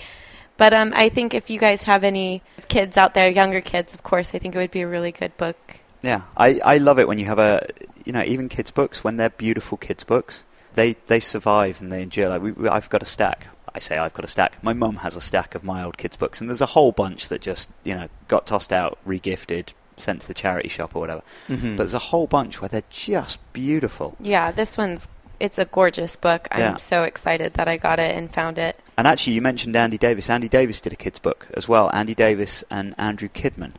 But 0.61 0.75
um, 0.75 0.93
I 0.95 1.09
think 1.09 1.33
if 1.33 1.49
you 1.49 1.59
guys 1.59 1.85
have 1.85 2.05
any 2.05 2.43
kids 2.69 2.99
out 2.99 3.15
there, 3.15 3.31
younger 3.31 3.63
kids, 3.63 3.95
of 3.95 4.03
course, 4.03 4.35
I 4.35 4.39
think 4.39 4.55
it 4.55 4.59
would 4.59 4.71
be 4.71 4.83
a 4.83 4.87
really 4.87 5.11
good 5.11 5.35
book. 5.39 5.57
Yeah. 6.03 6.25
I, 6.37 6.61
I 6.63 6.77
love 6.77 6.99
it 6.99 7.09
when 7.09 7.17
you 7.17 7.25
have 7.25 7.39
a, 7.39 7.67
you 8.05 8.13
know, 8.13 8.23
even 8.25 8.51
kids' 8.51 8.71
books, 8.71 9.03
when 9.03 9.17
they're 9.17 9.31
beautiful 9.31 9.79
kids' 9.79 10.05
books, 10.05 10.45
they, 10.75 10.97
they 11.07 11.19
survive 11.19 11.81
and 11.81 11.91
they 11.91 12.03
endure. 12.03 12.29
Like, 12.29 12.43
we, 12.43 12.53
we, 12.53 12.69
I've 12.69 12.91
got 12.91 13.03
a 13.03 13.07
stack. 13.07 13.47
I 13.75 13.79
say 13.79 13.97
I've 13.97 14.13
got 14.13 14.27
a 14.27 14.29
stack. 14.29 14.63
My 14.63 14.75
mum 14.75 14.97
has 14.97 15.17
a 15.17 15.23
stack 15.23 15.55
of 15.55 15.65
my 15.65 15.83
old 15.83 15.97
kids' 15.97 16.19
books, 16.19 16.43
and 16.43 16.51
there's 16.51 16.61
a 16.61 16.67
whole 16.67 16.93
bunch 16.93 17.31
that 17.31 17.41
just, 17.41 17.71
you 17.83 17.95
know, 17.95 18.09
got 18.29 18.47
tossed 18.47 18.71
out, 18.71 18.99
regifted, 19.09 19.73
sent 19.97 20.21
to 20.21 20.29
the 20.29 20.35
charity 20.35 20.69
shop 20.69 20.95
or 20.95 21.01
whatever. 21.01 21.23
Mhm. 21.49 21.79
But 21.79 21.85
there's 21.85 21.95
a 21.95 21.99
whole 22.11 22.27
bunch 22.27 22.61
where 22.61 22.69
they're 22.69 22.83
just 22.91 23.41
beautiful. 23.55 24.15
Yeah, 24.21 24.51
this 24.51 24.77
one's 24.77 25.09
it's 25.41 25.59
a 25.59 25.65
gorgeous 25.65 26.15
book. 26.17 26.47
I'm 26.53 26.61
Yeah. 26.61 26.77
so 26.77 27.03
excited 27.03 27.55
that 27.55 27.67
I 27.67 27.77
got 27.77 27.99
it 27.99 28.15
and 28.17 28.31
found 28.33 28.59
it. 28.59 28.79
And 28.97 29.07
actually, 29.07 29.33
you 29.33 29.43
mentioned 29.43 29.75
Andy 29.75 29.99
Davis. 29.99 30.29
Andy 30.31 30.49
Davis 30.49 30.81
did 30.81 30.93
a 30.93 30.97
kids' 30.97 31.19
book 31.19 31.49
as 31.55 31.67
well. 31.69 31.91
Andy 31.93 32.15
Davis 32.15 32.63
and 32.71 32.95
Andrew 32.99 33.29
Kidman 33.29 33.73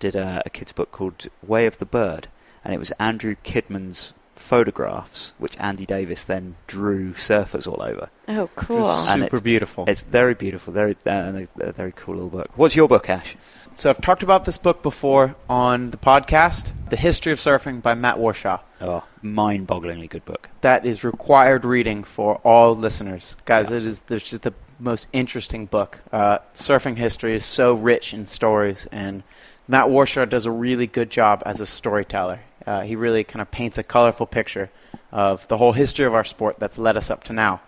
did 0.00 0.14
a, 0.16 0.42
a 0.44 0.50
kids' 0.50 0.72
book 0.72 0.90
called 0.90 1.28
Way 1.46 1.66
of 1.66 1.78
the 1.78 1.86
Bird, 1.86 2.26
and 2.64 2.74
it 2.74 2.78
was 2.78 2.90
Andrew 2.98 3.36
Kidman's 3.44 4.12
photographs, 4.34 5.32
which 5.38 5.58
Andy 5.58 5.86
Davis 5.86 6.24
then 6.24 6.56
drew 6.66 7.12
surfers 7.14 7.66
all 7.66 7.82
over. 7.82 8.10
Oh, 8.28 8.42
Which 8.42 8.50
cool. 8.56 8.78
was 8.80 9.08
super 9.08 9.24
it's- 9.26 9.40
beautiful. 9.40 9.84
It's 9.88 10.02
very 10.02 10.34
beautiful, 10.34 10.72
very 10.72 10.96
uh, 11.06 11.44
a 11.60 11.72
very 11.72 11.92
cool 11.96 12.14
little 12.16 12.30
book. 12.30 12.50
What's 12.56 12.76
your 12.76 12.88
book, 12.88 13.08
Ash? 13.08 13.36
So 13.76 13.90
I've 13.90 14.00
talked 14.00 14.22
about 14.22 14.44
this 14.44 14.56
book 14.56 14.82
before 14.84 15.34
on 15.48 15.90
the 15.90 15.96
podcast, 15.96 16.70
The 16.90 16.96
History 16.96 17.32
of 17.32 17.38
Surfing 17.38 17.82
by 17.82 17.94
Matt 17.94 18.18
Warshaw. 18.18 18.60
Oh, 18.80 19.04
mind-bogglingly 19.20 20.08
good 20.08 20.24
book. 20.24 20.48
That 20.60 20.86
is 20.86 21.02
required 21.02 21.64
reading 21.64 22.04
for 22.04 22.36
all 22.44 22.76
listeners, 22.76 23.34
guys. 23.44 23.72
It 23.72 23.84
is 23.84 24.00
the, 24.00 24.20
just 24.20 24.42
the 24.42 24.54
most 24.78 25.08
interesting 25.12 25.66
book. 25.66 25.98
Uh, 26.12 26.38
surfing 26.54 26.96
history 26.96 27.34
is 27.34 27.44
so 27.44 27.74
rich 27.74 28.14
in 28.14 28.28
stories, 28.28 28.86
and 28.92 29.24
Matt 29.66 29.86
Warshaw 29.86 30.28
does 30.28 30.46
a 30.46 30.52
really 30.52 30.86
good 30.86 31.10
job 31.10 31.42
as 31.44 31.58
a 31.58 31.66
storyteller. 31.66 32.40
Uh, 32.64 32.82
he 32.82 32.94
really 32.94 33.24
kind 33.24 33.42
of 33.42 33.50
paints 33.50 33.76
a 33.76 33.82
colorful 33.82 34.26
picture 34.26 34.70
of 35.10 35.48
the 35.48 35.58
whole 35.58 35.72
history 35.72 36.06
of 36.06 36.14
our 36.14 36.24
sport 36.24 36.60
that's 36.60 36.78
led 36.78 36.96
us 36.96 37.10
up 37.10 37.24
to 37.24 37.32
now. 37.32 37.60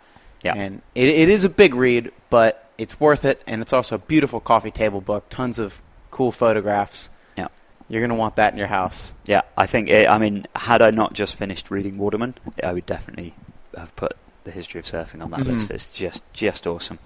Yeah. 0.45 0.55
And 0.55 0.83
it, 0.95 1.09
it 1.09 1.29
is 1.29 1.45
a 1.45 1.51
big 1.51 1.75
read, 1.75 2.13
but 2.31 2.71
it's 2.79 3.01
worth 3.01 3.25
it, 3.25 3.43
and 3.49 3.61
it's 3.61 3.73
also 3.73 3.97
a 3.97 3.99
beautiful 3.99 4.39
coffee 4.39 4.71
table 4.71 5.01
book. 5.01 5.29
Tons 5.31 5.59
of 5.59 5.83
cool 6.17 6.33
photographs. 6.33 7.11
Yeah. 7.37 7.49
You're 7.89 8.01
going 8.01 8.09
to 8.17 8.17
want 8.25 8.37
that 8.37 8.53
in 8.55 8.59
your 8.59 8.69
house. 8.69 9.13
Yeah, 9.27 9.43
I 9.57 9.67
think. 9.67 9.89
It, 9.91 10.09
I 10.09 10.17
mean, 10.19 10.47
had 10.57 10.81
I 10.83 10.91
not 10.91 11.13
just 11.13 11.35
finished 11.37 11.71
reading 11.71 11.99
Waterman, 11.99 12.35
I 12.63 12.73
would 12.73 12.87
definitely 12.87 13.35
have 13.77 13.95
put 13.97 14.13
the 14.45 14.51
history 14.51 14.79
of 14.81 14.87
surfing 14.87 15.23
on 15.23 15.31
that 15.33 15.41
Mhm. 15.41 15.47
list. 15.53 15.71
It's 15.71 15.87
just 15.93 16.23
just 16.33 16.67
awesome. 16.67 16.99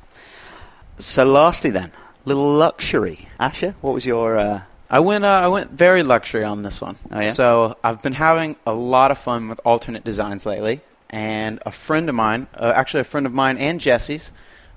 So, 0.99 1.25
lastly, 1.25 1.71
then, 1.71 1.91
little 2.25 2.53
luxury. 2.53 3.29
Asher, 3.39 3.75
what 3.81 3.95
was 3.95 4.07
your? 4.07 4.39
Uh, 4.39 4.61
I 4.91 5.01
went. 5.01 5.25
Uh, 5.25 5.41
I 5.45 5.49
went 5.49 5.71
very 5.73 6.03
luxury 6.03 6.45
on 6.45 6.63
this 6.63 6.81
one. 6.81 6.97
Oh, 7.11 7.21
yeah? 7.21 7.31
So 7.31 7.77
I've 7.83 8.03
been 8.03 8.15
having 8.15 8.57
a 8.67 8.73
lot 8.75 9.11
of 9.11 9.19
fun 9.19 9.49
with 9.49 9.61
alternate 9.65 10.05
designs 10.05 10.47
lately, 10.47 10.81
and 11.11 11.59
a 11.67 11.71
friend 11.73 12.09
of 12.09 12.15
mine, 12.15 12.47
uh, 12.55 12.73
actually 12.77 13.01
a 13.01 13.05
friend 13.13 13.27
of 13.27 13.33
mine 13.33 13.57
and 13.59 13.81
Jesse's, 13.81 14.31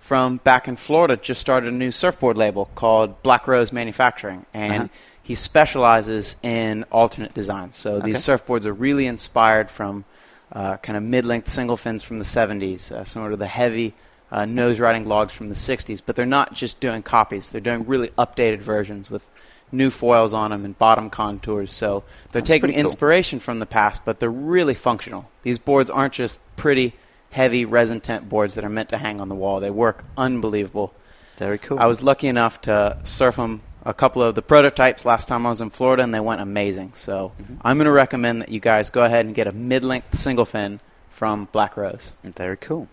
from 0.04 0.36
back 0.44 0.68
in 0.68 0.76
Florida, 0.76 1.16
just 1.16 1.40
started 1.40 1.72
a 1.72 1.76
new 1.76 1.90
surfboard 1.90 2.38
label 2.38 2.68
called 2.76 3.24
Black 3.24 3.48
Rose 3.48 3.72
Manufacturing, 3.72 4.46
and 4.54 4.74
Uh-huh. 4.74 4.88
he 5.24 5.34
specializes 5.34 6.36
in 6.44 6.84
alternate 6.92 7.34
designs. 7.34 7.78
So 7.78 8.02
these 8.02 8.18
surfboards 8.20 8.66
are 8.66 8.74
really 8.74 9.08
inspired 9.08 9.72
from 9.72 10.04
uh, 10.52 10.76
kind 10.78 10.98
of 10.98 11.04
mid-length 11.04 11.48
single 11.48 11.78
fins 11.78 12.04
from 12.04 12.20
the 12.20 12.26
70s, 12.26 12.92
uh, 12.92 13.06
similar 13.06 13.32
to 13.32 13.38
the 13.38 13.48
heavy 13.48 13.94
uh, 14.30 14.44
nose 14.44 14.78
riding 14.78 15.08
logs 15.08 15.32
from 15.34 15.48
the 15.48 15.56
60s. 15.56 16.02
But 16.06 16.18
they're 16.18 16.26
not 16.26 16.54
just 16.54 16.82
doing 16.82 17.02
copies; 17.02 17.48
they're 17.50 17.62
doing 17.62 17.86
really 17.88 18.10
updated 18.18 18.60
versions 18.60 19.10
with 19.10 19.30
new 19.72 19.90
foils 19.90 20.34
on 20.34 20.52
them 20.52 20.66
and 20.66 20.78
bottom 20.78 21.10
contours. 21.10 21.72
So 21.74 22.04
they're 22.34 22.42
That's 22.42 22.48
taking 22.50 22.62
pretty 22.64 22.74
cool. 22.74 22.82
inspiration 22.82 23.40
from 23.40 23.60
the 23.60 23.66
past, 23.66 24.04
but 24.04 24.20
they're 24.20 24.30
really 24.30 24.74
functional. 24.76 25.30
These 25.44 25.60
boards 25.60 25.90
aren't 25.90 26.14
just 26.14 26.40
pretty, 26.58 26.94
heavy 27.34 27.66
resin 27.66 28.00
tent 28.00 28.30
boards 28.30 28.56
that 28.56 28.64
are 28.64 28.70
meant 28.70 28.90
to 28.90 28.98
hang 28.98 29.20
on 29.20 29.28
the 29.30 29.36
wall. 29.36 29.60
They 29.60 29.70
work 29.72 30.06
unbelievable. 30.18 30.94
very 31.38 31.58
cool. 31.58 31.80
I 31.80 31.88
was 31.88 32.04
lucky 32.04 32.28
enough 32.28 32.62
to 32.62 32.98
surf 33.04 33.36
them 33.38 33.62
a 33.86 33.94
couple 33.94 34.22
of 34.24 34.36
the 34.36 34.42
prototypes 34.42 35.04
last 35.04 35.28
time 35.28 35.46
I 35.46 35.50
was 35.50 35.60
in 35.62 35.70
Florida, 35.72 36.04
and 36.04 36.14
they 36.14 36.20
went 36.20 36.40
amazing. 36.42 36.92
So 36.94 37.32
Mhm. 37.42 37.58
I'm 37.64 37.78
going 37.78 37.86
to 37.86 37.92
recommend 37.92 38.42
that 38.44 38.50
you 38.50 38.60
guys 38.62 38.90
go 38.92 39.04
ahead 39.04 39.26
and 39.26 39.34
get 39.36 39.48
a 39.48 39.52
mid-length 39.52 40.16
single 40.16 40.46
fin 40.46 40.80
from 41.10 41.48
Black 41.52 41.76
Rose. 41.76 42.14
very 42.24 42.56
cool. 42.58 42.88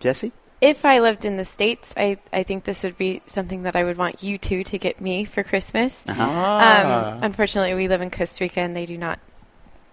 Jesse, 0.00 0.32
If 0.60 0.84
I 0.86 0.98
lived 0.98 1.24
in 1.26 1.36
the 1.36 1.44
States, 1.44 1.92
I, 1.96 2.16
I 2.32 2.42
think 2.42 2.64
this 2.64 2.82
would 2.84 2.96
be 2.96 3.20
something 3.26 3.64
that 3.64 3.76
I 3.76 3.84
would 3.84 3.98
want 3.98 4.22
you 4.22 4.38
two 4.38 4.64
to 4.64 4.78
get 4.78 4.98
me 5.00 5.24
for 5.26 5.42
Christmas. 5.42 6.04
uh-huh. 6.08 6.26
Ah. 6.26 7.12
Um, 7.16 7.22
unfortunately, 7.22 7.74
we 7.74 7.86
live 7.86 8.00
in 8.00 8.10
Costa 8.10 8.44
Rica 8.44 8.60
and 8.60 8.74
they 8.74 8.86
do 8.86 8.96
not 8.96 9.18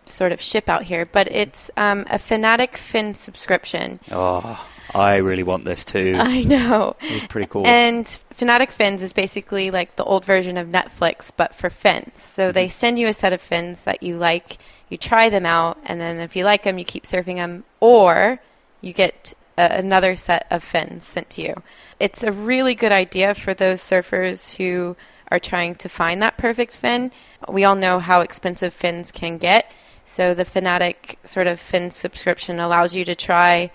sort 0.05 0.31
of 0.31 0.41
ship 0.41 0.69
out 0.69 0.83
here, 0.83 1.05
but 1.05 1.31
it's 1.31 1.71
um, 1.77 2.05
a 2.09 2.19
Fanatic 2.19 2.77
Fin 2.77 3.13
subscription. 3.13 3.99
oh, 4.11 4.67
I 4.93 5.17
really 5.17 5.43
want 5.43 5.65
this 5.65 5.85
too. 5.85 6.15
I 6.19 6.43
know. 6.43 6.95
It 7.01 7.13
was 7.13 7.23
pretty 7.25 7.47
cool. 7.47 7.65
And 7.65 8.07
Fanatic 8.31 8.71
Fins 8.71 9.01
is 9.01 9.13
basically 9.13 9.71
like 9.71 9.95
the 9.95 10.03
old 10.03 10.25
version 10.25 10.57
of 10.57 10.67
Netflix, 10.67 11.31
but 11.35 11.55
for 11.55 11.69
fins. 11.69 12.19
So 12.19 12.51
they 12.51 12.67
send 12.67 12.99
you 12.99 13.07
a 13.07 13.13
set 13.13 13.33
of 13.33 13.41
fins 13.41 13.85
that 13.85 14.03
you 14.03 14.17
like, 14.17 14.57
you 14.89 14.97
try 14.97 15.29
them 15.29 15.45
out, 15.45 15.77
and 15.85 16.01
then 16.01 16.19
if 16.19 16.35
you 16.35 16.43
like 16.43 16.63
them, 16.63 16.77
you 16.77 16.85
keep 16.85 17.03
surfing 17.03 17.35
them, 17.35 17.63
or 17.79 18.39
you 18.81 18.93
get 18.93 19.33
a, 19.57 19.77
another 19.77 20.15
set 20.15 20.45
of 20.51 20.63
fins 20.63 21.05
sent 21.05 21.29
to 21.31 21.41
you. 21.41 21.63
It's 21.99 22.23
a 22.23 22.31
really 22.31 22.75
good 22.75 22.91
idea 22.91 23.33
for 23.33 23.53
those 23.53 23.81
surfers 23.81 24.57
who 24.57 24.97
are 25.31 25.39
trying 25.39 25.75
to 25.75 25.87
find 25.87 26.21
that 26.21 26.37
perfect 26.37 26.77
fin. 26.77 27.11
We 27.47 27.63
all 27.63 27.75
know 27.75 27.99
how 27.99 28.19
expensive 28.19 28.73
fins 28.73 29.11
can 29.11 29.37
get. 29.37 29.71
So 30.05 30.33
the 30.33 30.45
Fanatic 30.45 31.19
sort 31.23 31.47
of 31.47 31.59
fin 31.59 31.91
subscription 31.91 32.59
allows 32.59 32.95
you 32.95 33.05
to 33.05 33.15
try 33.15 33.71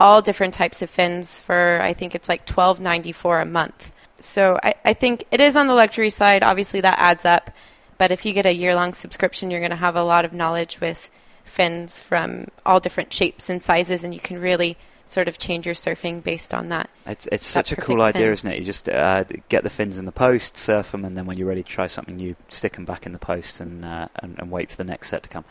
all 0.00 0.22
different 0.22 0.54
types 0.54 0.82
of 0.82 0.90
fins 0.90 1.40
for 1.40 1.80
I 1.82 1.92
think 1.92 2.14
it's 2.14 2.28
like 2.28 2.46
twelve 2.46 2.80
ninety 2.80 3.12
four 3.12 3.40
a 3.40 3.46
month. 3.46 3.92
So 4.20 4.58
I, 4.62 4.74
I 4.84 4.92
think 4.92 5.24
it 5.30 5.40
is 5.40 5.56
on 5.56 5.66
the 5.66 5.74
luxury 5.74 6.10
side. 6.10 6.42
Obviously 6.42 6.80
that 6.82 6.98
adds 6.98 7.24
up. 7.24 7.50
But 7.98 8.12
if 8.12 8.24
you 8.24 8.32
get 8.32 8.46
a 8.46 8.54
year 8.54 8.76
long 8.76 8.92
subscription, 8.92 9.50
you're 9.50 9.60
going 9.60 9.70
to 9.70 9.76
have 9.76 9.96
a 9.96 10.04
lot 10.04 10.24
of 10.24 10.32
knowledge 10.32 10.80
with 10.80 11.10
fins 11.42 12.00
from 12.00 12.46
all 12.64 12.78
different 12.78 13.12
shapes 13.12 13.50
and 13.50 13.60
sizes, 13.60 14.04
and 14.04 14.14
you 14.14 14.20
can 14.20 14.40
really 14.40 14.76
sort 15.10 15.28
of 15.28 15.38
change 15.38 15.66
your 15.66 15.74
surfing 15.74 16.22
based 16.22 16.52
on 16.54 16.68
that. 16.68 16.90
It's 17.06 17.26
it's 17.32 17.46
such 17.46 17.72
a 17.72 17.76
cool 17.76 18.02
idea, 18.02 18.24
fin. 18.24 18.32
isn't 18.32 18.52
it? 18.52 18.58
You 18.58 18.64
just 18.64 18.88
uh, 18.88 19.24
get 19.48 19.64
the 19.64 19.70
fins 19.70 19.96
in 19.96 20.04
the 20.04 20.12
post, 20.12 20.56
surf 20.56 20.92
them, 20.92 21.04
and 21.04 21.16
then 21.16 21.26
when 21.26 21.38
you're 21.38 21.48
ready 21.48 21.62
to 21.62 21.68
try 21.68 21.86
something 21.86 22.16
new, 22.16 22.36
stick 22.48 22.74
them 22.74 22.84
back 22.84 23.06
in 23.06 23.12
the 23.12 23.18
post 23.18 23.60
and, 23.60 23.84
uh, 23.84 24.08
and, 24.16 24.38
and 24.38 24.50
wait 24.50 24.70
for 24.70 24.76
the 24.76 24.84
next 24.84 25.08
set 25.08 25.22
to 25.24 25.28
come. 25.28 25.44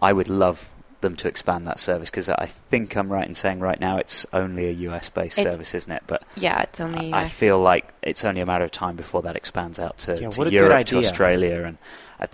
I 0.00 0.12
would 0.12 0.28
love 0.28 0.70
them 1.00 1.16
to 1.16 1.28
expand 1.28 1.66
that 1.66 1.78
service 1.78 2.10
because 2.10 2.28
I 2.28 2.46
think 2.46 2.96
I'm 2.96 3.12
right 3.12 3.26
in 3.26 3.34
saying 3.34 3.60
right 3.60 3.78
now 3.78 3.98
it's 3.98 4.24
only 4.32 4.68
a 4.68 4.72
US 4.72 5.08
based 5.08 5.36
service, 5.36 5.74
isn't 5.74 5.92
it? 5.92 6.02
But 6.06 6.24
yeah, 6.36 6.62
it's 6.62 6.80
only. 6.80 7.12
I, 7.12 7.22
I 7.22 7.24
feel 7.26 7.60
like 7.60 7.92
it's 8.02 8.24
only 8.24 8.40
a 8.40 8.46
matter 8.46 8.64
of 8.64 8.70
time 8.70 8.96
before 8.96 9.22
that 9.22 9.36
expands 9.36 9.78
out 9.78 9.98
to, 9.98 10.20
yeah, 10.20 10.30
to 10.30 10.50
Europe, 10.50 10.86
to 10.86 10.98
Australia, 10.98 11.64
and 11.64 11.78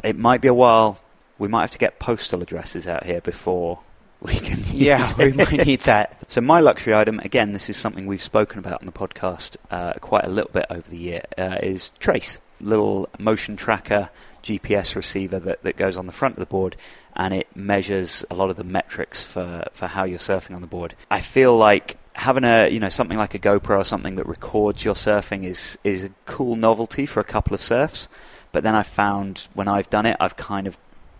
it 0.04 0.16
might 0.16 0.40
be 0.40 0.48
a 0.48 0.54
while. 0.54 1.00
We 1.38 1.48
might 1.48 1.62
have 1.62 1.70
to 1.72 1.78
get 1.78 1.98
postal 1.98 2.42
addresses 2.42 2.86
out 2.88 3.04
here 3.04 3.20
before 3.20 3.80
we 4.20 4.34
can 4.34 4.58
yeah, 4.66 5.12
we 5.16 5.32
might 5.32 5.66
need 5.66 5.80
that. 5.80 6.30
So 6.30 6.40
my 6.40 6.60
luxury 6.60 6.94
item, 6.94 7.20
again, 7.20 7.52
this 7.52 7.70
is 7.70 7.76
something 7.76 8.06
we've 8.06 8.22
spoken 8.22 8.58
about 8.58 8.80
on 8.80 8.86
the 8.86 8.92
podcast 8.92 9.56
uh, 9.70 9.94
quite 9.94 10.24
a 10.24 10.28
little 10.28 10.50
bit 10.50 10.66
over 10.70 10.88
the 10.88 10.98
year, 10.98 11.22
uh, 11.36 11.58
is 11.62 11.90
Trace, 11.98 12.38
little 12.60 13.08
motion 13.18 13.56
tracker 13.56 14.10
GPS 14.42 14.96
receiver 14.96 15.38
that, 15.38 15.62
that 15.62 15.76
goes 15.76 15.96
on 15.96 16.06
the 16.06 16.12
front 16.12 16.34
of 16.34 16.40
the 16.40 16.46
board 16.46 16.76
and 17.14 17.34
it 17.34 17.48
measures 17.54 18.24
a 18.30 18.34
lot 18.34 18.50
of 18.50 18.56
the 18.56 18.64
metrics 18.64 19.22
for, 19.22 19.64
for 19.72 19.88
how 19.88 20.04
you're 20.04 20.18
surfing 20.18 20.54
on 20.54 20.60
the 20.60 20.66
board. 20.66 20.94
I 21.10 21.20
feel 21.20 21.56
like 21.56 21.98
having 22.14 22.42
a 22.42 22.68
you 22.68 22.80
know 22.80 22.88
something 22.88 23.16
like 23.16 23.34
a 23.34 23.38
GoPro 23.38 23.78
or 23.78 23.84
something 23.84 24.16
that 24.16 24.26
records 24.26 24.84
your 24.84 24.94
surfing 24.94 25.44
is 25.44 25.78
is 25.84 26.02
a 26.02 26.10
cool 26.26 26.56
novelty 26.56 27.06
for 27.06 27.20
a 27.20 27.24
couple 27.24 27.54
of 27.54 27.62
surfs. 27.62 28.08
But 28.50 28.62
then 28.62 28.74
I 28.74 28.82
found 28.82 29.48
when 29.54 29.68
I've 29.68 29.90
done 29.90 30.06
it, 30.06 30.16
I've 30.18 30.36
kind 30.36 30.66
of 30.66 30.78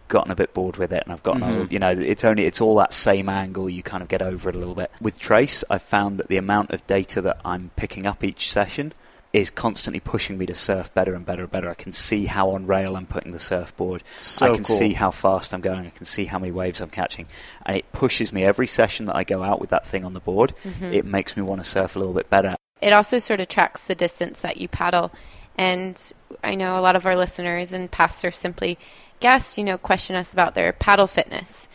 gotten 0.09 0.31
a 0.31 0.35
bit 0.35 0.55
bored 0.55 0.77
with 0.77 0.93
it, 0.93 1.03
and 1.05 1.13
I've 1.13 1.23
gotten, 1.23 1.43
mm-hmm. 1.43 1.63
a, 1.63 1.67
you 1.67 1.79
know, 1.79 1.91
it's 1.91 2.25
only 2.25 2.45
it's 2.45 2.61
all 2.61 2.77
that 2.77 2.93
same 2.93 3.29
angle. 3.29 3.69
You 3.69 3.83
kind 3.83 4.03
of 4.03 4.09
get 4.09 4.23
over 4.23 4.49
it 4.49 4.55
a 4.55 4.59
little 4.59 4.75
bit. 4.75 4.91
With 5.01 5.19
Trace, 5.19 5.65
I've 5.71 5.83
found 5.83 6.19
that 6.19 6.29
the 6.29 6.37
amount 6.37 6.71
of 6.71 6.87
data 6.87 7.21
that 7.23 7.41
I'm 7.45 7.71
picking 7.77 8.07
up 8.07 8.25
each 8.25 8.51
session 8.51 8.93
is 9.33 9.51
constantly 9.51 10.01
pushing 10.01 10.39
me 10.39 10.47
to 10.47 10.55
surf 10.55 10.93
better 10.95 11.15
and 11.15 11.25
better 11.25 11.43
and 11.43 11.51
better. 11.51 11.69
I 11.69 11.75
can 11.75 11.93
see 11.93 12.25
how 12.25 12.51
on 12.51 12.67
rail 12.67 12.97
I'm 12.97 13.07
putting 13.07 13.33
the 13.33 13.39
surfboard. 13.39 14.03
So 14.17 14.47
I 14.47 14.55
can 14.55 14.65
cool. 14.65 14.77
see 14.77 14.95
how 14.95 15.11
fast 15.11 15.53
I'm 15.53 15.61
going. 15.61 15.87
I 15.87 15.91
can 15.91 16.07
see 16.07 16.25
how 16.25 16.39
many 16.39 16.51
waves 16.51 16.81
I'm 16.81 16.89
catching, 16.89 17.27
and 17.67 17.77
it 17.77 17.93
pushes 17.93 18.33
me 18.33 18.45
every 18.45 18.67
session 18.67 19.07
that 19.07 19.17
I 19.17 19.25
go 19.25 19.43
out 19.43 19.61
with 19.61 19.71
that 19.71 19.87
thing 19.87 20.05
on 20.05 20.15
the 20.15 20.21
board. 20.21 20.55
Mm-hmm. 20.65 20.93
It 20.93 21.05
makes 21.05 21.37
me 21.37 21.43
want 21.43 21.61
to 21.61 21.67
surf 21.67 21.97
a 21.97 21.99
little 21.99 22.15
bit 22.15 22.31
better. 22.31 22.57
It 22.81 22.93
also 22.93 23.19
sort 23.19 23.41
of 23.41 23.49
tracks 23.49 23.83
the 23.83 23.95
distance 23.95 24.41
that 24.41 24.57
you 24.57 24.69
paddle, 24.69 25.13
and 25.57 26.13
I 26.45 26.55
know 26.55 26.79
a 26.79 26.83
lot 26.83 26.97
of 26.97 27.05
our 27.05 27.17
listeners 27.17 27.73
and 27.73 27.91
past 27.91 28.21
Surf 28.21 28.35
Simply 28.35 28.79
guests, 29.21 29.59
you 29.59 29.65
know, 29.65 29.79
question 29.79 30.17
us 30.17 30.33
about 30.33 30.55
their 30.55 30.73
paddle 30.73 31.07
fitness. 31.07 31.69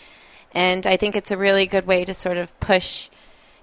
And 0.54 0.86
I 0.86 0.98
think 0.98 1.16
it's 1.16 1.32
a 1.32 1.38
really 1.38 1.66
good 1.66 1.88
way 1.88 2.06
to 2.06 2.14
sort 2.14 2.38
of 2.38 2.58
push 2.60 3.10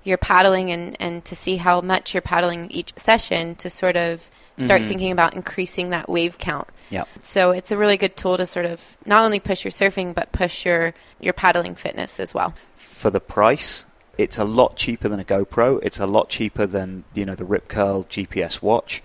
your 0.03 0.19
paddling 0.19 0.73
and, 0.73 0.97
and 1.01 1.25
to 1.27 1.37
see 1.37 1.57
how 1.57 1.81
much 1.81 2.15
you're 2.15 2.21
paddling 2.21 2.71
each 2.71 2.93
session 2.97 3.55
to 3.57 3.71
sort 3.71 3.97
of 3.97 4.29
start 4.59 4.81
mm-hmm. 4.81 4.89
thinking 4.89 5.13
about 5.13 5.35
increasing 5.35 5.91
that 5.91 6.09
wave 6.09 6.39
count. 6.39 6.69
Yeah. 6.91 7.05
So 7.23 7.51
it's 7.53 7.71
a 7.71 7.77
really 7.77 7.97
good 7.97 8.17
tool 8.17 8.37
to 8.37 8.47
sort 8.47 8.67
of 8.67 8.97
not 9.07 9.25
only 9.25 9.41
push 9.41 9.65
your 9.65 9.73
surfing 9.73 10.15
but 10.15 10.33
push 10.33 10.67
your 10.67 10.95
your 11.21 11.33
paddling 11.33 11.75
fitness 11.75 12.21
as 12.21 12.35
well. 12.35 12.55
For 12.77 13.11
the 13.11 13.21
price, 13.21 13.87
it's 14.19 14.39
a 14.39 14.45
lot 14.45 14.77
cheaper 14.77 15.09
than 15.09 15.21
a 15.21 15.25
GoPro. 15.25 15.81
It's 15.83 16.01
a 16.01 16.07
lot 16.07 16.29
cheaper 16.29 16.67
than 16.67 17.05
you 17.15 17.25
know 17.25 17.35
the 17.35 17.45
Rip 17.45 17.69
Curl 17.69 18.05
GPS 18.05 18.61
watch, 18.61 19.03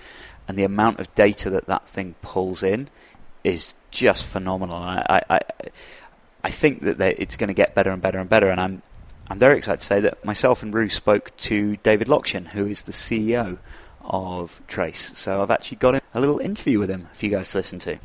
and 0.47 0.57
the 0.57 0.63
amount 0.63 0.99
of 0.99 1.13
data 1.15 1.49
that 1.51 1.67
that 1.67 1.87
thing 1.87 2.15
pulls 2.21 2.63
in 2.63 2.87
is 3.45 3.75
just 3.91 4.25
phenomenal. 4.25 4.77
And 4.77 4.99
I, 5.07 5.23
I, 5.29 5.39
I 6.43 6.49
think 6.49 6.81
that 6.81 7.01
it's 7.01 7.37
going 7.37 7.47
to 7.47 7.53
get 7.53 7.75
better 7.75 7.91
and 7.91 8.01
better 8.01 8.19
and 8.19 8.29
better. 8.29 8.49
And 8.49 8.59
I'm, 8.59 8.81
I'm 9.27 9.39
very 9.39 9.57
excited 9.57 9.81
to 9.81 9.85
say 9.85 9.99
that 10.01 10.23
myself 10.25 10.63
and 10.63 10.73
Ru 10.73 10.89
spoke 10.89 11.35
to 11.37 11.75
David 11.77 12.07
Lokshin, 12.07 12.47
who 12.47 12.65
is 12.65 12.83
the 12.83 12.91
CEO 12.91 13.59
of 14.01 14.61
Trace. 14.67 15.17
So 15.17 15.41
I've 15.41 15.51
actually 15.51 15.77
got 15.77 16.01
a 16.13 16.19
little 16.19 16.39
interview 16.39 16.79
with 16.79 16.89
him 16.89 17.07
for 17.13 17.25
you 17.25 17.31
guys 17.31 17.51
to 17.51 17.59
listen 17.59 17.79
to. 17.79 17.97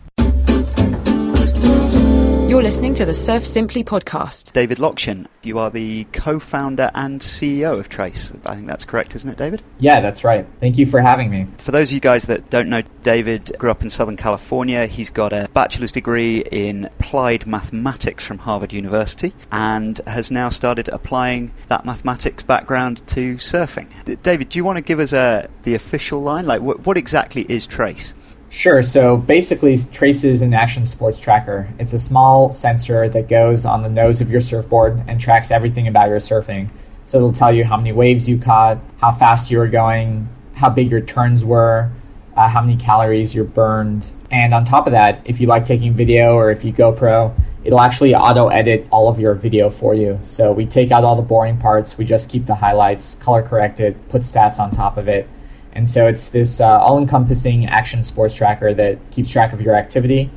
You're 2.50 2.64
listening 2.64 2.94
to 2.94 3.04
the 3.04 3.14
Surf 3.14 3.46
Simply 3.46 3.84
podcast. 3.84 4.54
David 4.54 4.78
Lokshin, 4.78 5.28
you 5.44 5.60
are 5.60 5.70
the 5.70 6.02
co 6.12 6.40
founder 6.40 6.90
and 6.96 7.20
CEO 7.20 7.78
of 7.78 7.88
Trace. 7.88 8.32
I 8.44 8.56
think 8.56 8.66
that's 8.66 8.84
correct, 8.84 9.14
isn't 9.14 9.30
it, 9.30 9.36
David? 9.36 9.62
Yeah, 9.78 10.00
that's 10.00 10.24
right. 10.24 10.44
Thank 10.58 10.76
you 10.76 10.84
for 10.84 11.00
having 11.00 11.30
me. 11.30 11.46
For 11.58 11.70
those 11.70 11.90
of 11.90 11.94
you 11.94 12.00
guys 12.00 12.24
that 12.24 12.50
don't 12.50 12.68
know, 12.68 12.82
David 13.04 13.52
grew 13.56 13.70
up 13.70 13.82
in 13.82 13.88
Southern 13.88 14.16
California. 14.16 14.86
He's 14.86 15.10
got 15.10 15.32
a 15.32 15.48
bachelor's 15.54 15.92
degree 15.92 16.40
in 16.50 16.86
applied 16.86 17.46
mathematics 17.46 18.26
from 18.26 18.38
Harvard 18.38 18.72
University 18.72 19.32
and 19.52 20.00
has 20.08 20.32
now 20.32 20.48
started 20.48 20.88
applying 20.88 21.52
that 21.68 21.84
mathematics 21.84 22.42
background 22.42 23.06
to 23.06 23.36
surfing. 23.36 23.86
David, 24.22 24.48
do 24.48 24.58
you 24.58 24.64
want 24.64 24.74
to 24.74 24.82
give 24.82 24.98
us 24.98 25.12
a, 25.12 25.18
uh, 25.18 25.46
the 25.62 25.76
official 25.76 26.20
line? 26.20 26.46
Like, 26.46 26.62
what, 26.62 26.84
what 26.84 26.96
exactly 26.96 27.42
is 27.48 27.64
Trace? 27.68 28.12
Sure. 28.50 28.82
So 28.82 29.16
basically, 29.16 29.78
Trace 29.78 30.24
is 30.24 30.42
an 30.42 30.52
action 30.52 30.84
sports 30.84 31.20
tracker. 31.20 31.68
It's 31.78 31.92
a 31.92 31.98
small 32.00 32.52
sensor 32.52 33.08
that 33.08 33.28
goes 33.28 33.64
on 33.64 33.82
the 33.82 33.88
nose 33.88 34.20
of 34.20 34.28
your 34.28 34.40
surfboard 34.40 35.04
and 35.06 35.20
tracks 35.20 35.52
everything 35.52 35.86
about 35.86 36.08
your 36.08 36.18
surfing. 36.18 36.68
So 37.06 37.18
it'll 37.18 37.32
tell 37.32 37.54
you 37.54 37.64
how 37.64 37.76
many 37.76 37.92
waves 37.92 38.28
you 38.28 38.38
caught, 38.38 38.78
how 39.00 39.12
fast 39.12 39.52
you 39.52 39.58
were 39.58 39.68
going, 39.68 40.28
how 40.54 40.68
big 40.68 40.90
your 40.90 41.00
turns 41.00 41.44
were, 41.44 41.92
uh, 42.36 42.48
how 42.48 42.60
many 42.60 42.76
calories 42.76 43.36
you 43.36 43.44
burned. 43.44 44.10
And 44.32 44.52
on 44.52 44.64
top 44.64 44.88
of 44.88 44.92
that, 44.92 45.22
if 45.24 45.40
you 45.40 45.46
like 45.46 45.64
taking 45.64 45.94
video 45.94 46.34
or 46.34 46.50
if 46.50 46.64
you 46.64 46.72
GoPro, 46.72 47.32
it'll 47.62 47.80
actually 47.80 48.16
auto 48.16 48.48
edit 48.48 48.86
all 48.90 49.08
of 49.08 49.20
your 49.20 49.34
video 49.34 49.70
for 49.70 49.94
you. 49.94 50.18
So 50.24 50.50
we 50.50 50.66
take 50.66 50.90
out 50.90 51.04
all 51.04 51.14
the 51.14 51.22
boring 51.22 51.56
parts, 51.56 51.96
we 51.96 52.04
just 52.04 52.28
keep 52.28 52.46
the 52.46 52.56
highlights, 52.56 53.14
color 53.14 53.42
corrected, 53.42 53.96
put 54.08 54.22
stats 54.22 54.58
on 54.58 54.72
top 54.72 54.96
of 54.96 55.06
it 55.06 55.28
and 55.72 55.88
so 55.88 56.06
it's 56.06 56.28
this 56.28 56.60
uh, 56.60 56.66
all 56.80 56.98
encompassing 56.98 57.66
action 57.66 58.02
sports 58.02 58.34
tracker 58.34 58.74
that 58.74 58.98
keeps 59.10 59.30
track 59.30 59.52
of 59.52 59.60
your 59.60 59.74
activity 59.74 60.30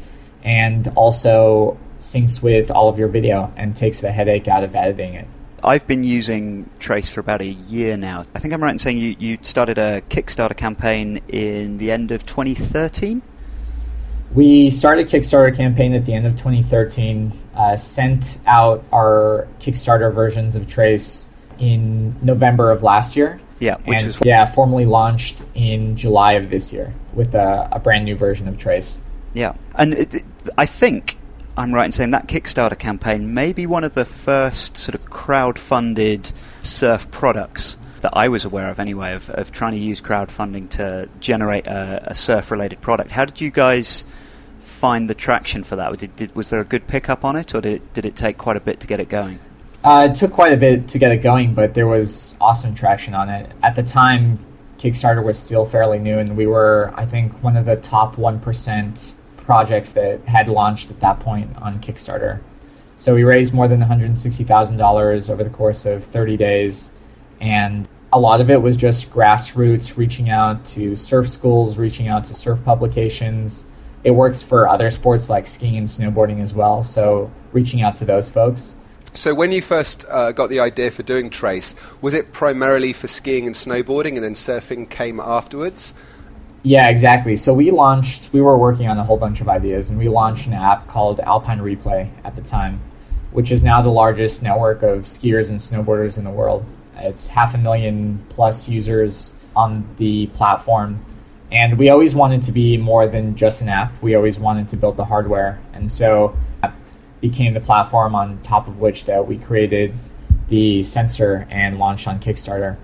and 0.44 0.92
also 0.96 1.78
syncs 2.00 2.42
with 2.42 2.70
all 2.70 2.90
of 2.90 3.00
your 3.00 3.08
video 3.08 3.52
and 3.56 3.76
takes 3.76 4.02
the 4.02 4.12
headache 4.12 4.48
out 4.48 4.64
of 4.64 4.76
editing 4.76 5.14
it. 5.14 5.28
I've 5.64 5.88
been 5.88 6.04
using 6.04 6.70
Trace 6.80 7.10
for 7.10 7.22
about 7.22 7.42
a 7.42 7.48
year 7.48 7.96
now. 7.96 8.26
I 8.36 8.40
think 8.40 8.54
I'm 8.54 8.62
right 8.62 8.74
in 8.74 8.80
saying 8.80 8.98
you, 8.98 9.16
you 9.18 9.38
started 9.42 9.78
a 9.78 10.02
Kickstarter 10.02 10.58
campaign 10.58 11.22
in 11.30 11.78
the 11.78 11.90
end 11.90 12.12
of 12.12 12.26
2013? 12.26 13.22
We 14.34 14.72
started 14.72 15.08
a 15.08 15.10
Kickstarter 15.10 15.56
campaign 15.56 15.94
at 15.94 16.06
the 16.06 16.14
end 16.14 16.26
of 16.26 16.34
2013, 16.34 17.32
uh, 17.56 17.78
sent 17.78 18.40
out 18.46 18.84
our 18.92 19.48
Kickstarter 19.62 20.14
versions 20.14 20.58
of 20.58 20.68
Trace 20.68 21.30
in 21.60 22.16
November 22.22 22.72
of 22.72 22.84
last 22.84 23.16
year 23.16 23.40
yeah, 23.64 23.78
which 23.86 24.02
and, 24.02 24.10
is 24.10 24.20
yeah, 24.24 24.52
formally 24.52 24.86
launched 24.86 25.42
in 25.56 25.96
July 25.96 26.34
of 26.34 26.50
this 26.50 26.74
year 26.74 26.94
with 27.14 27.34
a, 27.34 27.70
a 27.72 27.80
brand 27.80 28.06
new 28.06 28.16
version 28.16 28.48
of 28.48 28.58
Trace. 28.58 29.00
Yeah, 29.34 29.54
and 29.76 29.94
it, 29.94 30.14
it, 30.14 30.24
I 30.58 30.66
think 30.66 31.18
I'm 31.58 31.74
right 31.74 31.86
in 31.86 31.92
saying 31.92 32.12
that 32.12 32.28
Kickstarter 32.28 32.78
campaign 32.78 33.34
may 33.34 33.54
be 33.54 33.66
one 33.66 33.84
of 33.84 33.94
the 33.94 34.06
first 34.06 34.78
sort 34.78 34.96
of 34.96 35.10
crowd-funded 35.10 36.34
surf 36.62 37.10
products 37.10 37.78
that 38.02 38.12
I 38.18 38.28
was 38.28 38.44
aware 38.44 38.70
of 38.70 38.80
anyway, 38.80 39.14
of, 39.14 39.30
of 39.30 39.52
trying 39.52 39.72
to 39.72 39.78
use 39.78 40.02
crowdfunding 40.02 40.70
to 40.72 41.08
generate 41.22 41.66
a, 41.68 42.12
a 42.12 42.16
surf-related 42.16 42.82
product. 42.82 43.12
How 43.12 43.24
did 43.24 43.40
you 43.40 43.50
guys 43.50 44.04
find 44.60 45.10
the 45.10 45.16
traction 45.16 45.64
for 45.64 45.78
that? 45.78 45.98
Did, 45.98 46.16
did, 46.16 46.36
was 46.36 46.50
there 46.50 46.60
a 46.60 46.66
good 46.66 46.88
pickup 46.88 47.24
on 47.24 47.38
it, 47.38 47.56
or 47.56 47.62
did 47.62 47.76
it, 47.76 47.94
did 47.94 48.06
it 48.06 48.16
take 48.16 48.38
quite 48.38 48.58
a 48.58 48.60
bit 48.60 48.82
to 48.82 48.88
get 48.88 49.00
it 49.00 49.08
going? 49.08 49.40
Uh, 49.84 50.08
it 50.10 50.16
took 50.16 50.32
quite 50.32 50.54
a 50.54 50.58
bit 50.58 50.88
to 50.88 50.98
get 50.98 51.12
it 51.12 51.18
going, 51.18 51.54
but 51.54 51.74
there 51.74 51.88
was 51.88 52.38
awesome 52.40 52.74
traction 52.74 53.14
on 53.14 53.28
it. 53.28 53.52
At 53.62 53.76
the 53.76 53.84
time, 53.84 54.40
Kickstarter 54.78 55.22
was 55.22 55.38
still 55.38 55.66
fairly 55.66 56.00
new, 56.00 56.20
and 56.20 56.38
we 56.38 56.48
were, 56.48 56.94
I 56.96 57.06
think, 57.06 57.44
one 57.44 57.58
of 57.58 57.66
the 57.66 57.76
top 57.76 58.16
1% 58.16 59.14
projects 59.36 59.92
that 59.92 60.22
had 60.22 60.48
launched 60.48 60.90
at 60.90 61.02
that 61.02 61.20
point 61.20 61.58
on 61.58 61.82
Kickstarter. 61.82 62.40
So 62.98 63.14
we 63.14 63.26
raised 63.26 63.54
more 63.54 63.68
than 63.68 63.82
$160,000 63.82 65.30
over 65.30 65.44
the 65.44 65.50
course 65.50 65.86
of 65.86 66.06
30 66.06 66.38
days, 66.38 66.92
and 67.42 67.90
a 68.14 68.20
lot 68.20 68.40
of 68.40 68.50
it 68.50 68.62
was 68.62 68.78
just 68.78 69.12
grassroots 69.12 69.98
reaching 69.98 70.30
out 70.30 70.66
to 70.68 70.96
surf 70.96 71.28
schools, 71.28 71.78
reaching 71.78 72.08
out 72.08 72.24
to 72.26 72.34
surf 72.34 72.64
publications. 72.64 73.66
It 74.06 74.12
works 74.12 74.42
for 74.42 74.70
other 74.70 74.90
sports 74.92 75.30
like 75.30 75.46
skiing 75.46 75.76
and 75.76 75.88
snowboarding 75.90 76.42
as 76.42 76.54
well, 76.54 76.86
so 76.86 77.32
reaching 77.52 77.82
out 77.82 77.98
to 77.98 78.06
those 78.06 78.30
folks 78.30 78.76
So, 79.16 79.36
when 79.36 79.52
you 79.52 79.62
first 79.62 80.06
uh, 80.10 80.32
got 80.32 80.50
the 80.50 80.60
idea 80.60 80.90
for 80.90 81.04
doing 81.04 81.30
Trace, 81.30 81.76
was 82.02 82.16
it 82.16 82.32
primarily 82.32 82.94
for 82.94 83.08
skiing 83.08 83.46
and 83.46 83.56
snowboarding, 83.56 84.16
and 84.16 84.24
then 84.24 84.34
surfing 84.34 84.90
came 84.90 85.20
afterwards? 85.20 85.94
Yeah, 86.64 86.90
exactly. 86.90 87.36
So 87.36 87.54
we 87.54 87.70
launched. 87.70 88.32
We 88.34 88.42
were 88.42 88.58
working 88.58 88.88
on 88.88 88.98
a 88.98 89.04
whole 89.04 89.18
bunch 89.18 89.40
of 89.40 89.50
ideas, 89.50 89.90
and 89.90 90.00
we 90.00 90.10
launched 90.10 90.48
an 90.48 90.54
app 90.54 90.88
called 90.88 91.20
Alpine 91.20 91.60
Replay 91.60 92.10
at 92.24 92.36
the 92.36 92.42
time, 92.42 92.80
which 93.32 93.52
is 93.52 93.62
now 93.62 93.82
the 93.84 93.90
largest 93.90 94.42
network 94.42 94.82
of 94.82 95.04
skiers 95.04 95.50
and 95.50 95.60
snowboarders 95.60 96.18
in 96.18 96.24
the 96.24 96.32
world. 96.32 96.66
It's 96.98 97.28
half 97.28 97.54
a 97.54 97.58
million 97.58 98.26
plus 98.30 98.68
users 98.68 99.36
on 99.56 99.88
the 99.98 100.28
platform. 100.28 101.06
And 101.52 101.78
we 101.78 101.90
always 101.90 102.16
wanted 102.16 102.42
to 102.44 102.52
be 102.52 102.78
more 102.78 103.08
than 103.08 103.36
just 103.36 103.62
an 103.62 103.70
app. 103.70 104.02
We 104.02 104.16
always 104.16 104.40
wanted 104.40 104.70
to 104.70 104.78
build 104.78 104.98
the 104.98 105.06
hardware. 105.06 105.60
And 105.74 105.92
so 105.92 106.36
became 107.24 107.54
the 107.54 107.62
platform 107.62 108.14
on 108.14 108.38
top 108.44 108.68
of 108.68 108.80
which 108.82 109.06
that 109.06 109.26
we 109.26 109.38
created 109.38 109.94
the 110.50 110.84
sensor 110.84 111.48
and 111.50 111.80
launched 111.80 112.06
on 112.06 112.20
Kickstarter. 112.20 112.76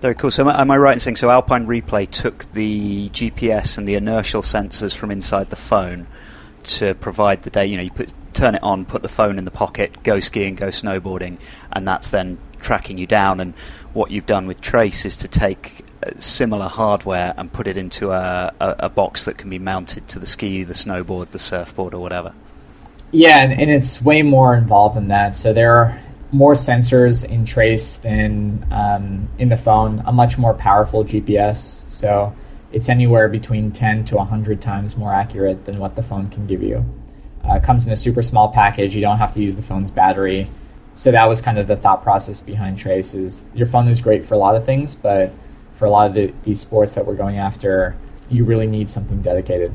Very 0.00 0.14
cool. 0.14 0.30
So, 0.30 0.48
am 0.48 0.70
I 0.70 0.76
right 0.78 0.94
in 0.94 1.00
saying 1.00 1.16
so? 1.16 1.28
Alpine 1.28 1.66
Replay 1.66 2.08
took 2.08 2.50
the 2.52 3.08
GPS 3.08 3.76
and 3.76 3.88
the 3.88 3.96
inertial 3.96 4.42
sensors 4.42 4.96
from 4.96 5.10
inside 5.10 5.50
the 5.50 5.56
phone 5.56 6.06
to 6.62 6.94
provide 6.94 7.42
the 7.42 7.50
data. 7.50 7.68
You 7.68 7.76
know, 7.78 7.82
you 7.82 7.90
put, 7.90 8.14
turn 8.32 8.54
it 8.54 8.62
on, 8.62 8.84
put 8.84 9.02
the 9.02 9.08
phone 9.08 9.38
in 9.38 9.44
the 9.44 9.50
pocket, 9.50 10.04
go 10.04 10.20
skiing, 10.20 10.54
go 10.54 10.68
snowboarding, 10.68 11.40
and 11.72 11.88
that's 11.88 12.10
then 12.10 12.38
tracking 12.60 12.96
you 12.96 13.08
down. 13.08 13.40
And 13.40 13.54
what 13.92 14.12
you've 14.12 14.26
done 14.26 14.46
with 14.46 14.60
Trace 14.60 15.04
is 15.04 15.16
to 15.16 15.26
take 15.26 15.82
uh, 16.06 16.10
similar 16.20 16.68
hardware 16.68 17.34
and 17.36 17.52
put 17.52 17.66
it 17.66 17.76
into 17.76 18.12
a, 18.12 18.52
a, 18.60 18.76
a 18.80 18.88
box 18.88 19.24
that 19.24 19.36
can 19.36 19.50
be 19.50 19.58
mounted 19.58 20.06
to 20.08 20.20
the 20.20 20.26
ski, 20.26 20.62
the 20.62 20.74
snowboard, 20.74 21.30
the 21.30 21.40
surfboard, 21.40 21.92
or 21.92 22.00
whatever. 22.00 22.34
Yeah, 23.14 23.44
and, 23.44 23.52
and 23.52 23.70
it's 23.70 24.02
way 24.02 24.22
more 24.22 24.56
involved 24.56 24.96
than 24.96 25.06
that. 25.08 25.36
So 25.36 25.52
there 25.52 25.76
are 25.76 26.00
more 26.32 26.54
sensors 26.54 27.24
in 27.24 27.46
Trace 27.46 27.98
than 27.98 28.66
um, 28.72 29.28
in 29.38 29.48
the 29.48 29.56
phone, 29.56 30.02
a 30.04 30.12
much 30.12 30.36
more 30.36 30.52
powerful 30.52 31.04
GPS. 31.04 31.88
So 31.92 32.34
it's 32.72 32.88
anywhere 32.88 33.28
between 33.28 33.70
10 33.70 34.04
to 34.06 34.16
100 34.16 34.60
times 34.60 34.96
more 34.96 35.14
accurate 35.14 35.64
than 35.64 35.78
what 35.78 35.94
the 35.94 36.02
phone 36.02 36.28
can 36.28 36.48
give 36.48 36.60
you. 36.60 36.84
Uh, 37.44 37.60
comes 37.60 37.86
in 37.86 37.92
a 37.92 37.96
super 37.96 38.20
small 38.20 38.48
package. 38.48 38.96
You 38.96 39.00
don't 39.00 39.18
have 39.18 39.32
to 39.34 39.40
use 39.40 39.54
the 39.54 39.62
phone's 39.62 39.92
battery. 39.92 40.50
So 40.94 41.12
that 41.12 41.28
was 41.28 41.40
kind 41.40 41.58
of 41.58 41.68
the 41.68 41.76
thought 41.76 42.02
process 42.02 42.40
behind 42.40 42.80
Trace 42.80 43.14
is 43.14 43.44
your 43.54 43.68
phone 43.68 43.86
is 43.86 44.00
great 44.00 44.26
for 44.26 44.34
a 44.34 44.38
lot 44.38 44.56
of 44.56 44.64
things, 44.64 44.96
but 44.96 45.32
for 45.74 45.84
a 45.84 45.90
lot 45.90 46.08
of 46.08 46.14
the, 46.14 46.32
these 46.42 46.60
sports 46.60 46.94
that 46.94 47.06
we're 47.06 47.14
going 47.14 47.38
after, 47.38 47.96
you 48.28 48.44
really 48.44 48.66
need 48.66 48.88
something 48.88 49.22
dedicated. 49.22 49.72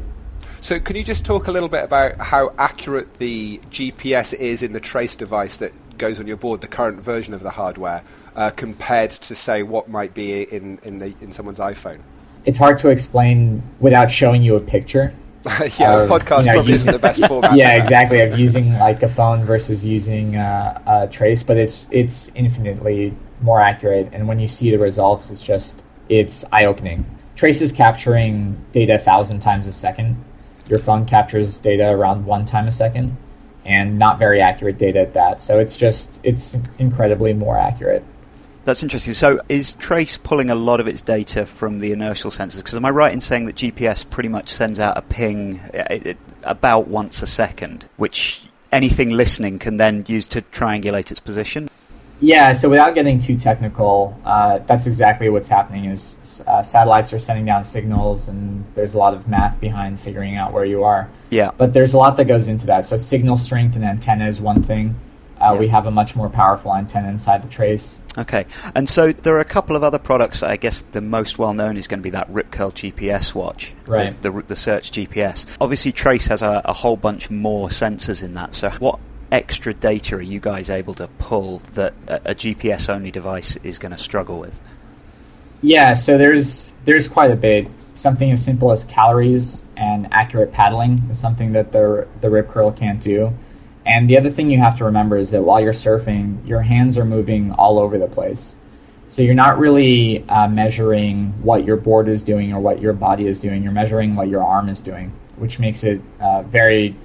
So, 0.61 0.79
can 0.79 0.95
you 0.95 1.03
just 1.03 1.25
talk 1.25 1.47
a 1.47 1.51
little 1.51 1.69
bit 1.69 1.83
about 1.83 2.19
how 2.19 2.53
accurate 2.57 3.15
the 3.15 3.59
GPS 3.69 4.33
is 4.33 4.63
in 4.63 4.73
the 4.73 4.79
Trace 4.79 5.15
device 5.15 5.57
that 5.57 5.71
goes 5.97 6.19
on 6.19 6.27
your 6.27 6.37
board, 6.37 6.61
the 6.61 6.67
current 6.67 7.01
version 7.01 7.33
of 7.33 7.41
the 7.41 7.51
hardware, 7.51 8.03
uh, 8.35 8.49
compared 8.51 9.11
to 9.11 9.35
say 9.35 9.63
what 9.63 9.89
might 9.89 10.13
be 10.13 10.43
in 10.43 10.79
in, 10.83 10.99
the, 10.99 11.13
in 11.21 11.31
someone's 11.31 11.59
iPhone? 11.59 11.99
It's 12.45 12.57
hard 12.57 12.79
to 12.79 12.89
explain 12.89 13.61
without 13.79 14.11
showing 14.11 14.41
you 14.41 14.55
a 14.55 14.61
picture. 14.61 15.13
yeah, 15.45 15.93
uh, 15.93 16.07
podcast 16.07 16.39
you 16.39 16.45
know, 16.47 16.53
probably 16.53 16.71
using, 16.73 16.89
isn't 16.89 16.91
the 16.91 16.99
best 16.99 17.25
format. 17.27 17.55
yeah, 17.55 17.81
exactly. 17.81 18.19
Of 18.19 18.37
using 18.37 18.73
like 18.73 19.01
a 19.03 19.09
phone 19.09 19.45
versus 19.45 19.85
using 19.85 20.35
uh, 20.35 20.81
a 20.85 21.07
Trace, 21.07 21.43
but 21.43 21.57
it's 21.57 21.87
it's 21.91 22.29
infinitely 22.35 23.15
more 23.41 23.61
accurate. 23.61 24.09
And 24.11 24.27
when 24.27 24.39
you 24.39 24.47
see 24.47 24.71
the 24.71 24.79
results, 24.79 25.31
it's 25.31 25.43
just 25.43 25.83
it's 26.09 26.43
eye 26.51 26.65
opening. 26.65 27.05
Trace 27.35 27.61
is 27.61 27.71
capturing 27.71 28.65
data 28.73 28.95
a 28.95 28.99
thousand 28.99 29.39
times 29.39 29.65
a 29.65 29.71
second, 29.71 30.21
your 30.69 30.79
phone 30.79 31.05
captures 31.05 31.57
data 31.57 31.89
around 31.89 32.25
one 32.25 32.45
time 32.45 32.67
a 32.67 32.71
second 32.71 33.17
and 33.65 33.99
not 33.99 34.17
very 34.19 34.41
accurate 34.41 34.77
data 34.77 34.99
at 34.99 35.13
that. 35.13 35.43
So 35.43 35.59
it's 35.59 35.75
just 35.75 36.19
it's 36.23 36.57
incredibly 36.77 37.33
more 37.33 37.57
accurate. 37.57 38.03
That's 38.65 38.83
interesting. 38.83 39.13
So 39.13 39.41
is 39.49 39.73
Trace 39.73 40.17
pulling 40.17 40.49
a 40.49 40.55
lot 40.55 40.79
of 40.79 40.87
its 40.87 41.01
data 41.01 41.45
from 41.45 41.79
the 41.79 41.91
inertial 41.91 42.29
sensors? 42.29 42.57
Because 42.57 42.75
am 42.75 42.85
I 42.85 42.89
right 42.89 43.13
in 43.13 43.21
saying 43.21 43.45
that 43.45 43.55
GPS 43.55 44.07
pretty 44.07 44.29
much 44.29 44.49
sends 44.49 44.79
out 44.79 44.97
a 44.97 45.01
ping 45.01 45.59
uh, 45.59 46.13
about 46.43 46.87
once 46.87 47.21
a 47.21 47.27
second, 47.27 47.89
which 47.97 48.43
anything 48.71 49.11
listening 49.11 49.59
can 49.59 49.77
then 49.77 50.05
use 50.07 50.27
to 50.29 50.41
triangulate 50.41 51.09
its 51.09 51.19
position? 51.19 51.69
Yeah, 52.21 52.51
so 52.51 52.69
without 52.69 52.95
getting 52.95 53.19
too 53.19 53.37
technical, 53.37 54.19
uh, 54.25 54.59
that's 54.59 54.87
exactly 54.87 55.29
what's 55.29 55.47
happening. 55.47 55.85
Is 55.85 56.43
uh, 56.47 56.61
satellites 56.61 57.13
are 57.13 57.19
sending 57.19 57.45
down 57.45 57.63
signals, 57.65 58.27
and 58.27 58.65
there's 58.75 58.93
a 58.93 58.97
lot 58.97 59.13
of 59.13 59.27
math 59.27 59.59
behind 59.59 59.99
figuring 60.01 60.35
out 60.35 60.51
where 60.51 60.65
you 60.65 60.83
are. 60.83 61.09
Yeah. 61.29 61.51
But 61.57 61.73
there's 61.73 61.93
a 61.93 61.97
lot 61.97 62.17
that 62.17 62.25
goes 62.25 62.47
into 62.47 62.65
that. 62.67 62.85
So 62.85 62.97
signal 62.97 63.37
strength 63.37 63.75
and 63.75 63.85
antenna 63.85 64.27
is 64.27 64.41
one 64.41 64.63
thing. 64.63 64.99
Uh, 65.39 65.51
yeah. 65.53 65.59
We 65.59 65.67
have 65.69 65.85
a 65.85 65.91
much 65.91 66.17
more 66.17 66.29
powerful 66.29 66.75
antenna 66.75 67.07
inside 67.07 67.41
the 67.41 67.47
trace. 67.47 68.01
Okay, 68.17 68.45
and 68.75 68.89
so 68.89 69.13
there 69.13 69.35
are 69.35 69.39
a 69.39 69.45
couple 69.45 69.77
of 69.77 69.85
other 69.85 69.99
products. 69.99 70.43
I 70.43 70.57
guess 70.57 70.81
the 70.81 70.99
most 70.99 71.39
well 71.39 71.53
known 71.53 71.77
is 71.77 71.87
going 71.87 71.99
to 71.99 72.03
be 72.03 72.09
that 72.09 72.29
Rip 72.29 72.51
Curl 72.51 72.71
GPS 72.71 73.33
watch, 73.33 73.73
right? 73.87 74.21
The, 74.21 74.31
the, 74.31 74.41
the 74.41 74.55
Search 74.57 74.91
GPS. 74.91 75.45
Obviously, 75.61 75.93
Trace 75.93 76.27
has 76.27 76.41
a, 76.41 76.61
a 76.65 76.73
whole 76.73 76.97
bunch 76.97 77.31
more 77.31 77.69
sensors 77.69 78.21
in 78.21 78.33
that. 78.33 78.53
So, 78.53 78.69
what 78.71 78.99
extra 79.31 79.73
data 79.73 80.15
are 80.15 80.21
you 80.21 80.39
guys 80.39 80.69
able 80.69 80.93
to 80.95 81.07
pull 81.19 81.59
that 81.73 81.93
a, 82.07 82.35
GPS 82.35 82.93
only 82.93 83.11
device 83.11 83.57
is 83.57 83.77
going 83.79 83.91
to 83.91 83.97
struggle 83.97 84.39
with? 84.39 84.59
Yeah, 85.61 85.93
so 85.93 86.17
there's 86.17 86.73
there's 86.85 87.07
quite 87.07 87.31
a 87.31 87.35
bit. 87.35 87.67
Something 87.93 88.31
as 88.31 88.43
simple 88.43 88.71
as 88.71 88.85
calories 88.85 89.65
and 89.75 90.07
accurate 90.11 90.53
paddling 90.53 91.03
is 91.11 91.19
something 91.19 91.51
that 91.53 91.71
the 91.71 92.07
the 92.21 92.29
Rip 92.29 92.49
Curl 92.49 92.71
can't 92.71 93.01
do. 93.01 93.33
And 93.85 94.09
the 94.09 94.17
other 94.17 94.29
thing 94.29 94.49
you 94.49 94.59
have 94.59 94.77
to 94.77 94.85
remember 94.85 95.17
is 95.17 95.31
that 95.31 95.43
while 95.43 95.59
you're 95.59 95.73
surfing, 95.73 96.47
your 96.47 96.61
hands 96.61 96.97
are 96.97 97.05
moving 97.05 97.51
all 97.51 97.79
over 97.79 97.97
the 97.97 98.07
place. 98.07 98.55
So 99.07 99.23
you're 99.23 99.33
not 99.33 99.57
really 99.57 100.23
uh, 100.29 100.47
measuring 100.47 101.33
what 101.41 101.65
your 101.65 101.77
board 101.77 102.07
is 102.07 102.21
doing 102.21 102.53
or 102.53 102.59
what 102.59 102.79
your 102.79 102.93
body 102.93 103.25
is 103.25 103.39
doing. 103.39 103.63
You're 103.63 103.71
measuring 103.71 104.15
what 104.15 104.27
your 104.27 104.43
arm 104.43 104.69
is 104.69 104.81
doing, 104.81 105.11
which 105.37 105.57
makes 105.57 105.83
it 105.83 106.01
uh, 106.19 106.43
very 106.43 106.95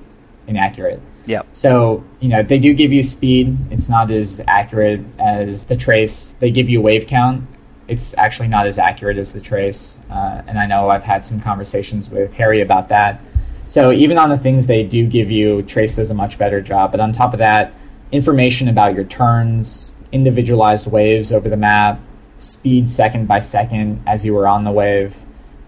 inaccurate. 0.47 1.01
Yeah. 1.27 1.43
So, 1.53 2.05
you 2.21 2.29
know, 2.29 2.43
they 2.43 2.59
do 2.59 2.75
give 2.75 2.93
you 2.93 3.03
speed. 3.03 3.57
It's 3.71 3.89
not 3.89 4.11
as 4.11 4.41
accurate 4.47 5.01
as 5.19 5.65
the 5.65 5.77
trace. 5.77 6.35
They 6.39 6.51
give 6.51 6.69
you 6.69 6.81
wave 6.81 7.07
count. 7.07 7.45
It's 7.89 8.15
actually 8.17 8.49
not 8.49 8.67
as 8.67 8.79
accurate 8.79 9.19
as 9.19 9.33
the 9.33 9.41
trace. 9.41 9.99
Uh, 10.11 10.43
and 10.47 10.59
I 10.59 10.67
know 10.67 10.91
I've 10.91 11.03
had 11.03 11.25
some 11.25 11.41
conversations 11.41 12.09
with 12.11 12.33
Harry 12.35 12.61
about 12.63 12.89
that. 12.89 13.21
So, 13.67 13.93
even 13.93 14.19
on 14.19 14.29
the 14.29 14.39
things 14.39 14.67
they 14.67 14.83
do 14.83 15.07
give 15.07 15.31
you, 15.31 15.63
Trace 15.63 15.97
does 15.97 16.11
a 16.11 16.15
much 16.15 16.37
better 16.39 16.61
job. 16.61 16.91
But 16.91 17.01
on 17.01 17.13
top 17.13 17.33
of 17.33 17.39
that, 17.39 17.73
information 18.13 18.69
about 18.69 18.95
your 18.95 19.05
turns, 19.05 19.95
individualized 20.13 20.87
waves 20.87 21.33
over 21.33 21.49
the 21.49 21.57
map, 21.57 22.01
speed 22.39 22.89
second 22.89 23.27
by 23.27 23.41
second 23.41 24.03
as 24.07 24.25
you 24.25 24.35
were 24.35 24.47
on 24.47 24.65
the 24.65 24.71
wave, 24.71 25.15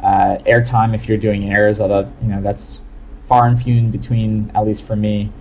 uh, 0.01 0.37
airtime 0.47 0.95
if 0.95 1.09
you're 1.09 1.19
doing 1.19 1.51
airs, 1.51 1.81
although, 1.81 2.13
you 2.21 2.29
know, 2.29 2.43
that's 2.43 2.83
far 3.29 3.47
and 3.47 3.61
few 3.61 3.77
in 3.77 3.91
between, 3.91 4.51
at 4.55 4.65
least 4.65 4.85
for 4.85 4.95
me. 4.95 5.33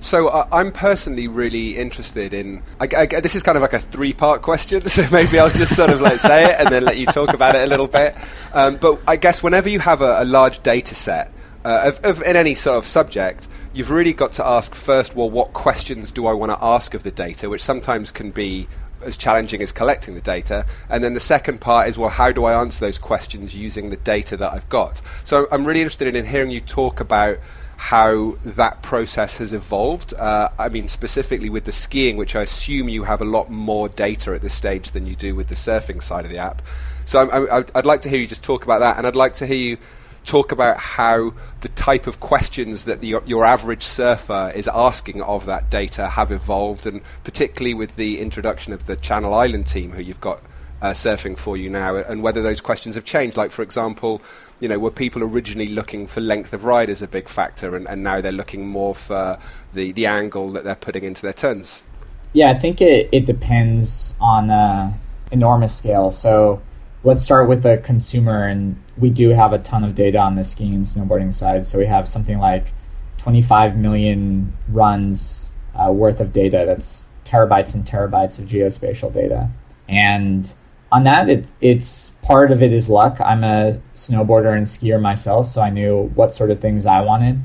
So 0.00 0.28
uh, 0.28 0.48
I'm 0.52 0.72
personally 0.72 1.28
really 1.28 1.76
interested 1.76 2.32
in. 2.32 2.62
I, 2.80 2.88
I, 2.96 3.06
this 3.20 3.34
is 3.34 3.42
kind 3.42 3.56
of 3.56 3.62
like 3.62 3.72
a 3.72 3.78
three-part 3.78 4.42
question, 4.42 4.80
so 4.88 5.04
maybe 5.10 5.38
I'll 5.38 5.50
just 5.50 5.74
sort 5.74 5.90
of 5.90 6.00
like 6.00 6.18
say 6.18 6.44
it 6.44 6.60
and 6.60 6.68
then 6.68 6.84
let 6.84 6.96
you 6.98 7.06
talk 7.06 7.34
about 7.34 7.54
it 7.54 7.66
a 7.66 7.70
little 7.70 7.88
bit. 7.88 8.14
Um, 8.54 8.76
but 8.76 9.00
I 9.06 9.16
guess 9.16 9.42
whenever 9.42 9.68
you 9.68 9.80
have 9.80 10.02
a, 10.02 10.22
a 10.22 10.24
large 10.24 10.62
data 10.62 10.94
set 10.94 11.32
uh, 11.64 11.92
of, 11.92 12.04
of, 12.04 12.22
in 12.22 12.36
any 12.36 12.54
sort 12.54 12.78
of 12.78 12.86
subject, 12.86 13.48
you've 13.74 13.90
really 13.90 14.12
got 14.12 14.32
to 14.32 14.46
ask 14.46 14.74
first. 14.74 15.16
Well, 15.16 15.30
what 15.30 15.52
questions 15.52 16.12
do 16.12 16.26
I 16.26 16.32
want 16.32 16.52
to 16.52 16.64
ask 16.64 16.94
of 16.94 17.02
the 17.02 17.10
data? 17.10 17.48
Which 17.48 17.62
sometimes 17.62 18.12
can 18.12 18.30
be 18.30 18.68
as 19.02 19.16
challenging 19.16 19.62
as 19.62 19.72
collecting 19.72 20.14
the 20.14 20.20
data. 20.20 20.64
And 20.88 21.02
then 21.02 21.14
the 21.14 21.20
second 21.20 21.60
part 21.60 21.88
is, 21.88 21.98
well, 21.98 22.10
how 22.10 22.32
do 22.32 22.44
I 22.44 22.60
answer 22.60 22.84
those 22.84 22.98
questions 22.98 23.56
using 23.56 23.90
the 23.90 23.96
data 23.96 24.36
that 24.36 24.52
I've 24.52 24.68
got? 24.68 25.02
So 25.24 25.46
I'm 25.50 25.64
really 25.64 25.80
interested 25.80 26.14
in 26.14 26.24
hearing 26.24 26.50
you 26.50 26.60
talk 26.60 27.00
about 27.00 27.38
how 27.76 28.32
that 28.44 28.82
process 28.82 29.38
has 29.38 29.52
evolved. 29.52 30.14
Uh, 30.14 30.48
I 30.58 30.68
mean, 30.68 30.86
specifically 30.86 31.50
with 31.50 31.64
the 31.64 31.72
skiing, 31.72 32.16
which 32.16 32.34
I 32.34 32.42
assume 32.42 32.88
you 32.88 33.04
have 33.04 33.20
a 33.20 33.24
lot 33.24 33.50
more 33.50 33.88
data 33.88 34.32
at 34.32 34.40
this 34.40 34.54
stage 34.54 34.92
than 34.92 35.06
you 35.06 35.14
do 35.14 35.34
with 35.34 35.48
the 35.48 35.54
surfing 35.54 36.02
side 36.02 36.24
of 36.24 36.30
the 36.30 36.38
app. 36.38 36.62
So 37.04 37.28
i 37.30 37.60
would 37.60 37.86
like 37.86 38.00
to 38.02 38.08
hear 38.08 38.18
you 38.18 38.26
just 38.26 38.42
talk 38.42 38.64
about 38.64 38.80
that, 38.80 38.98
and 38.98 39.06
I'd 39.06 39.14
like 39.14 39.34
to 39.34 39.46
hear 39.46 39.56
you 39.56 39.78
talk 40.24 40.50
about 40.50 40.76
how 40.76 41.32
the 41.60 41.68
type 41.68 42.06
of 42.06 42.18
questions 42.18 42.84
that 42.84 43.00
the, 43.00 43.20
your 43.26 43.44
average 43.44 43.84
surfer 43.84 44.52
is 44.54 44.68
asking 44.68 45.22
of 45.22 45.46
that 45.46 45.70
data 45.70 46.08
have 46.08 46.32
evolved, 46.32 46.86
and 46.86 47.00
particularly 47.24 47.74
with 47.74 47.96
the 47.96 48.20
introduction 48.20 48.72
of 48.72 48.86
the 48.86 48.96
Channel 48.96 49.32
Island 49.32 49.66
team, 49.66 49.92
who 49.92 50.02
you've 50.02 50.20
got 50.20 50.42
uh, 50.82 50.92
surfing 50.92 51.38
for 51.38 51.56
you 51.56 51.70
now, 51.70 51.96
and 51.96 52.22
whether 52.22 52.42
those 52.42 52.60
questions 52.60 52.94
have 52.94 53.04
changed. 53.04 53.36
Like, 53.36 53.50
for 53.50 53.62
example, 53.62 54.20
you 54.60 54.68
know, 54.68 54.78
were 54.78 54.90
people 54.90 55.22
originally 55.22 55.68
looking 55.68 56.06
for 56.06 56.20
length 56.20 56.52
of 56.52 56.64
ride 56.64 56.90
as 56.90 57.02
a 57.02 57.08
big 57.08 57.28
factor, 57.28 57.76
and, 57.76 57.88
and 57.88 58.02
now 58.02 58.20
they're 58.20 58.32
looking 58.32 58.66
more 58.66 58.94
for 58.94 59.38
the, 59.72 59.92
the 59.92 60.06
angle 60.06 60.50
that 60.50 60.64
they're 60.64 60.74
putting 60.74 61.04
into 61.04 61.22
their 61.22 61.32
turns? 61.32 61.84
Yeah, 62.32 62.50
I 62.50 62.54
think 62.54 62.80
it, 62.80 63.08
it 63.12 63.26
depends 63.26 64.14
on 64.20 64.50
an 64.50 64.94
enormous 65.30 65.74
scale. 65.74 66.10
So 66.10 66.60
let's 67.04 67.22
start 67.22 67.48
with 67.48 67.62
the 67.62 67.78
consumer, 67.78 68.46
and 68.46 68.82
we 68.98 69.10
do 69.10 69.30
have 69.30 69.52
a 69.52 69.58
ton 69.58 69.84
of 69.84 69.94
data 69.94 70.18
on 70.18 70.36
the 70.36 70.44
skiing 70.44 70.74
and 70.74 70.86
snowboarding 70.86 71.32
side. 71.32 71.66
So 71.66 71.78
we 71.78 71.86
have 71.86 72.08
something 72.08 72.38
like 72.38 72.72
25 73.18 73.78
million 73.78 74.56
runs 74.68 75.50
uh, 75.74 75.90
worth 75.90 76.20
of 76.20 76.32
data 76.32 76.64
that's 76.66 77.08
terabytes 77.24 77.74
and 77.74 77.84
terabytes 77.84 78.38
of 78.38 78.46
geospatial 78.46 79.12
data. 79.12 79.50
And 79.88 80.52
on 80.92 81.04
that, 81.04 81.28
it, 81.28 81.46
it's 81.60 82.10
part 82.22 82.52
of 82.52 82.62
it 82.62 82.72
is 82.72 82.88
luck. 82.88 83.20
I'm 83.20 83.42
a 83.42 83.80
snowboarder 83.96 84.56
and 84.56 84.66
skier 84.66 85.00
myself, 85.00 85.48
so 85.48 85.60
I 85.60 85.70
knew 85.70 86.10
what 86.14 86.32
sort 86.32 86.50
of 86.50 86.60
things 86.60 86.86
I 86.86 87.00
wanted. 87.00 87.40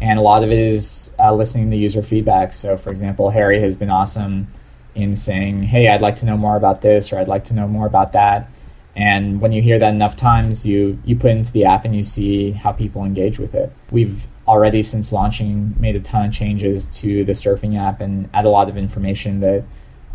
And 0.00 0.18
a 0.18 0.22
lot 0.22 0.42
of 0.42 0.50
it 0.50 0.58
is 0.58 1.14
uh, 1.18 1.34
listening 1.34 1.70
to 1.70 1.76
user 1.76 2.02
feedback. 2.02 2.52
So, 2.54 2.76
for 2.76 2.90
example, 2.90 3.30
Harry 3.30 3.60
has 3.60 3.76
been 3.76 3.90
awesome 3.90 4.48
in 4.94 5.16
saying, 5.16 5.64
Hey, 5.64 5.88
I'd 5.88 6.00
like 6.00 6.16
to 6.16 6.26
know 6.26 6.36
more 6.36 6.56
about 6.56 6.80
this, 6.80 7.12
or 7.12 7.18
I'd 7.18 7.28
like 7.28 7.44
to 7.44 7.54
know 7.54 7.68
more 7.68 7.86
about 7.86 8.12
that. 8.12 8.50
And 8.94 9.42
when 9.42 9.52
you 9.52 9.60
hear 9.60 9.78
that 9.78 9.92
enough 9.92 10.16
times, 10.16 10.64
you, 10.64 10.98
you 11.04 11.16
put 11.16 11.30
into 11.30 11.52
the 11.52 11.66
app 11.66 11.84
and 11.84 11.94
you 11.94 12.02
see 12.02 12.52
how 12.52 12.72
people 12.72 13.04
engage 13.04 13.38
with 13.38 13.54
it. 13.54 13.70
We've 13.90 14.26
already, 14.48 14.82
since 14.82 15.12
launching, 15.12 15.74
made 15.78 15.96
a 15.96 16.00
ton 16.00 16.26
of 16.26 16.32
changes 16.32 16.86
to 16.86 17.24
the 17.24 17.32
surfing 17.32 17.78
app 17.78 18.00
and 18.00 18.30
add 18.32 18.46
a 18.46 18.48
lot 18.48 18.70
of 18.70 18.78
information 18.78 19.40
that 19.40 19.64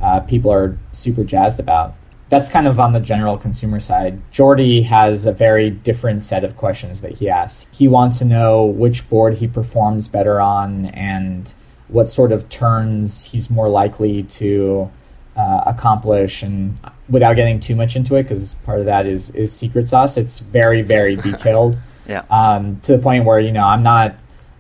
uh, 0.02 0.20
people 0.22 0.52
are 0.52 0.80
super 0.94 1.24
jazzed 1.24 1.60
about. 1.60 1.96
That's 2.32 2.48
kind 2.48 2.66
of 2.66 2.80
on 2.80 2.94
the 2.94 3.02
general 3.02 3.38
consumer 3.38 3.82
side. 3.82 4.22
Jordy 4.32 4.82
has 4.84 5.26
a 5.26 5.34
very 5.34 5.70
different 5.70 6.24
set 6.24 6.46
of 6.46 6.56
questions 6.56 7.02
that 7.02 7.12
he 7.12 7.30
asks. 7.30 7.68
He 7.72 7.90
wants 7.90 8.20
to 8.20 8.26
know 8.26 8.64
which 8.64 9.08
board 9.10 9.34
he 9.34 9.48
performs 9.48 10.08
better 10.08 10.40
on 10.40 10.86
and 10.86 11.54
what 11.90 12.10
sort 12.10 12.32
of 12.32 12.48
turns 12.48 13.26
he's 13.26 13.50
more 13.50 13.68
likely 13.68 14.24
to 14.24 14.90
uh, 15.36 15.64
accomplish 15.66 16.42
and 16.42 16.78
without 17.10 17.36
getting 17.36 17.60
too 17.60 17.76
much 17.76 17.98
into 17.98 18.16
it 18.16 18.24
because 18.24 18.54
part 18.66 18.80
of 18.80 18.86
that 18.86 19.06
is 19.06 19.30
is 19.32 19.52
secret 19.52 19.88
sauce 19.88 20.18
it's 20.18 20.40
very 20.40 20.82
very 20.82 21.16
detailed 21.28 21.78
yeah 22.08 22.24
um, 22.30 22.80
to 22.82 22.96
the 22.96 23.02
point 23.02 23.24
where 23.24 23.40
you 23.40 23.52
know 23.52 23.64
i'm 23.64 23.82
not 23.82 24.16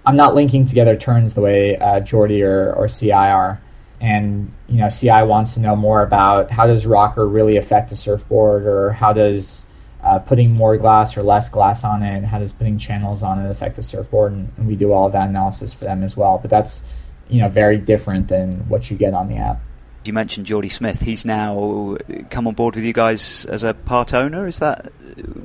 i'm 0.05 0.15
not 0.15 0.33
linking 0.33 0.65
together 0.65 0.95
turns 0.95 1.33
the 1.33 1.41
way 1.41 1.77
uh, 1.77 1.99
jordy 1.99 2.41
or, 2.41 2.73
or 2.73 2.87
ci 2.87 3.11
are 3.11 3.61
and 4.01 4.51
you 4.67 4.77
know 4.77 4.89
ci 4.89 5.07
wants 5.23 5.53
to 5.53 5.59
know 5.61 5.75
more 5.75 6.01
about 6.03 6.49
how 6.51 6.65
does 6.67 6.85
rocker 6.85 7.25
really 7.27 7.55
affect 7.55 7.91
a 7.91 7.95
surfboard 7.95 8.65
or 8.65 8.91
how 8.91 9.13
does 9.13 9.65
uh, 10.03 10.17
putting 10.17 10.51
more 10.51 10.75
glass 10.75 11.15
or 11.15 11.21
less 11.23 11.47
glass 11.49 11.83
on 11.83 12.01
it 12.01 12.23
how 12.25 12.39
does 12.39 12.51
putting 12.51 12.77
channels 12.79 13.21
on 13.21 13.39
it 13.45 13.49
affect 13.49 13.75
the 13.75 13.83
surfboard 13.83 14.31
and, 14.31 14.51
and 14.57 14.67
we 14.67 14.75
do 14.75 14.91
all 14.91 15.05
of 15.05 15.13
that 15.13 15.29
analysis 15.29 15.73
for 15.73 15.85
them 15.85 16.03
as 16.03 16.17
well 16.17 16.39
but 16.41 16.49
that's 16.49 16.81
you 17.29 17.39
know 17.39 17.47
very 17.47 17.77
different 17.77 18.27
than 18.27 18.67
what 18.67 18.89
you 18.89 18.97
get 18.97 19.13
on 19.13 19.27
the 19.29 19.35
app 19.37 19.59
you 20.03 20.13
mentioned 20.13 20.47
Jordy 20.47 20.67
Smith. 20.69 21.01
He's 21.01 21.25
now 21.25 21.95
come 22.31 22.47
on 22.47 22.55
board 22.55 22.75
with 22.75 22.83
you 22.83 22.91
guys 22.91 23.45
as 23.45 23.63
a 23.63 23.75
part 23.75 24.15
owner. 24.15 24.47
Is 24.47 24.57
that 24.57 24.91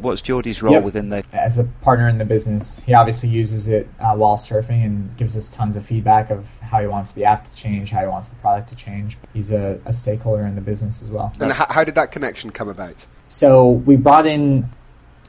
what's 0.01 0.23
Jordy's 0.23 0.63
role 0.63 0.73
Yep. 0.73 0.85
within 0.85 1.09
the? 1.11 1.25
as 1.35 1.59
a 1.59 1.65
partner 1.83 2.09
in 2.09 2.17
the 2.17 2.25
business. 2.25 2.81
He 2.81 2.95
obviously 2.95 3.29
uses 3.29 3.69
it 3.69 3.87
uh, 4.01 4.15
while 4.15 4.39
surfing 4.39 4.83
and 4.87 5.15
gives 5.19 5.37
us 5.37 5.51
tons 5.51 5.77
of 5.77 5.85
feedback 5.85 6.31
of 6.31 6.47
how 6.67 6.81
he 6.81 6.87
wants 6.87 7.13
the 7.13 7.25
app 7.25 7.49
to 7.49 7.57
change, 7.57 7.91
how 7.91 8.01
he 8.01 8.07
wants 8.07 8.29
the 8.29 8.35
product 8.37 8.69
to 8.71 8.75
change. 8.77 9.17
He's 9.33 9.51
a, 9.51 9.81
a 9.87 9.93
stakeholder 9.93 10.45
in 10.45 10.55
the 10.55 10.61
business 10.61 11.03
as 11.03 11.09
well. 11.11 11.33
And 11.41 11.53
how, 11.53 11.67
how 11.71 11.85
did 11.85 11.95
that 11.95 12.13
connection 12.13 12.51
come 12.51 12.69
about? 12.69 13.07
So 13.29 13.69
we 13.71 13.97
brought 13.97 14.27
in 14.27 14.69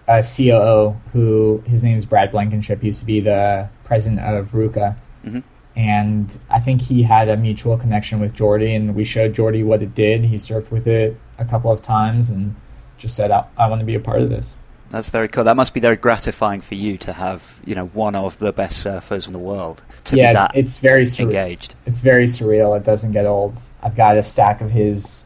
a 0.08 0.24
COO 0.24 0.96
who 1.14 1.64
his 1.68 1.84
name 1.84 1.98
is 1.98 2.06
Brad 2.06 2.32
Blankenship. 2.32 2.82
He 2.82 2.88
used 2.88 3.00
to 3.00 3.06
be 3.06 3.20
the 3.20 3.70
president 3.84 4.22
of 4.22 4.52
RVCA. 4.52 4.96
Mhm. 5.26 5.44
And 5.76 6.40
I 6.50 6.60
think 6.60 6.82
he 6.82 7.04
had 7.04 7.30
a 7.30 7.38
mutual 7.38 7.78
connection 7.78 8.20
with 8.20 8.34
Jordy, 8.34 8.74
and 8.74 8.96
we 8.96 9.04
showed 9.04 9.34
Jordy 9.36 9.62
what 9.62 9.84
it 9.84 9.94
did. 9.94 10.24
He 10.24 10.38
surfed 10.38 10.72
with 10.72 10.88
it 10.88 11.16
a 11.38 11.46
couple 11.46 11.72
of 11.72 11.84
times 11.84 12.32
and 12.32 12.56
just 12.98 13.16
said, 13.16 13.30
I, 13.30 13.46
I 13.58 13.68
want 13.68 13.82
to 13.82 13.86
be 13.86 13.94
a 13.94 14.00
part 14.00 14.22
of 14.22 14.30
this. 14.30 14.58
That's 14.90 15.10
very 15.10 15.28
cool. 15.28 15.44
That 15.44 15.56
must 15.56 15.74
be 15.74 15.80
very 15.80 15.98
gratifying 15.98 16.62
for 16.62 16.76
you 16.76 16.98
to 17.00 17.14
have, 17.14 17.60
you 17.66 17.76
know, 17.76 17.88
one 17.88 18.16
of 18.16 18.38
the 18.40 18.54
best 18.54 18.86
surfers 18.86 19.28
in 19.28 19.34
the 19.34 19.40
world 19.40 19.84
to 20.06 20.16
yeah, 20.16 20.30
be 20.30 20.34
that 20.34 20.52
it's 20.56 20.80
very 20.80 21.04
surreal. 21.04 21.24
engaged. 21.24 21.76
It's 21.86 22.00
very 22.00 22.26
surreal. 22.26 22.78
It 22.78 22.84
doesn't 22.84 23.12
get 23.12 23.26
old. 23.26 23.58
I've 23.82 23.96
got 23.96 24.18
a 24.18 24.24
stack 24.24 24.62
of 24.62 24.72
his 24.72 25.26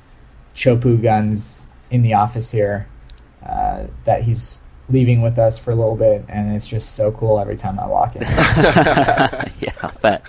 Chopu 0.55 1.01
guns 1.01 1.68
in 1.89 2.01
the 2.01 2.14
office 2.14 2.51
here 2.51 2.88
uh, 3.45 3.86
that 4.05 4.24
he's 4.24 4.62
leaving 4.89 5.22
with 5.22 5.38
us 5.38 5.57
for 5.57 5.72
a 5.72 5.76
little 5.76 5.95
bit, 5.95 6.26
and 6.28 6.55
it's 6.55 6.68
just 6.68 6.95
so 6.95 7.12
cool 7.12 7.39
every 7.39 7.55
time 7.55 7.80
I 7.80 7.88
walk 7.88 8.16
in. 8.16 8.22
yeah, 9.59 9.72
I 9.82 9.91
bet. 10.01 10.28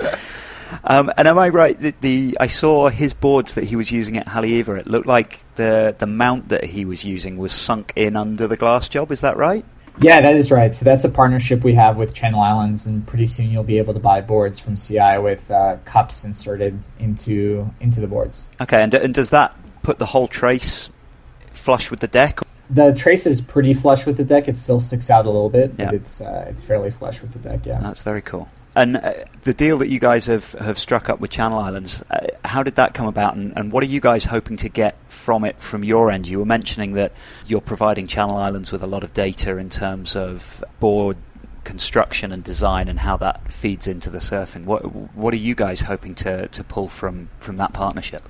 Um, 0.84 1.12
and 1.16 1.28
am 1.28 1.38
I 1.38 1.48
right? 1.48 1.78
that 1.80 2.00
the 2.00 2.36
I 2.40 2.46
saw 2.46 2.88
his 2.88 3.14
boards 3.14 3.54
that 3.54 3.64
he 3.64 3.76
was 3.76 3.92
using 3.92 4.16
at 4.16 4.26
Haleiwa. 4.26 4.78
It 4.78 4.86
looked 4.86 5.06
like 5.06 5.44
the 5.54 5.94
the 5.98 6.06
mount 6.06 6.48
that 6.48 6.64
he 6.64 6.84
was 6.84 7.04
using 7.04 7.36
was 7.36 7.52
sunk 7.52 7.92
in 7.96 8.16
under 8.16 8.46
the 8.46 8.56
glass 8.56 8.88
job. 8.88 9.10
Is 9.12 9.20
that 9.20 9.36
right? 9.36 9.64
yeah, 10.00 10.20
that 10.20 10.36
is 10.36 10.50
right. 10.50 10.74
So 10.74 10.84
that's 10.84 11.04
a 11.04 11.08
partnership 11.08 11.62
we 11.62 11.74
have 11.74 11.96
with 11.96 12.14
Channel 12.14 12.40
Islands, 12.40 12.86
and 12.86 13.06
pretty 13.06 13.26
soon 13.26 13.50
you'll 13.50 13.62
be 13.62 13.78
able 13.78 13.94
to 13.94 14.00
buy 14.00 14.20
boards 14.20 14.58
from 14.58 14.76
CI 14.76 15.18
with 15.18 15.50
uh, 15.50 15.76
cups 15.84 16.24
inserted 16.24 16.82
into 16.98 17.70
into 17.80 18.00
the 18.00 18.06
boards. 18.06 18.46
Okay, 18.60 18.82
and, 18.82 18.92
and 18.94 19.14
does 19.14 19.30
that 19.30 19.56
put 19.82 19.98
the 19.98 20.06
whole 20.06 20.28
trace 20.28 20.90
flush 21.52 21.90
with 21.90 22.00
the 22.00 22.08
deck? 22.08 22.40
The 22.70 22.94
trace 22.94 23.26
is 23.26 23.40
pretty 23.40 23.74
flush 23.74 24.06
with 24.06 24.16
the 24.16 24.24
deck. 24.24 24.48
It 24.48 24.58
still 24.58 24.80
sticks 24.80 25.10
out 25.10 25.26
a 25.26 25.30
little 25.30 25.50
bit, 25.50 25.76
but 25.76 25.92
it's 25.92 26.20
uh, 26.20 26.46
it's 26.48 26.62
fairly 26.62 26.90
flush 26.90 27.20
with 27.20 27.32
the 27.32 27.38
deck. 27.38 27.66
Yeah. 27.66 27.78
That's 27.80 28.02
very 28.02 28.22
cool. 28.22 28.48
And 28.74 28.96
uh, 28.96 29.12
the 29.42 29.52
deal 29.52 29.78
that 29.78 29.90
you 29.90 29.98
guys 29.98 30.26
have, 30.26 30.52
have 30.52 30.78
struck 30.78 31.10
up 31.10 31.20
with 31.20 31.30
Channel 31.30 31.58
Islands, 31.58 32.02
uh, 32.10 32.26
how 32.44 32.62
did 32.62 32.76
that 32.76 32.94
come 32.94 33.06
about, 33.06 33.36
and, 33.36 33.52
and 33.56 33.70
what 33.70 33.82
are 33.82 33.86
you 33.86 34.00
guys 34.00 34.26
hoping 34.26 34.56
to 34.58 34.68
get 34.68 34.96
from 35.08 35.44
it 35.44 35.60
from 35.60 35.84
your 35.84 36.10
end? 36.10 36.26
You 36.26 36.38
were 36.38 36.46
mentioning 36.46 36.92
that 36.94 37.12
you're 37.46 37.60
providing 37.60 38.06
Channel 38.06 38.36
Islands 38.36 38.72
with 38.72 38.82
a 38.82 38.86
lot 38.86 39.04
of 39.04 39.12
data 39.12 39.58
in 39.58 39.68
terms 39.68 40.16
of 40.16 40.64
board 40.80 41.18
construction 41.64 42.32
and 42.32 42.42
design 42.42 42.88
and 42.88 43.00
how 43.00 43.16
that 43.18 43.52
feeds 43.52 43.86
into 43.86 44.10
the 44.10 44.18
surfing. 44.18 44.64
What 44.64 44.82
what 45.14 45.32
are 45.34 45.38
you 45.38 45.54
guys 45.54 45.82
hoping 45.82 46.14
to, 46.16 46.48
to 46.48 46.64
pull 46.64 46.88
from, 46.88 47.28
from 47.38 47.56
that 47.58 47.72
partnership? 47.72 48.22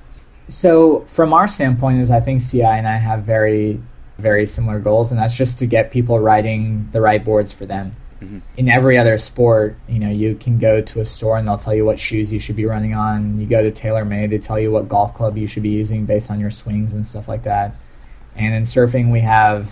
So 0.48 1.06
from 1.12 1.32
our 1.32 1.48
standpoint 1.48 2.00
is 2.00 2.10
I 2.10 2.20
think 2.20 2.42
CI 2.42 2.62
and 2.62 2.86
I 2.86 2.96
have 2.96 3.22
very 3.22 3.82
very 4.18 4.46
similar 4.46 4.78
goals 4.78 5.10
and 5.10 5.20
that's 5.20 5.34
just 5.34 5.58
to 5.60 5.66
get 5.66 5.90
people 5.90 6.18
riding 6.18 6.88
the 6.92 7.00
right 7.00 7.24
boards 7.24 7.52
for 7.52 7.64
them. 7.64 7.96
Mhm. 8.22 8.40
In 8.56 8.68
every 8.68 8.96
other 8.96 9.18
sport, 9.18 9.76
you 9.88 9.98
know, 9.98 10.10
you 10.10 10.34
can 10.36 10.58
go 10.58 10.80
to 10.80 11.00
a 11.00 11.04
store 11.04 11.38
and 11.38 11.46
they'll 11.46 11.58
tell 11.58 11.74
you 11.74 11.84
what 11.84 11.98
shoes 11.98 12.32
you 12.32 12.38
should 12.38 12.56
be 12.56 12.64
running 12.64 12.94
on. 12.94 13.40
You 13.40 13.46
go 13.46 13.62
to 13.62 13.70
TaylorMade, 13.70 14.30
they 14.30 14.38
tell 14.38 14.58
you 14.58 14.70
what 14.70 14.88
golf 14.88 15.14
club 15.14 15.36
you 15.36 15.46
should 15.46 15.62
be 15.62 15.70
using 15.70 16.06
based 16.06 16.30
on 16.30 16.38
your 16.40 16.50
swings 16.50 16.94
and 16.94 17.06
stuff 17.06 17.28
like 17.28 17.44
that. 17.44 17.74
And 18.36 18.54
in 18.54 18.62
surfing 18.62 19.10
we 19.10 19.20
have 19.20 19.68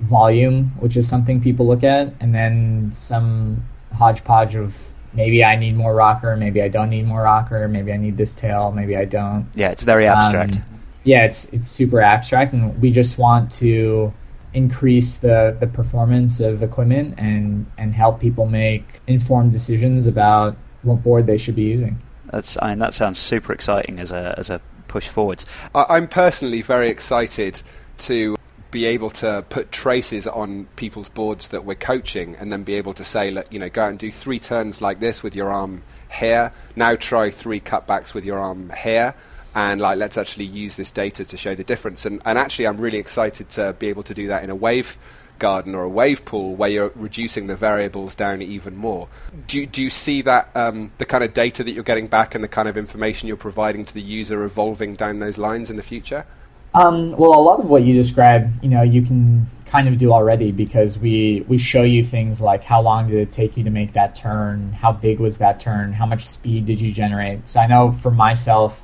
volume, 0.00 0.72
which 0.78 0.96
is 0.96 1.08
something 1.08 1.40
people 1.40 1.66
look 1.66 1.84
at, 1.84 2.12
and 2.20 2.34
then 2.34 2.92
some 2.94 3.64
hodgepodge 3.94 4.54
of 4.54 4.76
maybe 5.14 5.42
I 5.44 5.56
need 5.56 5.76
more 5.76 5.94
rocker, 5.94 6.36
maybe 6.36 6.60
I 6.60 6.68
don't 6.68 6.90
need 6.90 7.06
more 7.06 7.22
rocker, 7.22 7.66
maybe 7.68 7.92
I 7.92 7.96
need 7.96 8.16
this 8.16 8.34
tail, 8.34 8.72
maybe 8.72 8.96
I 8.96 9.06
don't. 9.06 9.46
Yeah, 9.54 9.70
it's 9.70 9.84
very 9.84 10.06
abstract. 10.06 10.56
Um, 10.56 10.62
yeah, 11.04 11.24
it's 11.24 11.46
it's 11.46 11.68
super 11.68 12.00
abstract, 12.00 12.52
and 12.52 12.80
we 12.82 12.90
just 12.90 13.16
want 13.16 13.52
to 13.52 14.12
increase 14.56 15.18
the, 15.18 15.54
the 15.60 15.66
performance 15.66 16.40
of 16.40 16.62
equipment 16.62 17.14
and 17.18 17.66
and 17.76 17.94
help 17.94 18.18
people 18.20 18.46
make 18.46 19.00
informed 19.06 19.52
decisions 19.52 20.06
about 20.06 20.56
what 20.82 21.02
board 21.04 21.26
they 21.26 21.36
should 21.36 21.54
be 21.54 21.62
using. 21.62 22.00
That's 22.32 22.56
I 22.62 22.70
mean, 22.70 22.78
that 22.78 22.94
sounds 22.94 23.18
super 23.18 23.52
exciting 23.52 24.00
as 24.00 24.10
a 24.10 24.34
as 24.38 24.48
a 24.50 24.60
push 24.88 25.08
forwards. 25.08 25.44
I, 25.74 25.84
I'm 25.90 26.08
personally 26.08 26.62
very 26.62 26.88
excited 26.88 27.62
to 27.98 28.36
be 28.70 28.86
able 28.86 29.10
to 29.10 29.44
put 29.48 29.70
traces 29.70 30.26
on 30.26 30.66
people's 30.76 31.08
boards 31.08 31.48
that 31.48 31.64
we're 31.64 31.74
coaching 31.74 32.34
and 32.36 32.50
then 32.50 32.62
be 32.64 32.74
able 32.74 32.92
to 32.94 33.04
say, 33.04 33.30
look, 33.30 33.50
you 33.52 33.58
know, 33.58 33.68
go 33.68 33.82
out 33.82 33.90
and 33.90 33.98
do 33.98 34.10
three 34.10 34.38
turns 34.38 34.82
like 34.82 35.00
this 35.00 35.22
with 35.22 35.34
your 35.34 35.50
arm 35.50 35.82
here. 36.10 36.52
Now 36.74 36.96
try 36.96 37.30
three 37.30 37.60
cutbacks 37.60 38.14
with 38.14 38.24
your 38.24 38.38
arm 38.38 38.72
here. 38.82 39.14
And 39.56 39.80
like, 39.80 39.96
let's 39.96 40.18
actually 40.18 40.44
use 40.44 40.76
this 40.76 40.90
data 40.90 41.24
to 41.24 41.36
show 41.36 41.54
the 41.54 41.64
difference. 41.64 42.04
And, 42.04 42.20
and 42.26 42.36
actually, 42.36 42.66
I'm 42.66 42.76
really 42.76 42.98
excited 42.98 43.48
to 43.50 43.74
be 43.78 43.88
able 43.88 44.02
to 44.02 44.12
do 44.12 44.28
that 44.28 44.44
in 44.44 44.50
a 44.50 44.54
wave 44.54 44.98
garden 45.38 45.74
or 45.74 45.82
a 45.82 45.88
wave 45.88 46.26
pool 46.26 46.54
where 46.54 46.68
you're 46.68 46.92
reducing 46.94 47.46
the 47.46 47.56
variables 47.56 48.14
down 48.14 48.42
even 48.42 48.76
more. 48.76 49.08
Do, 49.46 49.64
do 49.64 49.82
you 49.82 49.88
see 49.88 50.20
that 50.22 50.54
um, 50.54 50.92
the 50.98 51.06
kind 51.06 51.24
of 51.24 51.32
data 51.32 51.64
that 51.64 51.72
you're 51.72 51.84
getting 51.84 52.06
back 52.06 52.34
and 52.34 52.44
the 52.44 52.48
kind 52.48 52.68
of 52.68 52.76
information 52.76 53.28
you're 53.28 53.36
providing 53.38 53.86
to 53.86 53.94
the 53.94 54.02
user 54.02 54.44
evolving 54.44 54.92
down 54.92 55.20
those 55.20 55.38
lines 55.38 55.70
in 55.70 55.76
the 55.76 55.82
future? 55.82 56.26
Um, 56.74 57.12
well, 57.12 57.32
a 57.32 57.40
lot 57.40 57.58
of 57.58 57.70
what 57.70 57.82
you 57.82 57.94
describe, 57.94 58.62
you 58.62 58.68
know, 58.68 58.82
you 58.82 59.00
can 59.00 59.46
kind 59.64 59.88
of 59.88 59.96
do 59.96 60.12
already 60.12 60.52
because 60.52 60.98
we 60.98 61.44
we 61.48 61.56
show 61.58 61.82
you 61.82 62.04
things 62.04 62.40
like 62.40 62.62
how 62.62 62.82
long 62.82 63.08
did 63.08 63.16
it 63.16 63.32
take 63.32 63.56
you 63.56 63.64
to 63.64 63.70
make 63.70 63.94
that 63.94 64.14
turn, 64.14 64.72
how 64.72 64.92
big 64.92 65.18
was 65.18 65.38
that 65.38 65.60
turn, 65.60 65.94
how 65.94 66.04
much 66.04 66.26
speed 66.26 66.66
did 66.66 66.78
you 66.78 66.92
generate. 66.92 67.48
So 67.48 67.58
I 67.58 67.66
know 67.66 67.92
for 68.02 68.10
myself, 68.10 68.82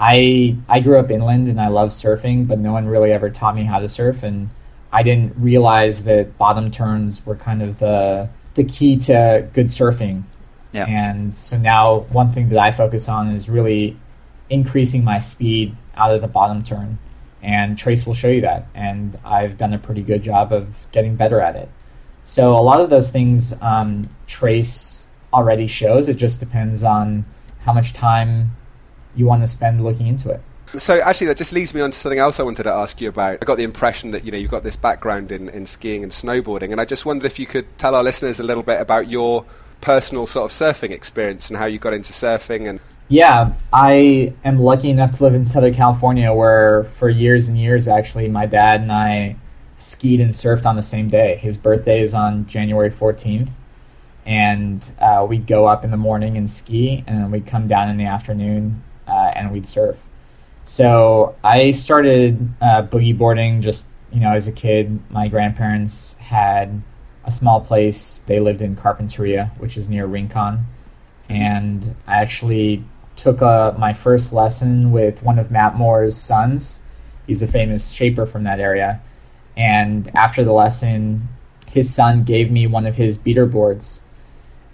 I 0.00 0.56
I 0.68 0.80
grew 0.80 0.98
up 0.98 1.10
inland 1.10 1.48
and 1.48 1.60
I 1.60 1.68
love 1.68 1.90
surfing, 1.90 2.48
but 2.48 2.58
no 2.58 2.72
one 2.72 2.86
really 2.86 3.12
ever 3.12 3.28
taught 3.28 3.54
me 3.54 3.64
how 3.64 3.78
to 3.78 3.88
surf, 3.88 4.22
and 4.22 4.48
I 4.90 5.02
didn't 5.02 5.36
realize 5.36 6.04
that 6.04 6.38
bottom 6.38 6.70
turns 6.70 7.24
were 7.26 7.36
kind 7.36 7.62
of 7.62 7.78
the 7.78 8.30
the 8.54 8.64
key 8.64 8.96
to 8.96 9.46
good 9.52 9.66
surfing. 9.66 10.24
Yeah. 10.72 10.86
And 10.86 11.34
so 11.34 11.58
now 11.58 12.00
one 12.12 12.32
thing 12.32 12.48
that 12.48 12.58
I 12.58 12.72
focus 12.72 13.08
on 13.08 13.34
is 13.34 13.48
really 13.48 13.96
increasing 14.48 15.04
my 15.04 15.18
speed 15.18 15.76
out 15.94 16.14
of 16.14 16.20
the 16.20 16.28
bottom 16.28 16.62
turn. 16.62 16.98
And 17.42 17.78
Trace 17.78 18.06
will 18.06 18.14
show 18.14 18.28
you 18.28 18.42
that. 18.42 18.66
And 18.74 19.18
I've 19.24 19.56
done 19.56 19.72
a 19.72 19.78
pretty 19.78 20.02
good 20.02 20.22
job 20.22 20.52
of 20.52 20.68
getting 20.92 21.16
better 21.16 21.40
at 21.40 21.56
it. 21.56 21.68
So 22.24 22.54
a 22.54 22.60
lot 22.60 22.80
of 22.80 22.90
those 22.90 23.10
things 23.10 23.54
um, 23.60 24.08
Trace 24.26 25.08
already 25.32 25.66
shows. 25.66 26.08
It 26.08 26.14
just 26.14 26.38
depends 26.38 26.82
on 26.82 27.24
how 27.60 27.72
much 27.72 27.92
time 27.92 28.56
you 29.14 29.26
want 29.26 29.42
to 29.42 29.46
spend 29.46 29.82
looking 29.82 30.06
into 30.06 30.30
it. 30.30 30.40
So 30.76 31.00
actually, 31.00 31.26
that 31.28 31.36
just 31.36 31.52
leads 31.52 31.74
me 31.74 31.80
on 31.80 31.90
to 31.90 31.96
something 31.96 32.20
else 32.20 32.38
I 32.38 32.44
wanted 32.44 32.62
to 32.62 32.72
ask 32.72 33.00
you 33.00 33.08
about. 33.08 33.38
I 33.42 33.44
got 33.44 33.56
the 33.56 33.64
impression 33.64 34.12
that 34.12 34.24
you 34.24 34.30
know 34.30 34.38
you've 34.38 34.50
got 34.50 34.62
this 34.62 34.76
background 34.76 35.32
in, 35.32 35.48
in 35.48 35.66
skiing 35.66 36.04
and 36.04 36.12
snowboarding, 36.12 36.70
and 36.70 36.80
I 36.80 36.84
just 36.84 37.04
wondered 37.04 37.26
if 37.26 37.40
you 37.40 37.46
could 37.46 37.66
tell 37.76 37.94
our 37.94 38.04
listeners 38.04 38.38
a 38.38 38.44
little 38.44 38.62
bit 38.62 38.80
about 38.80 39.08
your 39.08 39.44
personal 39.80 40.26
sort 40.26 40.50
of 40.50 40.56
surfing 40.56 40.90
experience 40.90 41.48
and 41.48 41.58
how 41.58 41.64
you 41.64 41.78
got 41.78 41.94
into 41.94 42.12
surfing 42.12 42.68
and 42.68 42.80
yeah, 43.08 43.54
I 43.72 44.34
am 44.44 44.60
lucky 44.60 44.88
enough 44.88 45.18
to 45.18 45.24
live 45.24 45.34
in 45.34 45.44
Southern 45.44 45.74
California 45.74 46.32
where 46.32 46.84
for 46.84 47.08
years 47.08 47.48
and 47.48 47.58
years 47.58 47.88
actually 47.88 48.28
my 48.28 48.46
dad 48.46 48.82
and 48.82 48.92
I 48.92 49.36
skied 49.76 50.20
and 50.20 50.32
surfed 50.32 50.64
on 50.64 50.76
the 50.76 50.82
same 50.82 51.08
day. 51.08 51.36
His 51.36 51.56
birthday 51.56 52.02
is 52.02 52.14
on 52.14 52.46
January 52.46 52.90
14th 52.90 53.48
and 54.24 54.88
uh, 55.00 55.26
we'd 55.28 55.48
go 55.48 55.66
up 55.66 55.84
in 55.84 55.90
the 55.90 55.96
morning 55.96 56.36
and 56.36 56.48
ski 56.48 57.02
and 57.06 57.18
then 57.18 57.30
we'd 57.32 57.46
come 57.46 57.66
down 57.66 57.88
in 57.88 57.96
the 57.96 58.04
afternoon 58.04 58.80
and 59.40 59.52
we'd 59.52 59.66
surf. 59.66 59.96
So 60.64 61.34
I 61.42 61.72
started 61.72 62.48
uh, 62.60 62.86
boogie 62.86 63.16
boarding 63.16 63.62
just, 63.62 63.86
you 64.12 64.20
know, 64.20 64.32
as 64.32 64.46
a 64.46 64.52
kid. 64.52 65.00
My 65.10 65.28
grandparents 65.28 66.16
had 66.18 66.82
a 67.24 67.32
small 67.32 67.60
place. 67.60 68.18
They 68.18 68.40
lived 68.40 68.60
in 68.60 68.76
Carpinteria, 68.76 69.50
which 69.58 69.76
is 69.76 69.88
near 69.88 70.06
Rincon. 70.06 70.66
And 71.28 71.96
I 72.06 72.20
actually 72.20 72.84
took 73.16 73.42
uh, 73.42 73.72
my 73.78 73.92
first 73.92 74.32
lesson 74.32 74.92
with 74.92 75.22
one 75.22 75.38
of 75.38 75.50
Matt 75.50 75.76
Moore's 75.76 76.16
sons. 76.16 76.82
He's 77.26 77.42
a 77.42 77.46
famous 77.46 77.90
shaper 77.90 78.26
from 78.26 78.44
that 78.44 78.60
area. 78.60 79.00
And 79.56 80.10
after 80.14 80.44
the 80.44 80.52
lesson, 80.52 81.28
his 81.66 81.92
son 81.94 82.24
gave 82.24 82.50
me 82.50 82.66
one 82.66 82.86
of 82.86 82.96
his 82.96 83.18
beater 83.18 83.46
boards, 83.46 84.00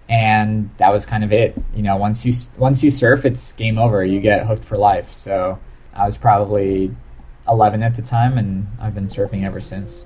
and 0.09 0.71
that 0.79 0.91
was 0.91 1.07
kind 1.07 1.25
of 1.25 1.33
it. 1.33 1.57
You 1.75 1.83
know, 1.83 1.97
once 1.97 2.25
you 2.25 2.33
once 2.59 2.83
you 2.83 2.91
surf, 2.91 3.25
it's 3.25 3.53
game 3.53 3.79
over. 3.79 4.05
You 4.05 4.21
get 4.21 4.47
hooked 4.47 4.65
for 4.65 4.77
life. 4.77 5.13
So 5.13 5.59
I 5.95 6.07
was 6.07 6.17
probably 6.17 6.95
11 7.49 7.83
at 7.83 7.97
the 7.97 8.03
time, 8.03 8.39
and 8.39 8.69
I've 8.81 8.95
been 8.95 9.07
surfing 9.07 9.45
ever 9.45 9.61
since. 9.61 10.05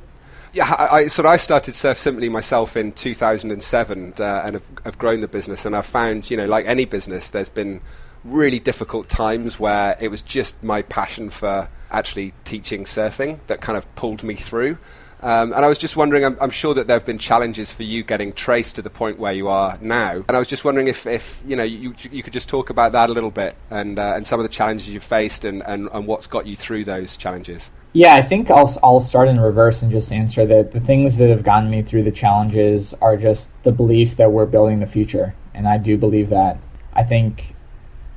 Yeah, 0.53 0.74
I, 0.90 1.07
so 1.07 1.24
I 1.28 1.36
started 1.36 1.74
Surf 1.74 1.96
Simply 1.96 2.28
myself 2.28 2.76
in 2.76 2.90
2007 2.90 4.14
uh, 4.18 4.42
and 4.44 4.55
have, 4.55 4.66
have 4.84 4.98
grown 4.98 5.20
the 5.20 5.28
business. 5.28 5.64
And 5.64 5.76
I've 5.76 5.86
found, 5.86 6.28
you 6.28 6.36
know, 6.36 6.46
like 6.46 6.66
any 6.66 6.86
business, 6.86 7.30
there's 7.30 7.48
been 7.48 7.80
really 8.24 8.59
difficult 8.59 9.09
times 9.09 9.61
where 9.61 9.96
it 10.01 10.09
was 10.09 10.22
just 10.22 10.62
my 10.64 10.82
passion 10.82 11.30
for 11.30 11.68
actually 11.92 12.34
teaching 12.42 12.82
surfing 12.82 13.38
that 13.46 13.61
kind 13.61 13.78
of 13.78 13.92
pulled 13.94 14.24
me 14.24 14.34
through. 14.34 14.78
Um, 15.23 15.53
and 15.53 15.64
I 15.64 15.68
was 15.68 15.77
just 15.77 15.97
wondering, 15.97 16.25
I'm, 16.25 16.37
I'm, 16.41 16.51
sure 16.51 16.73
that 16.73 16.87
there 16.87 16.97
have 16.97 17.05
been 17.05 17.18
challenges 17.18 17.73
for 17.73 17.83
you 17.83 18.03
getting 18.03 18.33
traced 18.33 18.77
to 18.77 18.83
the 18.83 18.89
point 18.89 19.18
where 19.18 19.33
you 19.33 19.49
are 19.49 19.79
now. 19.83 20.12
And 20.12 20.31
I 20.31 20.39
was 20.39 20.49
just 20.49 20.64
wondering 20.64 20.89
if, 20.89 21.07
if 21.07 21.43
you 21.47 21.57
know, 21.57 21.62
you, 21.62 21.95
you 22.11 22.23
could 22.23 22.33
just 22.33 22.49
talk 22.49 22.71
about 22.71 22.93
that 22.93 23.11
a 23.11 23.12
little 23.12 23.31
bit 23.31 23.55
and, 23.71 23.99
uh, 23.99 24.14
and 24.16 24.27
some 24.27 24.41
of 24.41 24.45
the 24.45 24.49
challenges 24.49 24.93
you've 24.93 25.05
faced 25.05 25.45
and, 25.45 25.62
and, 25.66 25.91
and 25.93 26.07
what's 26.07 26.27
got 26.27 26.47
you 26.47 26.57
through 26.57 26.85
those 26.85 27.18
challenges. 27.18 27.71
Yeah, 27.93 28.14
I 28.14 28.23
think 28.23 28.51
I'll, 28.51 28.79
I'll 28.83 29.01
start 29.01 29.29
in 29.29 29.41
reverse 29.41 29.83
and 29.83 29.91
just 29.91 30.11
answer 30.11 30.47
that 30.47 30.71
the 30.71 30.81
things 30.81 31.18
that 31.18 31.29
have 31.29 31.43
gotten 31.43 31.71
me 31.71 31.83
through 31.83 32.05
the 32.05 32.12
challenges 32.12 32.95
are 33.03 33.16
just 33.16 33.51
the 33.62 33.73
belief 33.73 34.16
that 34.16 34.33
we're 34.33 34.47
building 34.47 34.81
the 34.81 34.87
future. 34.87 35.35
And 35.53 35.68
I 35.68 35.77
do 35.77 35.99
believe 35.99 36.31
that. 36.31 36.59
I 36.95 37.03
think 37.03 37.55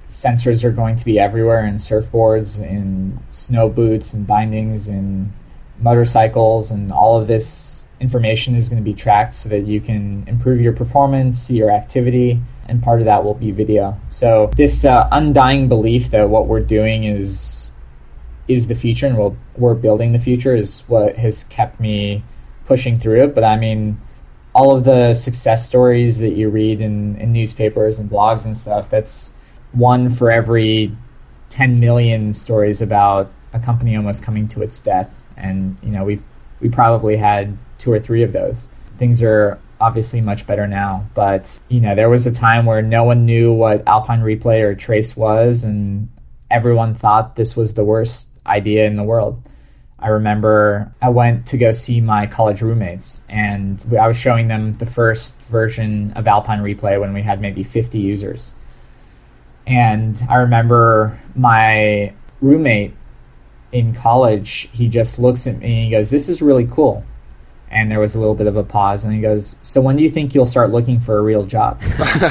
sensors 0.08 0.64
are 0.64 0.72
going 0.72 0.95
to 0.95 1.04
be 1.04 1.20
everywhere 1.20 1.66
in 1.66 1.76
surfboards, 1.76 2.62
in 2.62 3.20
snow 3.30 3.68
boots, 3.68 4.14
and 4.14 4.28
bindings, 4.28 4.88
and 4.88 5.34
motorcycles, 5.84 6.71
and 6.71 6.91
all 6.91 7.19
of 7.19 7.27
this 7.27 7.86
information 7.99 8.55
is 8.55 8.69
going 8.69 8.81
to 8.81 8.84
be 8.84 8.93
tracked 8.93 9.36
so 9.36 9.49
that 9.49 9.65
you 9.65 9.79
can 9.79 10.25
improve 10.27 10.59
your 10.59 10.73
performance, 10.73 11.39
see 11.39 11.55
your 11.55 11.71
activity, 11.71 12.39
and 12.67 12.81
part 12.81 12.99
of 12.99 13.05
that 13.05 13.23
will 13.23 13.34
be 13.34 13.51
video. 13.51 13.99
So 14.09 14.51
this 14.55 14.86
uh, 14.86 15.07
undying 15.11 15.67
belief 15.67 16.11
that 16.11 16.29
what 16.29 16.47
we're 16.47 16.61
doing 16.61 17.03
is 17.03 17.71
is 18.47 18.67
the 18.67 18.75
future 18.75 19.07
and 19.07 19.17
we'll, 19.17 19.38
we're 19.55 19.73
building 19.73 20.11
the 20.11 20.19
future 20.19 20.53
is 20.53 20.81
what 20.88 21.15
has 21.15 21.45
kept 21.45 21.79
me 21.79 22.23
pushing 22.65 22.99
through 22.99 23.23
it. 23.23 23.36
But 23.36 23.45
I 23.45 23.57
mean, 23.57 24.01
all 24.53 24.75
of 24.75 24.84
the 24.84 25.13
success 25.13 25.65
stories 25.65 26.17
that 26.19 26.36
you 26.36 26.49
read 26.49 26.81
in, 26.81 27.15
in 27.17 27.31
newspapers 27.31 27.99
and 27.99 28.09
blogs 28.09 28.45
and 28.45 28.57
stuff, 28.57 28.89
that's 28.89 29.34
one 29.71 30.13
for 30.13 30.29
every 30.29 30.95
10 31.49 31.79
million 31.79 32.34
stories 32.34 32.81
about 32.81 33.31
a 33.53 33.59
company 33.59 33.95
almost 33.95 34.23
coming 34.23 34.47
to 34.49 34.61
its 34.61 34.79
death. 34.79 35.13
And, 35.38 35.77
you 35.81 35.89
know, 35.89 36.03
we've, 36.03 36.23
we 36.59 36.69
probably 36.69 37.17
had 37.17 37.57
two 37.77 37.91
or 37.91 37.99
three 37.99 38.23
of 38.23 38.34
those. 38.34 38.69
Things 38.97 39.21
are 39.21 39.59
obviously 39.81 40.21
much 40.21 40.47
better 40.47 40.67
now, 40.67 41.05
but, 41.13 41.59
you 41.67 41.81
know, 41.81 41.93
there 41.93 42.09
was 42.09 42.25
a 42.25 42.31
time 42.31 42.65
where 42.65 42.81
no 42.81 43.03
one 43.03 43.25
knew 43.25 43.51
what 43.51 43.86
Alpine 43.88 44.21
Replay 44.21 44.61
or 44.61 44.75
Trace 44.75 45.17
was, 45.17 45.63
and 45.63 46.09
everyone 46.49 46.95
thought 46.95 47.36
this 47.36 47.57
was 47.57 47.73
the 47.73 47.84
worst 47.84 48.29
idea 48.45 48.86
in 48.86 48.95
the 48.95 49.03
world. 49.03 49.41
I 49.99 50.07
remember 50.09 50.93
I 51.01 51.09
went 51.09 51.47
to 51.47 51.57
go 51.57 51.71
see 51.71 52.01
my 52.01 52.27
college 52.27 52.61
roommates, 52.61 53.21
and 53.29 53.84
I 53.99 54.07
was 54.07 54.17
showing 54.17 54.49
them 54.49 54.77
the 54.77 54.86
first 54.86 55.39
version 55.43 56.11
of 56.13 56.27
Alpine 56.27 56.63
Replay 56.63 56.99
when 56.99 57.13
we 57.13 57.21
had 57.21 57.39
maybe 57.39 57.63
50 57.63 57.99
users. 57.99 58.53
And 59.65 60.21
I 60.29 60.36
remember 60.36 61.19
my 61.36 62.13
roommate 62.41 62.93
in 63.74 63.93
college, 63.93 64.69
he 64.71 64.88
just 64.88 65.19
looks 65.19 65.47
at 65.47 65.57
me 65.57 65.65
and 65.65 65.86
he 65.86 65.91
goes, 65.91 66.09
This 66.09 66.30
is 66.30 66.41
really 66.41 66.65
cool. 66.67 67.03
And 67.69 67.89
there 67.91 67.99
was 67.99 68.13
a 68.13 68.19
little 68.19 68.36
bit 68.36 68.45
of 68.45 68.55
a 68.55 68.63
pause, 68.63 69.03
and 69.03 69.13
he 69.13 69.19
goes, 69.19 69.55
So 69.63 69.82
when 69.82 69.97
do 69.97 70.03
you 70.03 70.09
think 70.09 70.34
you'll 70.34 70.45
start 70.45 70.71
looking 70.71 70.99
for 70.99 71.17
a 71.17 71.21
real 71.21 71.45
job? 71.45 71.82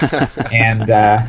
and, 0.53 0.89
uh, 0.89 1.27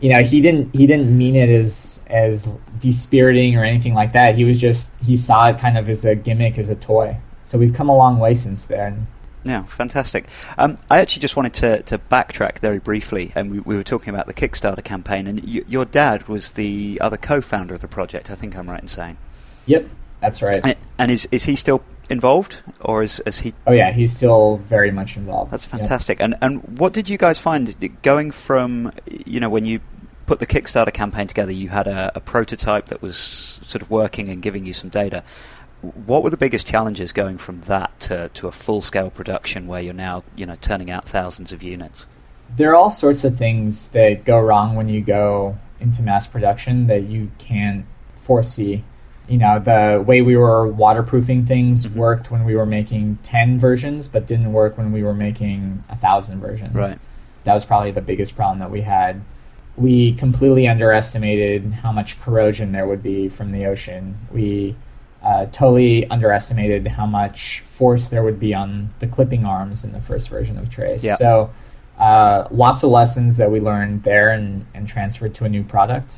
you 0.00 0.10
know, 0.10 0.22
he 0.22 0.40
didn't 0.40 0.74
he 0.74 0.86
didn't 0.86 1.16
mean 1.16 1.36
it 1.36 1.50
as 1.50 2.02
as 2.06 2.48
dispiriting 2.78 3.56
or 3.56 3.64
anything 3.64 3.92
like 3.92 4.14
that. 4.14 4.34
He 4.34 4.44
was 4.44 4.58
just 4.58 4.92
he 5.04 5.16
saw 5.16 5.48
it 5.48 5.58
kind 5.58 5.76
of 5.76 5.90
as 5.90 6.04
a 6.04 6.14
gimmick, 6.14 6.56
as 6.56 6.70
a 6.70 6.74
toy. 6.74 7.18
So 7.42 7.58
we've 7.58 7.74
come 7.74 7.88
a 7.88 7.96
long 7.96 8.18
way 8.18 8.34
since 8.34 8.64
then. 8.64 9.08
Yeah, 9.44 9.64
fantastic. 9.64 10.26
Um, 10.58 10.76
I 10.90 11.00
actually 11.00 11.22
just 11.22 11.34
wanted 11.34 11.54
to, 11.54 11.82
to 11.84 11.98
backtrack 11.98 12.58
very 12.58 12.78
briefly, 12.78 13.32
and 13.34 13.50
we, 13.50 13.60
we 13.60 13.74
were 13.74 13.82
talking 13.82 14.12
about 14.12 14.26
the 14.26 14.34
Kickstarter 14.34 14.84
campaign, 14.84 15.26
and 15.26 15.40
y- 15.40 15.62
your 15.66 15.86
dad 15.86 16.28
was 16.28 16.52
the 16.52 16.98
other 17.00 17.16
co-founder 17.16 17.72
of 17.72 17.80
the 17.80 17.88
project. 17.88 18.30
I 18.30 18.34
think 18.34 18.54
I'm 18.54 18.68
right 18.68 18.82
in 18.82 18.88
saying. 18.88 19.16
Yep, 19.70 19.88
that's 20.20 20.42
right. 20.42 20.60
And, 20.64 20.76
and 20.98 21.10
is 21.10 21.28
is 21.30 21.44
he 21.44 21.54
still 21.54 21.82
involved, 22.10 22.62
or 22.80 23.02
is, 23.02 23.20
is 23.20 23.40
he? 23.40 23.54
Oh 23.66 23.72
yeah, 23.72 23.92
he's 23.92 24.16
still 24.16 24.56
very 24.56 24.90
much 24.90 25.16
involved. 25.16 25.52
That's 25.52 25.64
fantastic. 25.66 26.18
Yep. 26.18 26.24
And 26.24 26.36
and 26.42 26.78
what 26.78 26.92
did 26.92 27.08
you 27.08 27.16
guys 27.16 27.38
find 27.38 27.74
going 28.02 28.32
from 28.32 28.92
you 29.26 29.38
know 29.38 29.48
when 29.48 29.64
you 29.64 29.80
put 30.26 30.40
the 30.40 30.46
Kickstarter 30.46 30.92
campaign 30.92 31.28
together? 31.28 31.52
You 31.52 31.68
had 31.68 31.86
a, 31.86 32.10
a 32.16 32.20
prototype 32.20 32.86
that 32.86 33.00
was 33.00 33.16
sort 33.16 33.80
of 33.80 33.90
working 33.90 34.28
and 34.28 34.42
giving 34.42 34.66
you 34.66 34.72
some 34.72 34.90
data 34.90 35.22
what 35.82 36.22
were 36.22 36.30
the 36.30 36.36
biggest 36.36 36.66
challenges 36.66 37.12
going 37.12 37.38
from 37.38 37.60
that 37.60 37.98
to, 38.00 38.28
to 38.34 38.46
a 38.46 38.52
full 38.52 38.80
scale 38.80 39.10
production 39.10 39.66
where 39.66 39.82
you're 39.82 39.94
now 39.94 40.22
you 40.36 40.46
know 40.46 40.56
turning 40.60 40.90
out 40.90 41.08
thousands 41.08 41.52
of 41.52 41.62
units? 41.62 42.06
There 42.56 42.70
are 42.70 42.74
all 42.74 42.90
sorts 42.90 43.24
of 43.24 43.38
things 43.38 43.88
that 43.88 44.24
go 44.24 44.38
wrong 44.38 44.74
when 44.74 44.88
you 44.88 45.00
go 45.00 45.56
into 45.78 46.02
mass 46.02 46.26
production 46.26 46.88
that 46.88 47.04
you 47.04 47.30
can't 47.38 47.86
foresee. 48.16 48.84
You 49.30 49.38
know, 49.38 49.60
the 49.60 50.02
way 50.04 50.22
we 50.22 50.36
were 50.36 50.66
waterproofing 50.66 51.46
things 51.46 51.86
mm-hmm. 51.86 51.98
worked 51.98 52.30
when 52.30 52.44
we 52.44 52.54
were 52.56 52.66
making 52.66 53.18
10 53.22 53.60
versions, 53.60 54.08
but 54.08 54.26
didn't 54.26 54.52
work 54.52 54.76
when 54.76 54.92
we 54.92 55.02
were 55.02 55.14
making 55.14 55.84
a 55.88 55.96
thousand 55.96 56.40
versions. 56.40 56.74
Right. 56.74 56.98
That 57.44 57.54
was 57.54 57.64
probably 57.64 57.92
the 57.92 58.00
biggest 58.00 58.34
problem 58.36 58.58
that 58.58 58.70
we 58.70 58.82
had. 58.82 59.22
We 59.76 60.14
completely 60.14 60.68
underestimated 60.68 61.72
how 61.72 61.92
much 61.92 62.20
corrosion 62.20 62.72
there 62.72 62.86
would 62.86 63.02
be 63.02 63.28
from 63.28 63.52
the 63.52 63.66
ocean. 63.66 64.18
We 64.30 64.76
uh, 65.22 65.46
totally 65.46 66.08
underestimated 66.10 66.86
how 66.86 67.06
much 67.06 67.60
force 67.60 68.08
there 68.08 68.22
would 68.22 68.40
be 68.40 68.54
on 68.54 68.92
the 68.98 69.06
clipping 69.06 69.44
arms 69.44 69.84
in 69.84 69.92
the 69.92 70.00
first 70.00 70.28
version 70.28 70.58
of 70.58 70.70
Trace. 70.70 71.04
Yeah. 71.04 71.16
So 71.16 71.52
uh, 71.98 72.48
lots 72.50 72.82
of 72.82 72.90
lessons 72.90 73.36
that 73.36 73.50
we 73.50 73.60
learned 73.60 74.02
there 74.02 74.30
and, 74.30 74.66
and 74.74 74.88
transferred 74.88 75.34
to 75.36 75.44
a 75.44 75.48
new 75.48 75.62
product. 75.62 76.14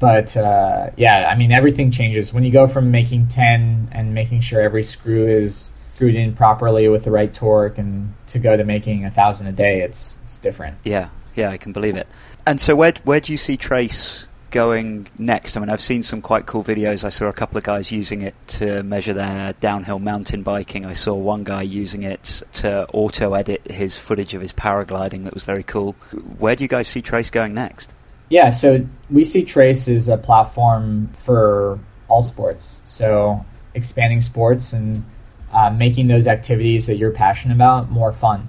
But 0.00 0.36
uh, 0.36 0.90
yeah, 0.96 1.28
I 1.32 1.36
mean, 1.36 1.52
everything 1.52 1.90
changes. 1.90 2.32
When 2.32 2.44
you 2.44 2.52
go 2.52 2.66
from 2.66 2.90
making 2.90 3.28
10 3.28 3.88
and 3.92 4.14
making 4.14 4.40
sure 4.40 4.60
every 4.60 4.84
screw 4.84 5.26
is 5.26 5.72
screwed 5.94 6.14
in 6.14 6.34
properly 6.34 6.88
with 6.88 7.04
the 7.04 7.10
right 7.10 7.32
torque 7.32 7.78
and 7.78 8.14
to 8.26 8.38
go 8.38 8.56
to 8.56 8.64
making 8.64 9.04
a 9.04 9.10
thousand 9.10 9.46
a 9.46 9.52
day, 9.52 9.80
it's, 9.80 10.18
it's 10.24 10.38
different. 10.38 10.76
Yeah, 10.84 11.10
yeah, 11.34 11.50
I 11.50 11.56
can 11.56 11.72
believe 11.72 11.96
it. 11.96 12.08
And 12.46 12.60
so 12.60 12.76
where, 12.76 12.92
where 13.04 13.20
do 13.20 13.32
you 13.32 13.38
see 13.38 13.56
Trace 13.56 14.28
going 14.50 15.08
next? 15.18 15.56
I 15.56 15.60
mean, 15.60 15.70
I've 15.70 15.80
seen 15.80 16.02
some 16.02 16.20
quite 16.20 16.46
cool 16.46 16.64
videos. 16.64 17.04
I 17.04 17.08
saw 17.08 17.28
a 17.28 17.32
couple 17.32 17.56
of 17.56 17.64
guys 17.64 17.92
using 17.92 18.22
it 18.22 18.34
to 18.48 18.82
measure 18.82 19.12
their 19.12 19.52
downhill 19.54 19.98
mountain 20.00 20.42
biking. 20.42 20.84
I 20.84 20.92
saw 20.92 21.14
one 21.14 21.44
guy 21.44 21.62
using 21.62 22.02
it 22.02 22.42
to 22.54 22.86
auto 22.92 23.34
edit 23.34 23.70
his 23.70 23.96
footage 23.96 24.34
of 24.34 24.42
his 24.42 24.52
paragliding. 24.52 25.24
That 25.24 25.34
was 25.34 25.44
very 25.44 25.62
cool. 25.62 25.92
Where 26.38 26.56
do 26.56 26.64
you 26.64 26.68
guys 26.68 26.88
see 26.88 27.00
Trace 27.00 27.30
going 27.30 27.54
next? 27.54 27.94
Yeah, 28.28 28.50
so 28.50 28.86
we 29.10 29.24
see 29.24 29.44
Trace 29.44 29.86
as 29.88 30.08
a 30.08 30.16
platform 30.16 31.08
for 31.14 31.78
all 32.08 32.22
sports. 32.22 32.80
So 32.84 33.44
expanding 33.74 34.20
sports 34.20 34.72
and 34.72 35.04
uh, 35.52 35.70
making 35.70 36.08
those 36.08 36.26
activities 36.26 36.86
that 36.86 36.96
you're 36.96 37.10
passionate 37.10 37.54
about 37.54 37.90
more 37.90 38.12
fun. 38.12 38.48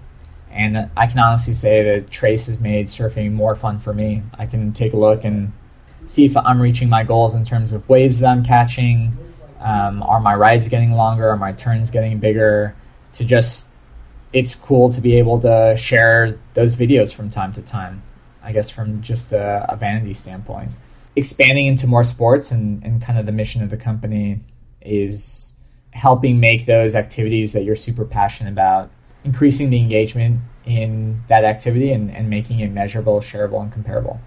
And 0.49 0.89
I 0.95 1.07
can 1.07 1.19
honestly 1.19 1.53
say 1.53 1.83
that 1.83 2.09
Trace 2.09 2.47
has 2.47 2.59
made 2.59 2.87
surfing 2.87 3.33
more 3.33 3.55
fun 3.55 3.79
for 3.79 3.93
me. 3.93 4.23
I 4.39 4.45
can 4.45 4.71
take 4.71 4.93
a 4.93 4.97
look 4.97 5.25
and 5.25 5.51
see 6.05 6.23
if 6.25 6.37
I'm 6.37 6.61
reaching 6.61 6.87
my 6.87 7.03
goals 7.03 7.35
in 7.35 7.43
terms 7.43 7.73
of 7.73 7.89
waves 7.89 8.19
that 8.19 8.27
I'm 8.27 8.43
catching. 8.43 9.17
Um, 9.59 10.01
are 10.03 10.21
my 10.21 10.35
rides 10.35 10.69
getting 10.69 10.93
longer? 10.93 11.29
Are 11.29 11.37
my 11.37 11.51
turns 11.51 11.91
getting 11.91 12.19
bigger? 12.19 12.75
To 13.13 13.25
just, 13.25 13.67
it's 14.31 14.55
cool 14.55 14.89
to 14.91 15.01
be 15.01 15.17
able 15.17 15.39
to 15.41 15.75
share 15.77 16.39
those 16.53 16.75
videos 16.75 17.13
from 17.13 17.29
time 17.29 17.51
to 17.53 17.61
time. 17.61 18.03
I 18.45 18.51
guess 18.51 18.69
from 18.69 19.01
just 19.01 19.33
a, 19.33 19.65
a 19.67 19.75
vanity 19.75 20.13
standpoint, 20.13 20.71
expanding 21.15 21.65
into 21.65 21.87
more 21.87 22.03
sports 22.03 22.51
and, 22.51 22.83
and 22.83 23.01
kind 23.01 23.17
of 23.17 23.25
the 23.25 23.31
mission 23.31 23.63
of 23.63 23.69
the 23.69 23.77
company 23.77 24.39
is 24.81 25.53
helping 25.91 26.39
make 26.39 26.65
those 26.65 26.95
activities 26.95 27.53
that 27.53 27.63
you're 27.63 27.75
super 27.75 28.05
passionate 28.05 28.51
about, 28.51 28.91
increasing 29.23 29.69
the 29.69 29.79
engagement 29.79 30.41
in 30.65 31.23
that 31.27 31.43
activity 31.43 31.91
and, 31.91 32.11
and 32.11 32.29
making 32.29 32.59
it 32.59 32.71
measurable, 32.71 33.19
shareable, 33.19 33.61
and 33.61 33.71
comparable. 33.71 34.19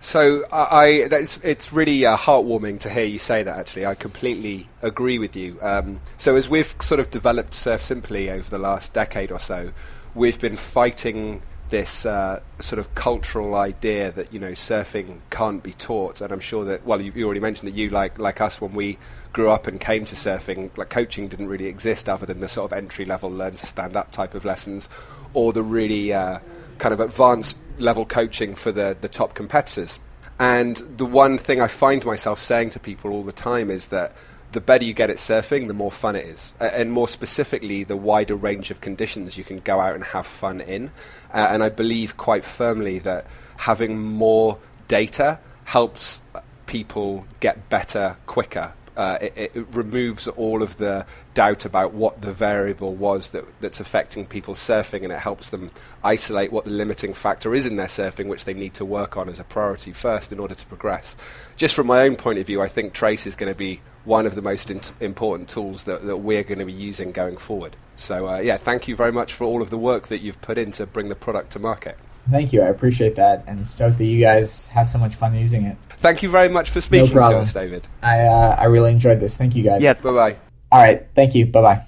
So 0.00 0.44
I, 0.52 1.08
it's 1.10 1.38
it's 1.44 1.72
really 1.72 2.06
uh, 2.06 2.16
heartwarming 2.16 2.78
to 2.80 2.90
hear 2.90 3.04
you 3.04 3.18
say 3.18 3.42
that. 3.42 3.58
Actually, 3.58 3.86
I 3.86 3.96
completely 3.96 4.68
agree 4.80 5.18
with 5.18 5.34
you. 5.34 5.58
Um, 5.60 6.00
so 6.16 6.36
as 6.36 6.48
we've 6.48 6.66
sort 6.66 7.00
of 7.00 7.10
developed 7.10 7.52
Surf 7.52 7.80
Simply 7.80 8.30
over 8.30 8.48
the 8.48 8.60
last 8.60 8.94
decade 8.94 9.32
or 9.32 9.40
so, 9.40 9.72
we've 10.14 10.40
been 10.40 10.54
fighting 10.54 11.42
this 11.68 12.06
uh, 12.06 12.40
sort 12.60 12.78
of 12.78 12.94
cultural 12.94 13.54
idea 13.54 14.10
that 14.12 14.32
you 14.32 14.38
know 14.38 14.52
surfing 14.52 15.20
can't 15.30 15.62
be 15.62 15.72
taught, 15.72 16.20
and 16.20 16.32
I'm 16.32 16.40
sure 16.40 16.64
that 16.64 16.84
well, 16.86 17.00
you, 17.00 17.12
you, 17.14 17.24
already 17.24 17.40
mentioned 17.40 17.68
that 17.68 17.76
you 17.76 17.88
like 17.90 18.18
like 18.18 18.40
us 18.40 18.60
when 18.60 18.72
we 18.72 18.98
grew 19.32 19.50
up 19.50 19.66
and 19.66 19.80
came 19.80 20.04
to 20.06 20.14
surfing, 20.14 20.76
like 20.76 20.90
coaching 20.90 21.28
didn't 21.28 21.48
really 21.48 21.66
exist 21.66 22.08
other 22.08 22.26
than 22.26 22.40
the 22.40 22.48
sort 22.48 22.72
of 22.72 22.76
entry 22.76 23.04
level 23.04 23.30
learn 23.30 23.54
to 23.54 23.66
stand 23.66 23.96
up 23.96 24.10
type 24.10 24.34
of 24.34 24.44
lessons, 24.44 24.88
or 25.34 25.52
the 25.52 25.62
really 25.62 26.12
uh, 26.12 26.38
kind 26.78 26.92
of 26.92 27.00
advanced 27.00 27.58
level 27.78 28.04
coaching 28.04 28.54
for 28.54 28.72
the 28.72 28.96
the 29.00 29.08
top 29.08 29.34
competitors. 29.34 30.00
And 30.40 30.76
the 30.76 31.06
one 31.06 31.36
thing 31.36 31.60
I 31.60 31.66
find 31.66 32.04
myself 32.04 32.38
saying 32.38 32.70
to 32.70 32.80
people 32.80 33.10
all 33.10 33.24
the 33.24 33.32
time 33.32 33.70
is 33.70 33.88
that 33.88 34.14
the 34.52 34.60
better 34.60 34.84
you 34.84 34.94
get 34.94 35.10
at 35.10 35.16
surfing, 35.16 35.68
the 35.68 35.74
more 35.74 35.90
fun 35.90 36.16
it 36.16 36.24
is. 36.24 36.54
And 36.60 36.92
more 36.92 37.08
specifically, 37.08 37.84
the 37.84 37.96
wider 37.96 38.34
range 38.34 38.70
of 38.70 38.80
conditions 38.80 39.36
you 39.36 39.44
can 39.44 39.60
go 39.60 39.80
out 39.80 39.94
and 39.94 40.04
have 40.04 40.26
fun 40.26 40.60
in. 40.60 40.90
Uh, 41.32 41.48
and 41.50 41.62
I 41.62 41.68
believe 41.68 42.16
quite 42.16 42.44
firmly 42.44 42.98
that 43.00 43.26
having 43.58 43.98
more 43.98 44.58
data 44.86 45.38
helps 45.64 46.22
people 46.66 47.26
get 47.40 47.68
better 47.68 48.16
quicker 48.26 48.72
uh, 48.98 49.16
it, 49.22 49.52
it, 49.54 49.74
removes 49.74 50.26
all 50.26 50.60
of 50.60 50.76
the 50.78 51.06
doubt 51.32 51.64
about 51.64 51.94
what 51.94 52.20
the 52.20 52.32
variable 52.32 52.94
was 52.94 53.28
that, 53.28 53.44
that's 53.60 53.78
affecting 53.78 54.26
people 54.26 54.54
surfing, 54.54 55.04
and 55.04 55.12
it 55.12 55.20
helps 55.20 55.50
them 55.50 55.70
isolate 56.02 56.50
what 56.50 56.64
the 56.64 56.72
limiting 56.72 57.14
factor 57.14 57.54
is 57.54 57.64
in 57.64 57.76
their 57.76 57.86
surfing, 57.86 58.26
which 58.26 58.44
they 58.44 58.54
need 58.54 58.74
to 58.74 58.84
work 58.84 59.16
on 59.16 59.28
as 59.28 59.38
a 59.38 59.44
priority 59.44 59.92
first 59.92 60.32
in 60.32 60.40
order 60.40 60.54
to 60.54 60.66
progress. 60.66 61.14
Just 61.56 61.76
from 61.76 61.86
my 61.86 62.02
own 62.02 62.16
point 62.16 62.40
of 62.40 62.46
view, 62.46 62.60
I 62.60 62.66
think 62.66 62.92
Trace 62.92 63.24
is 63.24 63.36
going 63.36 63.52
to 63.52 63.56
be 63.56 63.80
one 64.04 64.26
of 64.26 64.34
the 64.34 64.42
most 64.42 64.68
in- 64.68 64.80
important 65.00 65.48
tools 65.48 65.84
that, 65.84 66.04
that 66.04 66.16
we're 66.16 66.42
going 66.42 66.58
to 66.58 66.64
be 66.64 66.72
using 66.72 67.12
going 67.12 67.36
forward. 67.36 67.76
So, 67.94 68.28
uh, 68.28 68.38
yeah, 68.38 68.56
thank 68.56 68.88
you 68.88 68.96
very 68.96 69.12
much 69.12 69.32
for 69.32 69.44
all 69.44 69.62
of 69.62 69.70
the 69.70 69.78
work 69.78 70.08
that 70.08 70.22
you've 70.22 70.40
put 70.40 70.58
in 70.58 70.72
to 70.72 70.86
bring 70.86 71.08
the 71.08 71.14
product 71.14 71.52
to 71.52 71.60
market. 71.60 71.96
Thank 72.30 72.52
you. 72.52 72.62
I 72.62 72.66
appreciate 72.66 73.16
that, 73.16 73.44
and 73.46 73.66
stoked 73.66 73.98
that 73.98 74.04
you 74.04 74.20
guys 74.20 74.68
have 74.68 74.86
so 74.86 74.98
much 74.98 75.14
fun 75.14 75.34
using 75.34 75.64
it. 75.64 75.76
Thank 75.90 76.22
you 76.22 76.28
very 76.28 76.48
much 76.48 76.70
for 76.70 76.80
speaking 76.80 77.14
no 77.14 77.28
to 77.30 77.38
us, 77.38 77.54
David. 77.54 77.88
I 78.02 78.20
uh, 78.20 78.56
I 78.58 78.64
really 78.64 78.90
enjoyed 78.90 79.20
this. 79.20 79.36
Thank 79.36 79.56
you, 79.56 79.64
guys. 79.64 79.82
Yeah. 79.82 79.94
Bye 79.94 80.12
bye. 80.12 80.36
All 80.70 80.82
right. 80.82 81.06
Thank 81.14 81.34
you. 81.34 81.46
Bye 81.46 81.62
bye. 81.62 81.82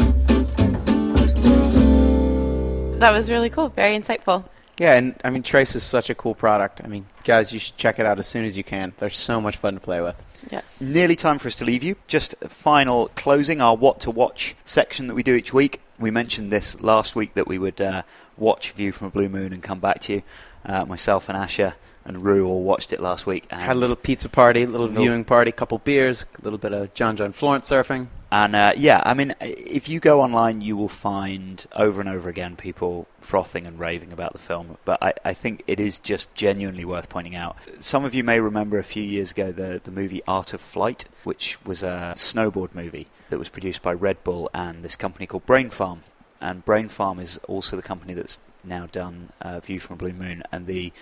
That 2.98 3.12
was 3.12 3.30
really 3.30 3.50
cool. 3.50 3.68
Very 3.68 3.98
insightful. 3.98 4.44
Yeah, 4.78 4.94
and 4.94 5.14
I 5.22 5.28
mean 5.28 5.42
Trace 5.42 5.76
is 5.76 5.82
such 5.82 6.08
a 6.08 6.14
cool 6.14 6.34
product. 6.34 6.80
I 6.82 6.86
mean, 6.86 7.04
guys, 7.24 7.52
you 7.52 7.58
should 7.58 7.76
check 7.76 7.98
it 7.98 8.06
out 8.06 8.18
as 8.18 8.26
soon 8.26 8.46
as 8.46 8.56
you 8.56 8.64
can. 8.64 8.94
They're 8.96 9.10
so 9.10 9.40
much 9.40 9.56
fun 9.56 9.74
to 9.74 9.80
play 9.80 10.00
with. 10.00 10.24
Yeah. 10.50 10.62
Nearly 10.80 11.16
time 11.16 11.38
for 11.38 11.48
us 11.48 11.54
to 11.56 11.66
leave 11.66 11.82
you. 11.82 11.96
Just 12.06 12.34
final 12.44 13.08
closing 13.08 13.60
our 13.60 13.76
what 13.76 14.00
to 14.00 14.10
watch 14.10 14.56
section 14.64 15.06
that 15.08 15.14
we 15.14 15.22
do 15.22 15.34
each 15.34 15.52
week. 15.52 15.80
We 15.98 16.10
mentioned 16.10 16.50
this 16.50 16.80
last 16.80 17.14
week 17.14 17.34
that 17.34 17.46
we 17.46 17.58
would 17.58 17.80
uh, 17.80 18.02
watch 18.40 18.72
View 18.72 18.90
from 18.90 19.08
a 19.08 19.10
Blue 19.10 19.28
Moon 19.28 19.52
and 19.52 19.62
come 19.62 19.78
back 19.78 20.00
to 20.00 20.14
you. 20.14 20.22
Uh, 20.64 20.84
myself 20.84 21.28
and 21.28 21.38
Asher 21.38 21.74
and 22.04 22.24
Ru 22.24 22.46
all 22.46 22.62
watched 22.62 22.92
it 22.92 23.00
last 23.00 23.26
week. 23.26 23.50
Had 23.50 23.76
a 23.76 23.78
little 23.78 23.96
pizza 23.96 24.28
party, 24.28 24.62
a 24.62 24.66
little 24.66 24.88
viewing 24.88 25.24
party, 25.24 25.50
a 25.50 25.52
couple 25.52 25.78
beers, 25.78 26.24
a 26.38 26.42
little 26.42 26.58
bit 26.58 26.72
of 26.72 26.92
John 26.94 27.16
John 27.16 27.32
Florence 27.32 27.70
surfing. 27.70 28.08
And 28.32 28.54
uh, 28.54 28.72
yeah, 28.76 29.02
I 29.04 29.14
mean, 29.14 29.34
if 29.40 29.88
you 29.88 30.00
go 30.00 30.20
online, 30.20 30.60
you 30.60 30.76
will 30.76 30.88
find 30.88 31.64
over 31.74 32.00
and 32.00 32.08
over 32.08 32.28
again 32.28 32.56
people 32.56 33.08
frothing 33.20 33.66
and 33.66 33.78
raving 33.78 34.12
about 34.12 34.32
the 34.32 34.38
film. 34.38 34.78
But 34.84 35.02
I, 35.02 35.14
I, 35.24 35.34
think 35.34 35.64
it 35.66 35.80
is 35.80 35.98
just 35.98 36.32
genuinely 36.34 36.84
worth 36.84 37.08
pointing 37.08 37.34
out. 37.34 37.56
Some 37.80 38.04
of 38.04 38.14
you 38.14 38.22
may 38.22 38.38
remember 38.38 38.78
a 38.78 38.84
few 38.84 39.02
years 39.02 39.32
ago 39.32 39.50
the, 39.50 39.80
the 39.82 39.90
movie 39.90 40.22
Art 40.28 40.54
of 40.54 40.60
Flight, 40.60 41.06
which 41.24 41.62
was 41.64 41.82
a 41.82 42.12
snowboard 42.14 42.72
movie 42.74 43.08
that 43.30 43.38
was 43.38 43.48
produced 43.48 43.82
by 43.82 43.92
Red 43.92 44.22
Bull 44.22 44.48
and 44.54 44.84
this 44.84 44.94
company 44.94 45.26
called 45.26 45.44
Brain 45.44 45.70
Farm. 45.70 46.02
And 46.40 46.64
Brain 46.64 46.88
Farm 46.88 47.18
is 47.18 47.38
also 47.48 47.76
the 47.76 47.82
company 47.82 48.14
that's 48.14 48.38
now 48.64 48.86
done 48.86 49.30
uh, 49.40 49.60
View 49.60 49.78
from 49.78 49.94
a 49.94 49.96
Blue 49.98 50.12
Moon. 50.12 50.42
And 50.50 50.66
the 50.66 50.92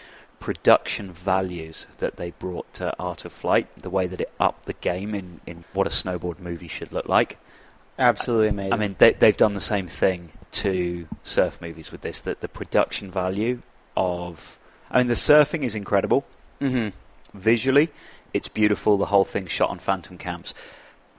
production 0.41 1.13
values 1.13 1.87
that 1.99 2.17
they 2.17 2.31
brought 2.31 2.73
to 2.75 2.95
Art 2.99 3.25
of 3.25 3.33
Flight, 3.33 3.67
the 3.77 3.91
way 3.91 4.07
that 4.07 4.21
it 4.21 4.31
upped 4.39 4.67
the 4.67 4.73
game 4.75 5.15
in, 5.15 5.41
in 5.47 5.65
what 5.73 5.87
a 5.87 5.91
snowboard 5.91 6.39
movie 6.39 6.69
should 6.69 6.93
look 6.93 7.09
like. 7.09 7.39
Absolutely 7.99 8.49
amazing. 8.49 8.73
I 8.73 8.77
mean, 8.77 8.97
they, 8.99 9.13
they've 9.13 9.37
done 9.37 9.55
the 9.55 9.61
same 9.61 9.89
thing 9.89 10.31
to 10.53 11.09
surf 11.25 11.61
movies 11.61 11.91
with 11.91 12.03
this. 12.03 12.21
That 12.21 12.41
the 12.41 12.49
production 12.49 13.11
value 13.11 13.63
of, 13.97 14.59
I 14.91 14.99
mean, 14.99 15.09
the 15.09 15.15
surfing 15.15 15.63
is 15.63 15.75
incredible. 15.75 16.25
Mm-hmm. 16.61 16.97
Visually, 17.37 17.91
it's 18.33 18.49
beautiful. 18.49 18.97
The 18.97 19.07
whole 19.07 19.25
thing 19.25 19.47
shot 19.47 19.71
on 19.71 19.79
phantom 19.79 20.19
cams. 20.19 20.55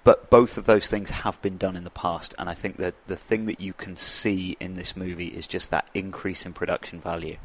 But 0.10 0.32
both 0.32 0.58
of 0.58 0.66
those 0.66 0.88
things 0.88 1.12
have 1.12 1.40
been 1.40 1.58
done 1.58 1.76
in 1.76 1.84
the 1.84 1.92
past, 1.92 2.34
and 2.40 2.50
I 2.50 2.56
think 2.56 2.78
that 2.78 2.96
the 3.06 3.16
thing 3.16 3.46
that 3.46 3.62
you 3.62 3.74
can 3.74 3.96
see 3.96 4.58
in 4.60 4.74
this 4.74 4.98
movie 4.98 5.28
is 5.28 5.46
just 5.46 5.70
that 5.70 5.88
increase 5.94 6.48
in 6.48 6.54
production 6.54 7.00
value 7.00 7.38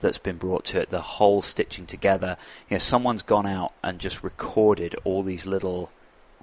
that's 0.00 0.18
been 0.18 0.36
brought 0.36 0.66
to 0.66 0.80
it, 0.82 0.90
the 0.90 1.00
whole 1.00 1.40
stitching 1.40 1.86
together. 1.86 2.36
You 2.68 2.74
know, 2.74 2.80
someone's 2.80 3.22
gone 3.22 3.46
out 3.46 3.72
and 3.82 3.98
just 3.98 4.22
recorded 4.22 4.94
all 5.04 5.22
these 5.22 5.46
little 5.46 5.90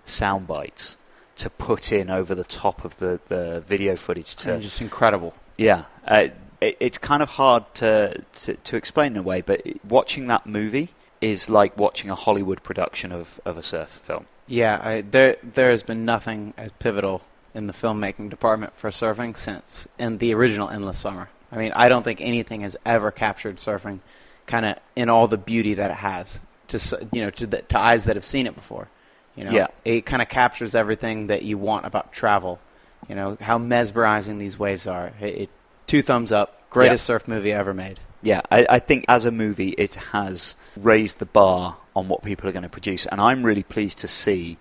sound 0.05 0.47
bites 0.47 0.97
to 1.36 1.51
put 1.51 1.91
in 1.91 2.09
over 2.09 2.34
the 2.34 2.43
top 2.43 2.84
of 2.84 2.97
the, 2.97 3.20
the 3.28 3.63
video 3.67 3.95
footage. 3.95 4.36
To 4.38 4.53
and 4.55 4.63
just 4.63 4.82
incredible. 4.82 5.36
Yeah, 5.55 5.84
uh, 6.07 6.30
it, 6.61 6.78
it's 6.80 6.97
kind 6.97 7.22
of 7.22 7.30
hard 7.30 7.76
to, 7.76 8.24
to, 8.34 8.55
to 8.55 8.76
explain 8.76 9.11
in 9.11 9.17
a 9.17 9.22
way, 9.22 9.41
but 9.41 9.61
watching 9.88 10.26
that 10.26 10.47
movie 10.47 10.89
is 11.22 11.47
like 11.47 11.78
watching 11.78 12.09
a 12.09 12.15
Hollywood 12.15 12.63
production 12.63 13.11
of, 13.11 13.39
of 13.45 13.55
a 13.55 13.61
surf 13.61 13.89
film. 13.89 14.26
Yeah, 14.50 14.82
I, 14.84 15.02
there 15.02 15.38
there 15.43 15.70
has 15.70 15.84
been 15.84 16.06
nothing 16.06 16.56
as 16.58 16.72
pivotal 16.74 17.22
in 17.54 17.68
the 17.68 17.74
filmmaking 17.74 18.30
department 18.32 18.74
for 18.74 18.89
surfing 18.89 19.38
since 19.38 19.88
in 20.00 20.18
the 20.18 20.34
original 20.34 20.70
Endless 20.70 20.97
Summer. 20.97 21.30
I 21.52 21.58
mean, 21.58 21.72
I 21.76 21.88
don't 21.88 22.04
think 22.04 22.20
anything 22.20 22.62
has 22.62 22.76
ever 22.86 23.12
captured 23.12 23.58
surfing 23.58 24.00
kind 24.47 24.66
of 24.66 24.80
in 24.95 25.08
all 25.08 25.28
the 25.28 25.38
beauty 25.38 25.76
that 25.76 25.91
it 25.91 25.97
has 25.97 26.41
to 26.70 27.08
you 27.12 27.22
know 27.22 27.30
to 27.30 27.45
the, 27.45 27.62
to 27.62 27.78
eyes 27.78 28.06
that 28.06 28.16
have 28.16 28.26
seen 28.26 28.47
it 28.47 28.56
before. 28.56 28.88
You 29.36 29.45
know, 29.45 29.52
yeah. 29.52 29.68
it 29.86 30.06
kind 30.08 30.22
of 30.22 30.28
captures 30.28 30.74
everything 30.74 31.28
that 31.28 31.43
you 31.43 31.58
want 31.58 31.86
about 31.86 32.12
travel. 32.12 32.60
You 33.08 33.16
know 33.16 33.38
how 33.39 33.60
mesmerizing 33.60 34.39
these 34.39 34.58
waves 34.58 34.88
are. 34.88 35.14
It, 35.22 35.36
it 35.36 35.50
two 35.86 36.02
thumbs 36.02 36.32
up, 36.32 36.70
greatest 36.72 37.04
yeah. 37.04 37.16
surf 37.16 37.28
movie 37.28 37.52
ever 37.52 37.74
made. 37.74 38.00
Yeah, 38.22 38.41
I, 38.51 38.65
I 38.70 38.80
think 38.80 39.05
as 39.07 39.26
a 39.26 39.32
movie, 39.32 39.70
it 39.70 39.95
has 39.95 40.57
raised 40.76 41.20
the 41.20 41.26
bar 41.26 41.78
on 41.95 42.07
what 42.07 42.24
people 42.24 42.49
are 42.49 42.51
going 42.51 42.63
to 42.63 42.70
produce, 42.70 43.05
and 43.05 43.22
I'm 43.22 43.45
really 43.45 43.63
pleased 43.63 43.99
to 43.99 44.07
see 44.07 44.57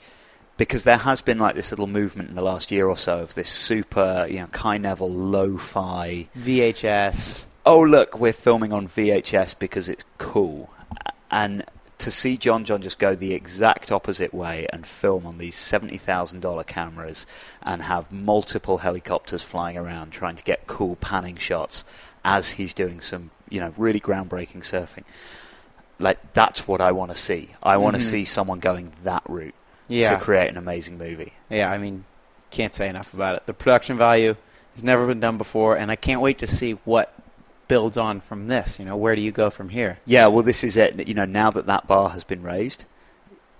because 0.56 0.84
there 0.84 0.98
has 0.98 1.22
been 1.22 1.38
like 1.38 1.54
this 1.54 1.70
little 1.70 1.86
movement 1.86 2.28
in 2.28 2.34
the 2.34 2.42
last 2.42 2.72
year 2.72 2.88
or 2.88 2.96
so 2.96 3.20
of 3.20 3.34
this 3.34 3.48
super, 3.48 4.26
you 4.28 4.40
know, 4.40 4.48
Kai 4.48 4.76
Neville 4.76 5.10
lo-fi 5.12 6.28
VHS. 6.36 7.46
Oh 7.64 7.80
look, 7.80 8.18
we're 8.18 8.32
filming 8.32 8.72
on 8.72 8.88
VHS 8.88 9.58
because 9.58 9.88
it's 9.88 10.04
cool, 10.18 10.70
and 11.30 11.64
to 11.98 12.10
see 12.12 12.36
John 12.36 12.64
John 12.64 12.80
just 12.80 12.98
go 12.98 13.14
the 13.14 13.34
exact 13.34 13.90
opposite 13.90 14.32
way 14.32 14.66
and 14.72 14.86
film 14.86 15.26
on 15.26 15.38
these 15.38 15.56
seventy 15.56 15.96
thousand 15.96 16.40
dollar 16.40 16.62
cameras 16.64 17.26
and 17.62 17.82
have 17.82 18.12
multiple 18.12 18.78
helicopters 18.78 19.42
flying 19.42 19.76
around 19.76 20.10
trying 20.10 20.36
to 20.36 20.44
get 20.44 20.66
cool 20.66 20.96
panning 20.96 21.36
shots 21.36 21.84
as 22.24 22.52
he's 22.52 22.74
doing 22.74 23.00
some, 23.00 23.30
you 23.50 23.60
know, 23.60 23.72
really 23.76 24.00
groundbreaking 24.00 24.62
surfing. 24.62 25.04
Like 25.98 26.32
that's 26.32 26.68
what 26.68 26.80
I 26.80 26.92
want 26.92 27.10
to 27.10 27.16
see. 27.16 27.50
I 27.62 27.76
want 27.76 27.96
to 27.96 28.02
mm-hmm. 28.02 28.10
see 28.10 28.24
someone 28.24 28.60
going 28.60 28.92
that 29.04 29.22
route 29.28 29.54
yeah. 29.88 30.16
to 30.16 30.22
create 30.22 30.48
an 30.48 30.56
amazing 30.56 30.98
movie. 30.98 31.32
Yeah, 31.50 31.70
I 31.70 31.78
mean, 31.78 32.04
can't 32.50 32.74
say 32.74 32.88
enough 32.88 33.12
about 33.14 33.34
it. 33.34 33.46
The 33.46 33.54
production 33.54 33.98
value 33.98 34.36
has 34.74 34.84
never 34.84 35.06
been 35.06 35.20
done 35.20 35.38
before, 35.38 35.76
and 35.76 35.90
I 35.90 35.96
can't 35.96 36.20
wait 36.20 36.38
to 36.38 36.46
see 36.46 36.72
what 36.84 37.12
builds 37.66 37.98
on 37.98 38.20
from 38.20 38.48
this. 38.48 38.78
You 38.78 38.84
know, 38.84 38.96
where 38.96 39.16
do 39.16 39.22
you 39.22 39.32
go 39.32 39.50
from 39.50 39.68
here? 39.68 39.98
Yeah, 40.06 40.28
well, 40.28 40.42
this 40.42 40.64
is 40.64 40.76
it. 40.76 41.08
You 41.08 41.14
know, 41.14 41.24
now 41.24 41.50
that 41.50 41.66
that 41.66 41.86
bar 41.86 42.10
has 42.10 42.24
been 42.24 42.42
raised, 42.42 42.84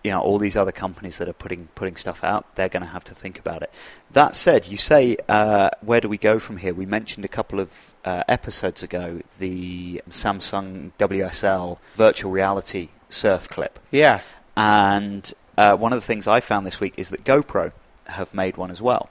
you 0.04 0.10
know, 0.10 0.20
all 0.20 0.38
these 0.38 0.56
other 0.56 0.72
companies 0.72 1.18
that 1.18 1.28
are 1.28 1.32
putting 1.34 1.68
putting 1.74 1.96
stuff 1.96 2.22
out, 2.22 2.54
they're 2.54 2.68
going 2.68 2.82
to 2.82 2.88
have 2.88 3.04
to 3.04 3.14
think 3.14 3.38
about 3.38 3.62
it. 3.62 3.72
That 4.10 4.34
said, 4.34 4.66
you 4.66 4.76
say, 4.76 5.16
uh, 5.28 5.70
where 5.80 6.00
do 6.00 6.08
we 6.08 6.18
go 6.18 6.38
from 6.38 6.58
here? 6.58 6.72
We 6.72 6.86
mentioned 6.86 7.24
a 7.24 7.28
couple 7.28 7.60
of 7.60 7.94
uh, 8.04 8.22
episodes 8.28 8.82
ago 8.82 9.20
the 9.38 10.00
Samsung 10.10 10.92
WSL 10.98 11.78
virtual 11.94 12.30
reality 12.30 12.90
surf 13.08 13.48
clip. 13.48 13.78
Yeah. 13.90 14.20
And 14.56 15.32
uh, 15.56 15.76
one 15.76 15.92
of 15.92 15.98
the 15.98 16.06
things 16.06 16.26
I 16.26 16.40
found 16.40 16.66
this 16.66 16.80
week 16.80 16.94
is 16.98 17.10
that 17.10 17.24
GoPro 17.24 17.72
have 18.06 18.32
made 18.34 18.56
one 18.56 18.70
as 18.70 18.80
well. 18.80 19.10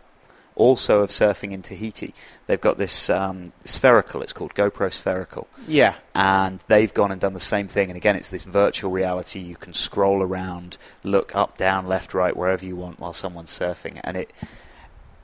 Also 0.57 1.01
of 1.01 1.11
surfing 1.11 1.51
in 1.51 1.61
Tahiti, 1.61 2.13
they've 2.47 2.59
got 2.59 2.79
this 2.79 3.09
um, 3.11 3.51
spherical. 3.63 4.23
It's 4.23 4.33
called 4.33 4.55
GoPro 4.55 4.91
Spherical, 4.91 5.47
Yeah. 5.67 5.95
and 6.15 6.63
they've 6.67 6.91
gone 6.91 7.11
and 7.11 7.21
done 7.21 7.35
the 7.35 7.39
same 7.39 7.67
thing. 7.67 7.89
And 7.89 7.95
again, 7.95 8.15
it's 8.15 8.29
this 8.29 8.43
virtual 8.43 8.89
reality. 8.89 9.39
You 9.39 9.55
can 9.55 9.73
scroll 9.73 10.23
around, 10.23 10.77
look 11.03 11.35
up, 11.35 11.57
down, 11.57 11.87
left, 11.87 12.15
right, 12.15 12.35
wherever 12.35 12.65
you 12.65 12.75
want 12.75 12.99
while 12.99 13.13
someone's 13.13 13.51
surfing, 13.51 14.01
and 14.03 14.17
it. 14.17 14.31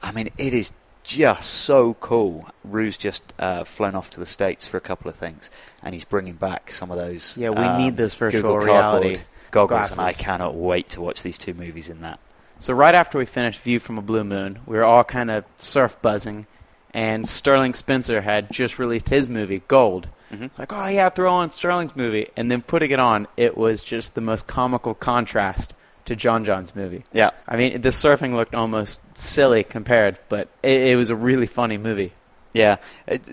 I 0.03 0.11
mean, 0.11 0.29
it 0.37 0.53
is 0.53 0.71
just 1.03 1.49
so 1.49 1.95
cool. 1.95 2.49
Ru's 2.63 2.95
just 2.95 3.33
uh, 3.39 3.63
flown 3.63 3.95
off 3.95 4.09
to 4.11 4.19
the 4.19 4.25
states 4.25 4.67
for 4.67 4.77
a 4.77 4.81
couple 4.81 5.09
of 5.09 5.15
things, 5.15 5.49
and 5.81 5.93
he's 5.93 6.05
bringing 6.05 6.35
back 6.35 6.71
some 6.71 6.91
of 6.91 6.97
those. 6.97 7.37
Yeah, 7.37 7.49
we 7.49 7.57
um, 7.57 7.81
need 7.81 7.97
those 7.97 8.13
virtual 8.13 8.41
Google 8.41 8.57
reality 8.59 9.21
goggles, 9.51 9.91
and 9.91 10.01
I 10.01 10.11
cannot 10.13 10.55
wait 10.55 10.89
to 10.89 11.01
watch 11.01 11.23
these 11.23 11.37
two 11.37 11.53
movies 11.53 11.89
in 11.89 12.01
that. 12.01 12.19
So 12.63 12.73
right 12.73 12.95
after 12.95 13.17
we 13.17 13.25
finished 13.25 13.59
View 13.59 13.77
from 13.77 13.97
a 13.97 14.01
Blue 14.01 14.23
Moon, 14.23 14.59
we 14.65 14.77
were 14.77 14.85
all 14.85 15.03
kind 15.03 15.29
of 15.29 15.43
surf 15.57 16.01
buzzing, 16.01 16.47
and 16.93 17.27
Sterling 17.27 17.73
Spencer 17.73 18.21
had 18.21 18.49
just 18.53 18.79
released 18.79 19.09
his 19.09 19.27
movie 19.27 19.63
Gold. 19.67 20.07
Mhm. 20.31 20.49
Like, 20.57 20.71
oh 20.71 20.87
yeah, 20.87 21.09
throw 21.09 21.29
on 21.29 21.51
Sterling's 21.51 21.93
movie, 21.93 22.29
and 22.37 22.49
then 22.49 22.61
putting 22.61 22.91
it 22.91 23.01
on, 23.01 23.27
it 23.35 23.57
was 23.57 23.83
just 23.83 24.15
the 24.15 24.21
most 24.21 24.47
comical 24.47 24.93
contrast 24.93 25.73
to 26.05 26.15
John 26.15 26.45
John's 26.45 26.73
movie. 26.73 27.03
Yeah, 27.11 27.31
I 27.49 27.57
mean, 27.57 27.81
the 27.81 27.89
surfing 27.89 28.33
looked 28.33 28.55
almost 28.55 29.17
silly 29.17 29.65
compared, 29.65 30.19
but 30.29 30.47
it, 30.63 30.93
it 30.93 30.95
was 30.95 31.09
a 31.09 31.17
really 31.17 31.47
funny 31.47 31.77
movie. 31.77 32.13
Yeah, 32.53 32.77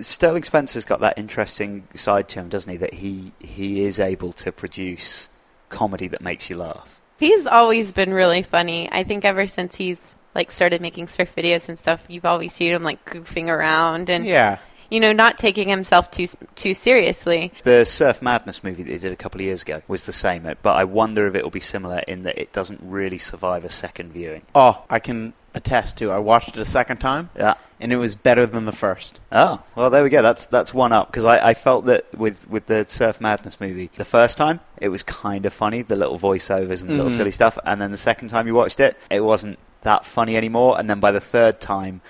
Sterling 0.00 0.42
Spencer's 0.42 0.84
got 0.84 0.98
that 1.02 1.16
interesting 1.16 1.86
side 1.94 2.28
to 2.30 2.40
him, 2.40 2.48
doesn't 2.48 2.68
he? 2.68 2.78
That 2.78 2.94
he 2.94 3.30
he 3.38 3.84
is 3.84 4.00
able 4.00 4.32
to 4.32 4.50
produce 4.50 5.28
comedy 5.68 6.08
that 6.08 6.20
makes 6.20 6.50
you 6.50 6.56
laugh. 6.56 6.99
He's 7.20 7.46
always 7.46 7.92
been 7.92 8.12
really 8.12 8.42
funny. 8.42 8.88
I 8.90 9.04
think 9.04 9.24
ever 9.24 9.46
since 9.46 9.76
he's 9.76 10.16
like 10.34 10.50
started 10.50 10.80
making 10.80 11.06
surf 11.08 11.34
videos 11.36 11.68
and 11.68 11.78
stuff, 11.78 12.04
you've 12.08 12.24
always 12.24 12.52
seen 12.52 12.72
him 12.72 12.82
like 12.82 13.04
goofing 13.04 13.48
around 13.48 14.08
and 14.10 14.24
Yeah. 14.24 14.58
you 14.90 15.00
know 15.00 15.12
not 15.12 15.36
taking 15.38 15.68
himself 15.68 16.10
too 16.10 16.26
too 16.56 16.72
seriously. 16.74 17.52
The 17.62 17.84
Surf 17.84 18.22
Madness 18.22 18.64
movie 18.64 18.82
that 18.84 18.90
he 18.92 18.98
did 18.98 19.12
a 19.12 19.16
couple 19.16 19.40
of 19.40 19.44
years 19.44 19.62
ago 19.62 19.82
was 19.86 20.04
the 20.06 20.12
same, 20.12 20.42
but 20.62 20.70
I 20.74 20.84
wonder 20.84 21.26
if 21.26 21.34
it 21.34 21.42
will 21.44 21.50
be 21.50 21.60
similar 21.60 21.98
in 22.08 22.22
that 22.22 22.38
it 22.38 22.52
doesn't 22.52 22.80
really 22.82 23.18
survive 23.18 23.64
a 23.64 23.70
second 23.70 24.12
viewing. 24.12 24.42
Oh, 24.54 24.82
I 24.88 24.98
can 24.98 25.32
attest 25.54 25.98
to. 25.98 26.10
I 26.10 26.18
watched 26.18 26.50
it 26.56 26.60
a 26.60 26.64
second 26.64 26.98
time, 26.98 27.30
Yeah. 27.36 27.54
and 27.80 27.92
it 27.92 27.96
was 27.96 28.14
better 28.14 28.46
than 28.46 28.64
the 28.66 28.72
first. 28.72 29.20
Oh 29.32 29.62
well, 29.74 29.90
there 29.90 30.02
we 30.02 30.10
go. 30.10 30.22
That's 30.22 30.46
that's 30.46 30.72
one 30.72 30.92
up 30.92 31.08
because 31.08 31.24
I, 31.24 31.50
I 31.50 31.54
felt 31.54 31.86
that 31.86 32.06
with 32.16 32.48
with 32.48 32.66
the 32.66 32.84
Surf 32.88 33.20
Madness 33.20 33.60
movie, 33.60 33.90
the 33.96 34.04
first 34.04 34.36
time 34.36 34.60
it 34.80 34.88
was 34.90 35.02
kind 35.02 35.44
of 35.46 35.52
funny, 35.52 35.82
the 35.82 35.96
little 35.96 36.18
voiceovers 36.18 36.82
and 36.82 36.90
the 36.90 36.94
little 36.94 37.10
Mhm. 37.10 37.16
silly 37.16 37.30
stuff, 37.32 37.58
and 37.64 37.80
then 37.80 37.90
the 37.90 37.96
second 37.96 38.28
time 38.28 38.46
you 38.46 38.54
watched 38.54 38.80
it, 38.80 38.96
it 39.10 39.20
wasn't 39.20 39.58
that 39.82 40.04
funny 40.04 40.36
anymore, 40.36 40.78
and 40.78 40.88
then 40.90 41.00
by 41.00 41.10
the 41.10 41.20
third 41.20 41.60
time, 41.60 42.00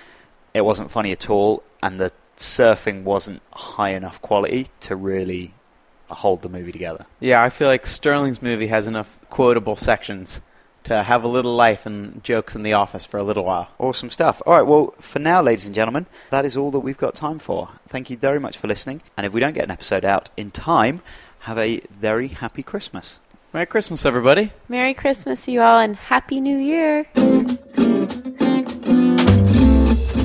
it 0.53 0.61
wasn't 0.65 0.91
funny 0.91 1.11
at 1.11 1.29
all, 1.29 1.63
and 1.81 1.99
the 1.99 2.11
surfing 2.37 3.03
wasn't 3.03 3.41
high 3.53 3.89
enough 3.89 4.21
quality 4.21 4.67
to 4.81 4.95
really 4.95 5.53
hold 6.09 6.41
the 6.41 6.49
movie 6.49 6.71
together. 6.71 7.05
Yeah, 7.21 7.41
I 7.41 7.49
feel 7.49 7.67
like 7.69 7.85
Sterling's 7.85 8.41
movie 8.41 8.67
has 8.67 8.87
enough 8.87 9.19
quotable 9.29 9.75
sections 9.77 10.41
to 10.83 11.03
have 11.03 11.23
a 11.23 11.27
little 11.27 11.55
life 11.55 11.85
and 11.85 12.23
jokes 12.23 12.55
in 12.55 12.63
the 12.63 12.73
office 12.73 13.05
for 13.05 13.17
a 13.17 13.23
little 13.23 13.43
while. 13.43 13.69
Awesome 13.77 14.09
stuff. 14.09 14.41
All 14.45 14.53
right, 14.53 14.65
well, 14.65 14.93
for 14.99 15.19
now, 15.19 15.41
ladies 15.41 15.65
and 15.65 15.75
gentlemen, 15.75 16.05
that 16.29 16.45
is 16.45 16.57
all 16.57 16.71
that 16.71 16.79
we've 16.79 16.97
got 16.97 17.15
time 17.15 17.39
for. 17.39 17.69
Thank 17.87 18.09
you 18.09 18.17
very 18.17 18.39
much 18.39 18.57
for 18.57 18.67
listening, 18.67 19.01
and 19.17 19.25
if 19.25 19.33
we 19.33 19.39
don't 19.39 19.53
get 19.53 19.65
an 19.65 19.71
episode 19.71 20.05
out 20.05 20.29
in 20.35 20.51
time, 20.51 21.01
have 21.41 21.57
a 21.57 21.81
very 21.89 22.29
happy 22.29 22.63
Christmas. 22.63 23.19
Merry 23.53 23.65
Christmas, 23.65 24.05
everybody. 24.05 24.53
Merry 24.69 24.93
Christmas, 24.93 25.47
you 25.47 25.61
all, 25.61 25.79
and 25.79 25.95
Happy 25.95 26.39
New 26.39 26.57
Year. 26.57 27.05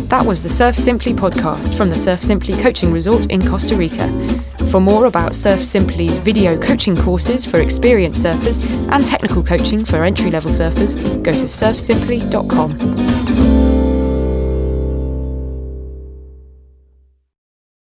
That 0.08 0.24
was 0.24 0.40
the 0.40 0.48
Surf 0.48 0.76
Simply 0.76 1.12
podcast 1.12 1.76
from 1.76 1.88
the 1.88 1.96
Surf 1.96 2.22
Simply 2.22 2.54
Coaching 2.54 2.92
Resort 2.92 3.26
in 3.26 3.44
Costa 3.44 3.76
Rica. 3.76 4.08
For 4.70 4.80
more 4.80 5.06
about 5.06 5.34
Surf 5.34 5.60
Simply's 5.60 6.16
video 6.16 6.56
coaching 6.56 6.96
courses 6.96 7.44
for 7.44 7.60
experienced 7.60 8.24
surfers 8.24 8.64
and 8.92 9.04
technical 9.04 9.42
coaching 9.42 9.84
for 9.84 10.04
entry 10.04 10.30
level 10.30 10.52
surfers, 10.52 10.94
go 11.24 11.32
to 11.32 11.46
surfsimply.com. 11.46 13.55